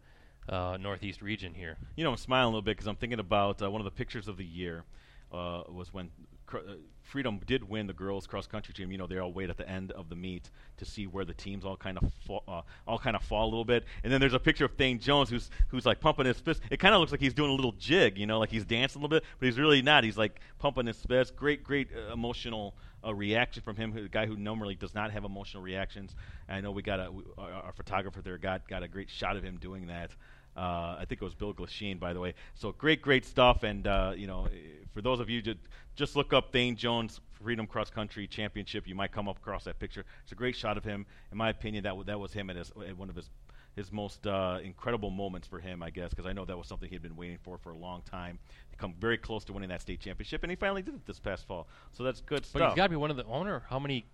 uh, 0.48 0.78
Northeast 0.80 1.20
region 1.20 1.52
here. 1.52 1.76
you 1.94 2.04
know, 2.04 2.10
I'm 2.10 2.16
smiling 2.16 2.46
a 2.46 2.48
little 2.48 2.62
bit 2.62 2.76
because 2.76 2.86
I'm 2.86 2.96
thinking 2.96 3.20
about 3.20 3.60
uh, 3.62 3.70
one 3.70 3.82
of 3.82 3.84
the 3.84 3.90
pictures 3.90 4.28
of 4.28 4.38
the 4.38 4.46
year 4.46 4.84
uh, 5.32 5.62
was 5.68 5.92
when 5.92 6.10
cr- 6.46 6.58
uh, 6.58 6.74
Freedom 7.02 7.40
did 7.46 7.66
win 7.66 7.86
the 7.86 7.94
girls 7.94 8.26
cross 8.26 8.46
country 8.46 8.74
team. 8.74 8.92
You 8.92 8.98
know, 8.98 9.06
they 9.06 9.16
all 9.16 9.32
wait 9.32 9.48
at 9.48 9.56
the 9.56 9.66
end 9.66 9.92
of 9.92 10.10
the 10.10 10.14
meet 10.14 10.50
to 10.76 10.84
see 10.84 11.06
where 11.06 11.24
the 11.24 11.32
teams 11.32 11.64
all 11.64 11.76
kind 11.76 11.96
of 11.96 12.12
fall, 12.26 12.44
uh, 12.46 12.60
all 12.86 12.98
kind 12.98 13.16
of 13.16 13.22
fall 13.22 13.44
a 13.44 13.50
little 13.50 13.64
bit. 13.64 13.84
And 14.04 14.12
then 14.12 14.20
there's 14.20 14.34
a 14.34 14.38
picture 14.38 14.66
of 14.66 14.72
Thane 14.72 14.98
Jones 14.98 15.30
who's 15.30 15.50
who's 15.68 15.86
like 15.86 16.00
pumping 16.00 16.26
his 16.26 16.38
fist. 16.38 16.60
It 16.70 16.78
kind 16.78 16.94
of 16.94 17.00
looks 17.00 17.12
like 17.12 17.20
he's 17.20 17.32
doing 17.34 17.50
a 17.50 17.54
little 17.54 17.72
jig, 17.72 18.18
you 18.18 18.26
know, 18.26 18.38
like 18.38 18.50
he's 18.50 18.66
dancing 18.66 19.00
a 19.00 19.04
little 19.04 19.16
bit, 19.20 19.24
but 19.38 19.46
he's 19.46 19.58
really 19.58 19.80
not. 19.80 20.04
He's 20.04 20.18
like 20.18 20.40
pumping 20.58 20.86
his 20.86 21.00
fist. 21.02 21.34
Great, 21.34 21.64
great 21.64 21.88
uh, 21.96 22.12
emotional. 22.12 22.74
uh 23.06 23.14
reaction 23.14 23.62
from 23.62 23.76
him, 23.76 23.96
a 23.96 24.08
guy 24.08 24.26
who 24.26 24.36
normally 24.36 24.74
does 24.74 24.94
not 24.94 25.10
have 25.12 25.24
emotional 25.24 25.62
reactions. 25.62 26.14
I 26.48 26.60
know 26.60 26.72
we 26.72 26.82
got 26.82 26.98
a 27.00 27.10
we, 27.10 27.22
our, 27.38 27.50
our 27.52 27.72
photographer 27.72 28.20
there 28.20 28.38
got 28.38 28.68
got 28.68 28.82
a 28.82 28.88
great 28.88 29.08
shot 29.08 29.36
of 29.36 29.42
him 29.44 29.56
doing 29.58 29.86
that. 29.86 30.10
Uh, 30.58 30.96
I 30.98 31.04
think 31.08 31.22
it 31.22 31.24
was 31.24 31.34
Bill 31.34 31.54
Glasheen, 31.54 32.00
by 32.00 32.12
the 32.12 32.20
way. 32.20 32.34
So 32.54 32.72
great, 32.72 33.00
great 33.00 33.24
stuff. 33.24 33.62
And 33.62 33.86
uh, 33.86 34.12
you 34.16 34.26
know, 34.26 34.46
eh, 34.46 34.84
for 34.92 35.00
those 35.00 35.20
of 35.20 35.30
you 35.30 35.40
just 35.40 35.58
just 35.94 36.16
look 36.16 36.32
up 36.32 36.52
Thane 36.52 36.74
Jones 36.74 37.20
Freedom 37.42 37.66
Cross 37.66 37.90
Country 37.90 38.26
Championship. 38.26 38.88
You 38.88 38.94
might 38.94 39.12
come 39.12 39.28
up 39.28 39.38
across 39.38 39.64
that 39.64 39.78
picture. 39.78 40.04
It's 40.24 40.32
a 40.32 40.34
great 40.34 40.56
shot 40.56 40.76
of 40.76 40.84
him. 40.84 41.06
In 41.30 41.38
my 41.38 41.50
opinion, 41.50 41.84
that 41.84 41.90
w- 41.90 42.04
that 42.06 42.18
was 42.18 42.32
him 42.32 42.50
at, 42.50 42.56
his, 42.56 42.72
at 42.86 42.96
one 42.96 43.08
of 43.08 43.16
his 43.16 43.30
his 43.76 43.92
most 43.92 44.26
uh, 44.26 44.58
incredible 44.64 45.10
moments 45.10 45.46
for 45.46 45.60
him, 45.60 45.84
I 45.84 45.90
guess, 45.90 46.10
because 46.10 46.26
I 46.26 46.32
know 46.32 46.44
that 46.44 46.58
was 46.58 46.66
something 46.66 46.90
he'd 46.90 47.00
been 47.00 47.14
waiting 47.14 47.38
for 47.40 47.58
for 47.58 47.70
a 47.70 47.76
long 47.76 48.02
time. 48.02 48.40
Come 48.76 48.94
very 49.00 49.18
close 49.18 49.44
to 49.44 49.52
winning 49.52 49.68
that 49.68 49.80
state 49.80 50.00
championship, 50.00 50.42
and 50.42 50.50
he 50.50 50.56
finally 50.56 50.82
did 50.82 50.94
it 50.94 51.06
this 51.06 51.20
past 51.20 51.46
fall. 51.46 51.68
So 51.92 52.02
that's 52.02 52.20
good 52.20 52.40
But 52.40 52.46
stuff. 52.46 52.60
But 52.60 52.68
he's 52.70 52.76
got 52.76 52.84
to 52.84 52.90
be 52.90 52.96
one 52.96 53.10
of 53.10 53.16
the 53.16 53.24
owner. 53.24 53.62
How 53.68 53.78
many 53.78 54.06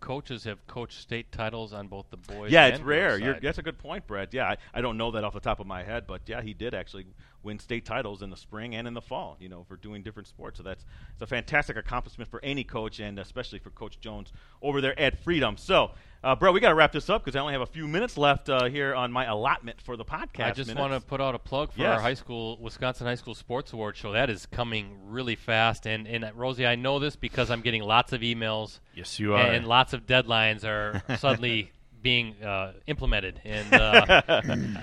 coaches 0.00 0.44
have 0.44 0.64
coached 0.66 1.00
state 1.00 1.32
titles 1.32 1.72
on 1.72 1.88
both 1.88 2.06
the 2.10 2.16
boys? 2.16 2.52
Yeah, 2.52 2.66
and 2.66 2.74
it's 2.74 2.82
rare. 2.82 3.18
You're, 3.18 3.40
that's 3.40 3.58
a 3.58 3.62
good 3.62 3.78
point, 3.78 4.06
Brett. 4.06 4.32
Yeah, 4.32 4.48
I, 4.48 4.56
I 4.74 4.80
don't 4.80 4.96
know 4.96 5.10
that 5.12 5.24
off 5.24 5.34
the 5.34 5.40
top 5.40 5.60
of 5.60 5.66
my 5.66 5.82
head, 5.82 6.06
but 6.06 6.22
yeah, 6.26 6.42
he 6.42 6.54
did 6.54 6.74
actually 6.74 7.06
win 7.46 7.58
state 7.58 7.86
titles 7.86 8.20
in 8.20 8.28
the 8.30 8.36
spring 8.36 8.74
and 8.74 8.86
in 8.86 8.92
the 8.92 9.00
fall. 9.00 9.36
You 9.40 9.48
know, 9.48 9.64
for 9.66 9.76
doing 9.76 10.02
different 10.02 10.28
sports. 10.28 10.58
So 10.58 10.62
that's 10.62 10.84
it's 11.14 11.22
a 11.22 11.26
fantastic 11.26 11.76
accomplishment 11.78 12.30
for 12.30 12.44
any 12.44 12.64
coach, 12.64 13.00
and 13.00 13.18
especially 13.18 13.58
for 13.60 13.70
Coach 13.70 13.98
Jones 14.00 14.32
over 14.60 14.80
there 14.82 14.98
at 14.98 15.18
Freedom. 15.18 15.56
So, 15.56 15.92
uh, 16.24 16.34
Brett, 16.34 16.52
we 16.52 16.60
got 16.60 16.70
to 16.70 16.74
wrap 16.74 16.92
this 16.92 17.08
up 17.08 17.24
because 17.24 17.36
I 17.36 17.40
only 17.40 17.52
have 17.52 17.62
a 17.62 17.66
few 17.66 17.86
minutes 17.88 18.18
left 18.18 18.48
uh, 18.50 18.64
here 18.64 18.94
on 18.94 19.12
my 19.12 19.24
allotment 19.24 19.80
for 19.80 19.96
the 19.96 20.04
podcast. 20.04 20.44
I 20.44 20.50
just 20.50 20.74
want 20.74 20.92
to 20.92 21.00
put 21.00 21.20
out 21.20 21.34
a 21.34 21.38
plug 21.38 21.72
for 21.72 21.80
Yes. 21.80 21.96
our 21.96 22.00
high 22.00 22.14
school 22.14 22.58
Wisconsin 22.60 23.06
High 23.06 23.14
School 23.14 23.34
Sports 23.34 23.72
Award 23.72 23.96
show. 23.96 24.12
That 24.12 24.28
is 24.28 24.44
coming 24.46 24.98
really 25.06 25.36
fast, 25.36 25.86
and 25.86 26.06
and 26.06 26.24
uh, 26.24 26.30
Rosie, 26.34 26.66
I 26.66 26.74
know 26.74 26.98
this 26.98 27.14
because 27.16 27.50
I'm 27.50 27.60
getting 27.62 27.82
lots 27.82 28.12
of 28.12 28.20
emails 28.22 28.80
Yes, 28.94 29.18
you 29.20 29.34
are. 29.34 29.38
and 29.46 29.66
lots 29.66 29.92
of 29.92 30.04
deadlines 30.06 30.64
are 30.64 31.02
suddenly 31.18 31.70
being 32.02 32.42
uh, 32.42 32.74
implemented, 32.86 33.40
and 33.44 33.72
uh, 33.72 34.22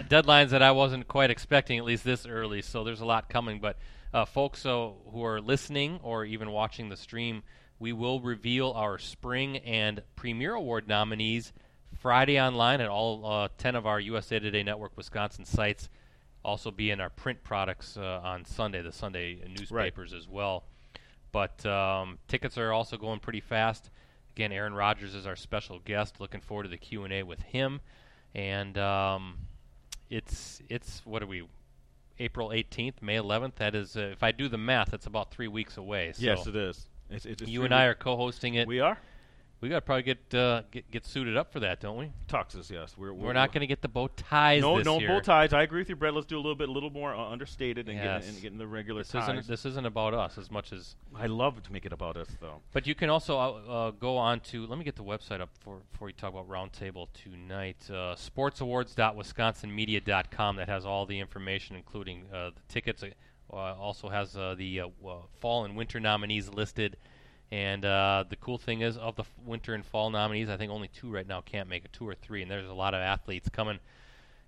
deadlines 0.09 0.49
that 0.49 0.61
I 0.61 0.71
wasn't 0.71 1.07
quite 1.07 1.29
expecting, 1.29 1.77
at 1.77 1.85
least 1.85 2.03
this 2.03 2.25
early. 2.25 2.61
So 2.61 2.83
there's 2.83 3.01
a 3.01 3.05
lot 3.05 3.29
coming. 3.29 3.59
But 3.59 3.77
uh, 4.13 4.25
folks 4.25 4.65
uh, 4.65 4.89
who 5.11 5.23
are 5.23 5.41
listening 5.41 5.99
or 6.03 6.25
even 6.25 6.51
watching 6.51 6.89
the 6.89 6.97
stream, 6.97 7.43
we 7.79 7.93
will 7.93 8.19
reveal 8.19 8.71
our 8.71 8.97
spring 8.97 9.57
and 9.57 10.01
premier 10.15 10.53
award 10.53 10.87
nominees 10.87 11.53
Friday 11.99 12.39
online 12.39 12.81
at 12.81 12.89
all 12.89 13.25
uh, 13.25 13.47
10 13.57 13.75
of 13.75 13.85
our 13.85 13.99
USA 13.99 14.39
Today 14.39 14.63
Network 14.63 14.95
Wisconsin 14.97 15.45
sites. 15.45 15.89
Also, 16.43 16.71
be 16.71 16.91
in 16.91 16.99
our 16.99 17.09
print 17.09 17.41
products 17.43 17.95
uh, 17.95 18.19
on 18.21 18.43
Sunday, 18.43 18.81
the 18.81 18.91
Sunday 18.91 19.41
newspapers 19.47 20.13
as 20.13 20.27
well. 20.27 20.65
But 21.31 21.65
um, 21.65 22.19
tickets 22.27 22.57
are 22.57 22.73
also 22.73 22.97
going 22.97 23.19
pretty 23.19 23.39
fast. 23.39 23.89
Again, 24.35 24.51
Aaron 24.51 24.73
Rodgers 24.73 25.13
is 25.13 25.27
our 25.27 25.35
special 25.35 25.79
guest. 25.79 26.19
Looking 26.19 26.41
forward 26.41 26.63
to 26.63 26.69
the 26.69 26.77
Q 26.77 27.03
and 27.03 27.13
A 27.13 27.23
with 27.23 27.41
him. 27.41 27.81
And 28.33 28.77
um, 28.77 29.37
it's 30.09 30.61
it's 30.69 31.01
what 31.05 31.21
are 31.21 31.27
we? 31.27 31.43
April 32.19 32.49
18th, 32.49 33.01
May 33.01 33.15
11th. 33.15 33.55
That 33.55 33.73
is, 33.73 33.97
uh, 33.97 34.01
if 34.11 34.21
I 34.21 34.31
do 34.31 34.47
the 34.47 34.57
math, 34.57 34.93
it's 34.93 35.07
about 35.07 35.31
three 35.31 35.47
weeks 35.47 35.77
away. 35.77 36.13
So 36.13 36.23
yes, 36.23 36.45
it 36.45 36.55
is. 36.55 36.85
It's, 37.09 37.25
it's, 37.25 37.41
it's 37.41 37.51
you 37.51 37.63
and 37.63 37.73
I 37.73 37.85
are 37.85 37.95
co-hosting 37.95 38.53
it. 38.53 38.67
We 38.67 38.79
are. 38.79 38.97
We 39.63 39.69
got 39.69 39.75
to 39.75 39.81
probably 39.81 40.03
get, 40.03 40.33
uh, 40.33 40.63
get 40.71 40.91
get 40.91 41.05
suited 41.05 41.37
up 41.37 41.53
for 41.53 41.61
that, 41.61 41.79
don't 41.79 41.95
we? 41.95 42.11
Tuxes, 42.27 42.69
yes. 42.69 42.97
We're, 42.97 43.13
We're 43.13 43.31
not 43.31 43.53
going 43.53 43.61
to 43.61 43.67
get 43.67 43.81
the 43.81 43.87
bow 43.87 44.09
ties. 44.09 44.61
No, 44.61 44.79
no 44.79 44.99
year. 44.99 45.07
bow 45.07 45.21
ties. 45.21 45.53
I 45.53 45.63
agree 45.63 45.79
with 45.79 45.87
you, 45.87 45.95
Brett. 45.95 46.13
Let's 46.13 46.25
do 46.25 46.35
a 46.35 46.43
little 46.43 46.57
bit, 46.57 46.67
a 46.67 46.71
little 46.73 46.89
more 46.89 47.15
uh, 47.15 47.29
understated 47.29 47.87
and, 47.87 47.97
Yes. 47.97 48.25
get, 48.25 48.33
and 48.33 48.41
getting 48.41 48.57
the 48.57 48.67
regular 48.67 49.03
This 49.03 49.13
ties. 49.13 49.29
isn't 49.29 49.47
this 49.47 49.65
isn't 49.65 49.85
about 49.85 50.13
us 50.13 50.37
as 50.37 50.51
much 50.51 50.73
as 50.73 50.97
I 51.15 51.27
love 51.27 51.63
to 51.63 51.71
make 51.71 51.85
it 51.85 51.93
about 51.93 52.17
us, 52.17 52.27
though. 52.41 52.59
But 52.73 52.87
you 52.87 52.93
can 52.93 53.09
also 53.09 53.39
uh, 53.39 53.51
uh, 53.71 53.91
go 53.91 54.17
on 54.17 54.41
to, 54.41 54.67
let 54.67 54.77
me 54.77 54.83
get 54.83 54.97
the 54.97 55.03
website 55.05 55.39
up 55.39 55.51
for, 55.61 55.77
before 55.93 56.07
we 56.07 56.13
talk 56.13 56.33
about 56.33 56.49
Roundtable 56.49 57.07
tonight. 57.13 57.77
Uh, 57.89 58.15
sportsawards.wisconsinmedia.com 58.15 60.55
that 60.57 60.67
has 60.67 60.85
all 60.85 61.05
the 61.05 61.21
information, 61.21 61.77
including 61.77 62.25
uh, 62.33 62.49
the 62.49 62.61
tickets. 62.67 63.01
It 63.01 63.15
uh, 63.49 63.55
also 63.55 64.09
has 64.09 64.35
uh, 64.35 64.55
the 64.57 64.81
uh, 64.81 64.89
fall 65.39 65.63
and 65.63 65.77
winter 65.77 66.01
nominees 66.01 66.49
listed. 66.49 66.97
And 67.51 67.85
uh, 67.85 68.23
the 68.29 68.35
cool 68.35 68.57
thing 68.57 68.81
is, 68.81 68.97
of 68.97 69.15
the 69.15 69.23
f- 69.23 69.31
winter 69.45 69.75
and 69.75 69.85
fall 69.85 70.09
nominees, 70.09 70.49
I 70.49 70.57
think 70.57 70.71
only 70.71 70.87
two 70.87 71.11
right 71.11 71.27
now 71.27 71.41
can't 71.41 71.69
make 71.69 71.85
it, 71.85 71.93
two 71.93 72.07
or 72.07 72.15
three. 72.15 72.41
And 72.41 72.49
there's 72.49 72.69
a 72.69 72.73
lot 72.73 72.93
of 72.95 72.99
athletes 73.01 73.47
coming. 73.49 73.79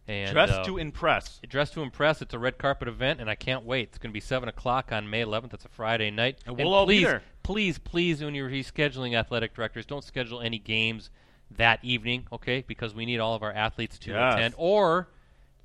And, 0.08 0.32
Dress 0.32 0.52
uh, 0.52 0.64
to 0.66 0.78
impress. 0.78 1.40
Dress 1.48 1.72
to 1.72 1.82
Impress. 1.82 2.22
It's 2.22 2.34
a 2.34 2.40
red 2.40 2.58
carpet 2.60 2.88
event, 2.88 3.20
and 3.22 3.30
I 3.30 3.36
can't 3.36 3.64
wait. 3.66 3.90
It's 3.90 3.98
going 3.98 4.12
to 4.12 4.14
be 4.14 4.20
7 4.20 4.48
o'clock 4.48 4.92
on 4.92 5.10
May 5.10 5.22
11th. 5.24 5.54
It's 5.56 5.66
a 5.66 5.70
Friday 5.70 6.12
night. 6.12 6.40
And 6.46 6.58
we'll 6.58 6.74
all 6.74 6.86
be 6.86 6.98
please, 6.98 7.06
there. 7.06 7.22
please, 7.42 7.78
please, 7.80 8.24
when 8.24 8.36
you're 8.36 8.50
rescheduling 8.50 9.16
athletic 9.18 9.56
directors, 9.56 9.86
don't 9.86 10.04
schedule 10.04 10.42
any 10.42 10.60
games 10.60 11.10
that 11.58 11.80
evening, 11.84 12.28
okay? 12.32 12.64
Because 12.68 12.94
we 12.94 13.06
need 13.06 13.20
all 13.20 13.34
of 13.36 13.42
our 13.42 13.52
athletes 13.52 13.98
to 14.00 14.12
Yes. 14.12 14.34
attend. 14.36 14.54
Or 14.58 15.08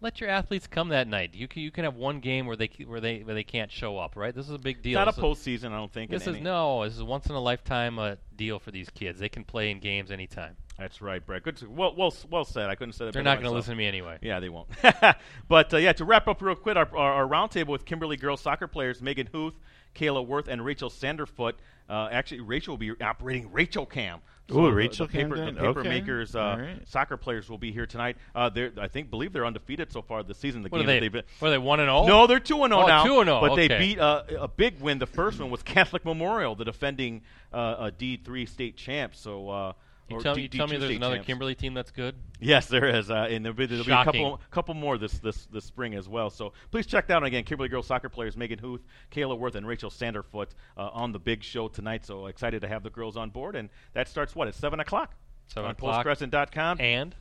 let 0.00 0.20
your 0.20 0.30
athletes 0.30 0.66
come 0.66 0.88
that 0.88 1.06
night. 1.08 1.34
You 1.34 1.48
can 1.48 1.62
you 1.62 1.70
can 1.70 1.84
have 1.84 1.94
one 1.94 2.20
game 2.20 2.46
where 2.46 2.56
they 2.56 2.70
where 2.86 3.00
they 3.00 3.18
where 3.20 3.34
they 3.34 3.44
can't 3.44 3.70
show 3.70 3.98
up, 3.98 4.16
right? 4.16 4.34
This 4.34 4.46
is 4.46 4.54
a 4.54 4.58
big 4.58 4.82
deal. 4.82 4.98
Not 4.98 5.08
a 5.08 5.10
is- 5.10 5.16
postseason, 5.16 5.72
I 5.72 5.76
don't 5.76 5.92
think. 5.92 6.10
This 6.10 6.22
is 6.22 6.28
any- 6.28 6.40
no. 6.40 6.84
This 6.84 6.94
is 6.94 7.00
a 7.00 7.04
once 7.04 7.26
in 7.26 7.34
a 7.34 7.40
lifetime 7.40 7.98
uh, 7.98 8.16
deal 8.36 8.58
for 8.58 8.70
these 8.70 8.90
kids. 8.90 9.20
They 9.20 9.28
can 9.28 9.44
play 9.44 9.70
in 9.70 9.80
games 9.80 10.10
anytime. 10.10 10.56
That's 10.78 11.02
right, 11.02 11.24
Brett. 11.24 11.42
Good. 11.42 11.58
To, 11.58 11.68
Well, 11.68 11.94
well, 11.94 12.14
well 12.30 12.44
said. 12.46 12.70
I 12.70 12.74
couldn't 12.74 12.94
say 12.94 13.06
it. 13.06 13.12
They're 13.12 13.22
not 13.22 13.38
going 13.38 13.50
to 13.50 13.54
listen 13.54 13.72
to 13.72 13.76
me 13.76 13.86
anyway. 13.86 14.18
Yeah, 14.22 14.40
they 14.40 14.48
won't. 14.48 14.68
but 15.48 15.74
uh, 15.74 15.76
yeah, 15.76 15.92
to 15.92 16.06
wrap 16.06 16.26
up 16.26 16.40
real 16.40 16.54
quick, 16.54 16.76
our, 16.76 16.88
our, 16.96 17.12
our 17.12 17.28
roundtable 17.28 17.68
with 17.68 17.84
Kimberly 17.84 18.16
girls 18.16 18.40
soccer 18.40 18.66
players 18.66 19.02
Megan 19.02 19.28
Huth, 19.30 19.54
Kayla 19.94 20.26
Wirth, 20.26 20.48
and 20.48 20.64
Rachel 20.64 20.90
Sanderfoot. 20.90 21.55
Uh, 21.88 22.09
actually, 22.12 22.40
Rachel 22.40 22.72
will 22.72 22.79
be 22.79 22.92
operating 23.03 23.50
Rachel 23.53 23.85
Cam. 23.87 24.20
Ooh, 24.53 24.62
the- 24.66 24.72
Rachel 24.72 25.07
the 25.07 25.12
paper, 25.12 25.37
Cam 25.37 25.46
the 25.46 25.53
then? 25.53 25.55
paper 25.57 25.81
Okay. 25.81 25.88
makers, 25.88 26.35
uh, 26.35 26.40
All 26.40 26.59
right. 26.59 26.88
soccer 26.88 27.16
players 27.16 27.48
will 27.48 27.59
be 27.59 27.70
here 27.72 27.87
tonight. 27.87 28.16
Uh, 28.35 28.48
they're, 28.48 28.72
I 28.81 28.88
think, 28.88 29.09
believe 29.11 29.33
they're 29.33 29.46
undefeated 29.46 29.92
so 29.92 30.03
far 30.03 30.22
this 30.24 30.38
season. 30.38 30.62
The 30.62 30.68
What 30.70 30.79
are 30.81 30.85
games 30.85 30.88
they, 30.88 31.00
they've 31.00 31.12
been. 31.12 31.22
What 31.38 31.48
are 31.48 31.50
they? 31.53 31.59
One 31.59 31.79
and 31.81 31.87
zero. 31.88 32.07
No, 32.07 32.26
they're 32.26 32.40
two 32.40 32.62
and 32.64 32.72
zero 32.72 32.83
Oh, 32.83 32.87
now. 32.87 33.05
Two 33.05 33.20
and 33.20 33.29
zero. 33.29 33.40
But 33.40 33.55
they 33.57 33.68
beat 33.68 33.98
uh, 34.00 34.24
a 34.38 34.48
big 34.48 34.81
win. 34.81 34.98
The 34.98 35.07
first 35.07 35.38
one 35.40 35.50
was 35.50 35.62
Catholic 35.64 36.05
Memorial, 36.05 36.55
the 36.57 36.64
defending 36.64 37.22
uh, 37.53 37.90
D 37.96 38.16
three 38.16 38.46
state 38.46 38.76
champs. 38.76 39.20
So. 39.20 39.74
You 40.10 40.20
tell, 40.20 40.34
D- 40.34 40.42
you 40.42 40.48
tell 40.48 40.66
me 40.66 40.76
D2 40.76 40.80
there's 40.80 40.96
another 40.96 41.16
champs. 41.16 41.26
Kimberly 41.26 41.54
team 41.54 41.74
that's 41.74 41.90
good. 41.90 42.14
Yes, 42.40 42.66
there 42.66 42.86
is, 42.86 43.10
uh, 43.10 43.28
and 43.30 43.44
there'll 43.44 43.56
be, 43.56 43.66
there'll 43.66 43.84
be 43.84 43.92
a 43.92 44.04
couple 44.04 44.40
couple 44.50 44.74
more 44.74 44.98
this 44.98 45.12
this 45.18 45.46
this 45.46 45.64
spring 45.64 45.94
as 45.94 46.08
well. 46.08 46.30
So 46.30 46.52
please 46.70 46.86
check 46.86 47.06
that 47.08 47.14
out 47.18 47.24
again. 47.24 47.44
Kimberly 47.44 47.68
girls 47.68 47.86
soccer 47.86 48.08
players 48.08 48.36
Megan 48.36 48.58
Huth, 48.58 48.82
Kayla 49.12 49.38
Wirth, 49.38 49.54
and 49.54 49.66
Rachel 49.66 49.90
Sanderfoot 49.90 50.48
uh, 50.76 50.88
on 50.92 51.12
the 51.12 51.18
big 51.18 51.42
show 51.42 51.68
tonight. 51.68 52.04
So 52.04 52.26
excited 52.26 52.62
to 52.62 52.68
have 52.68 52.82
the 52.82 52.90
girls 52.90 53.16
on 53.16 53.30
board, 53.30 53.56
and 53.56 53.68
that 53.92 54.08
starts 54.08 54.34
what 54.34 54.48
at 54.48 54.54
seven 54.54 54.80
o'clock. 54.80 55.14
7 55.48 55.64
on 55.64 55.70
o'clock. 55.72 56.06
postcrescent.com, 56.06 56.80
And 56.80 57.14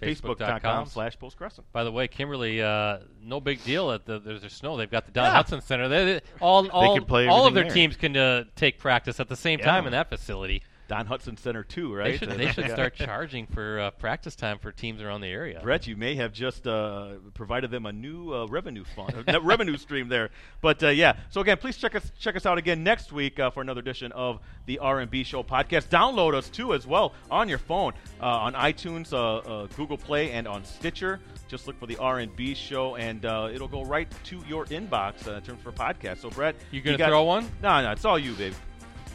facebook.com 0.00 0.86
slash 0.86 1.18
postcrescent. 1.18 1.62
By 1.72 1.84
the 1.84 1.92
way, 1.92 2.08
Kimberly, 2.08 2.62
uh, 2.62 2.98
no 3.22 3.40
big 3.40 3.62
deal. 3.64 3.90
At 3.90 4.06
the, 4.06 4.18
there's 4.18 4.50
snow. 4.52 4.76
They've 4.76 4.90
got 4.90 5.06
the 5.06 5.12
Don 5.12 5.24
Yeah. 5.32 5.42
Hutson 5.42 5.62
Center. 5.62 5.88
They, 5.88 6.04
they- 6.04 6.20
all 6.40 6.68
all, 6.70 6.96
can 6.96 7.04
play 7.04 7.26
all 7.26 7.46
of 7.46 7.54
their 7.54 7.64
there. 7.64 7.72
teams 7.72 7.96
can 7.96 8.16
uh, 8.16 8.44
take 8.56 8.78
practice 8.78 9.20
at 9.20 9.28
the 9.28 9.36
same 9.36 9.58
Yeah. 9.58 9.66
time 9.66 9.86
in 9.86 9.92
that 9.92 10.08
facility. 10.08 10.62
Don 10.88 11.06
Hutson 11.06 11.38
Center 11.38 11.62
too, 11.64 11.94
right? 11.94 12.18
They 12.20 12.26
should 12.26 12.38
they 12.38 12.46
should 12.52 12.70
start 12.70 12.94
charging 12.94 13.46
for 13.46 13.80
uh, 13.80 13.90
practice 13.92 14.36
time 14.36 14.58
for 14.58 14.70
teams 14.72 15.00
around 15.00 15.22
the 15.22 15.28
area. 15.28 15.60
Brett, 15.62 15.86
you 15.86 15.96
may 15.96 16.14
have 16.16 16.32
just 16.32 16.66
uh, 16.66 17.14
provided 17.32 17.70
them 17.70 17.86
a 17.86 17.92
new 17.92 18.32
uh, 18.34 18.46
revenue 18.46 18.84
fund, 18.94 19.24
uh, 19.28 19.40
revenue 19.40 19.76
stream 19.76 20.08
there. 20.08 20.30
But 20.60 20.82
uh, 20.82 20.88
yeah, 20.88 21.16
so 21.30 21.40
again, 21.40 21.56
please 21.56 21.76
check 21.76 21.94
us 21.94 22.12
check 22.18 22.36
us 22.36 22.44
out 22.46 22.58
again 22.58 22.84
next 22.84 23.12
week 23.12 23.40
uh, 23.40 23.50
for 23.50 23.60
another 23.62 23.80
edition 23.80 24.12
of 24.12 24.40
the 24.66 24.78
R&B 24.78 25.24
Show 25.24 25.42
podcast. 25.42 25.88
Download 25.88 26.34
us 26.34 26.48
too 26.50 26.74
as 26.74 26.86
well 26.86 27.14
on 27.30 27.48
your 27.48 27.58
phone 27.58 27.92
uh, 28.20 28.24
on 28.26 28.52
iTunes, 28.54 29.12
uh, 29.12 29.36
uh, 29.62 29.66
Google 29.76 29.96
Play, 29.98 30.32
and 30.32 30.46
on 30.46 30.64
Stitcher. 30.64 31.20
Just 31.48 31.66
look 31.66 31.78
for 31.78 31.86
the 31.86 31.96
R&B 31.98 32.54
Show, 32.54 32.96
and 32.96 33.24
uh, 33.24 33.48
it'll 33.52 33.68
go 33.68 33.84
right 33.84 34.08
to 34.24 34.42
your 34.48 34.64
inbox 34.66 35.26
uh, 35.28 35.32
in 35.36 35.42
terms 35.42 35.62
for 35.62 35.72
podcast. 35.72 36.18
So 36.18 36.30
Brett, 36.30 36.56
You 36.70 36.80
gonna 36.80 36.98
got- 36.98 37.08
throw 37.08 37.22
one? 37.24 37.48
No, 37.62 37.82
no, 37.82 37.92
it's 37.92 38.04
all 38.04 38.18
you, 38.18 38.32
babe. 38.34 38.54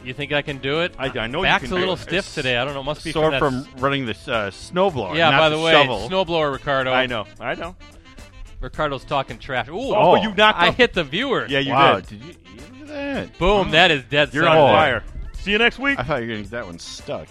You 0.02 0.14
think 0.14 0.32
I 0.32 0.40
can 0.42 0.58
do 0.58 0.80
it? 0.80 0.94
I- 0.98 1.06
I 1.18 1.26
know 1.26 1.38
you 1.40 1.44
Back's 1.44 1.64
can 1.64 1.72
a 1.72 1.76
do 1.76 1.80
little 1.80 1.94
it. 1.94 1.98
stiff 1.98 2.34
today. 2.34 2.56
I 2.56 2.64
don't 2.64 2.72
know. 2.74 2.80
It 2.80 2.84
Must 2.84 3.04
be 3.04 3.12
Sore 3.12 3.38
from, 3.38 3.64
from 3.64 3.80
running 3.80 4.06
this 4.06 4.26
uh, 4.28 4.50
snowblower. 4.50 5.14
Yeah. 5.16 5.30
not 5.30 5.38
By 5.38 5.48
the, 5.50 5.58
way, 5.58 5.72
shovel. 5.72 6.08
snowblower 6.08 6.52
Ricardo. 6.52 6.90
I 6.92 7.06
know, 7.06 7.26
I 7.38 7.54
know. 7.54 7.76
Ricardo's 8.60 9.04
talking 9.04 9.38
trash. 9.38 9.68
Ooh, 9.68 9.94
Oh, 9.94 10.16
you 10.16 10.34
knocked 10.34 10.58
I 10.58 10.68
off- 10.68 10.76
hit 10.76 10.94
the 10.94 11.04
viewer. 11.04 11.46
Yeah, 11.48 11.58
you 11.60 11.72
wow, 11.72 11.96
did. 12.00 12.06
did 12.08 12.22
you? 12.24 12.34
Look 12.56 12.80
at 12.82 12.88
that. 12.88 13.38
Boom. 13.38 13.70
That 13.70 13.90
is 13.90 14.02
dead. 14.04 14.32
You're 14.34 14.44
center. 14.44 14.56
on 14.58 14.70
Oh. 14.70 14.74
fire. 14.74 15.02
See 15.34 15.50
you 15.52 15.58
next 15.58 15.78
week. 15.78 15.98
I 15.98 16.02
thought 16.02 16.16
you 16.22 16.28
were 16.28 16.34
going 16.34 16.44
to 16.44 16.50
get 16.50 16.50
that 16.50 16.66
one 16.66 16.78
stuck. 16.78 17.28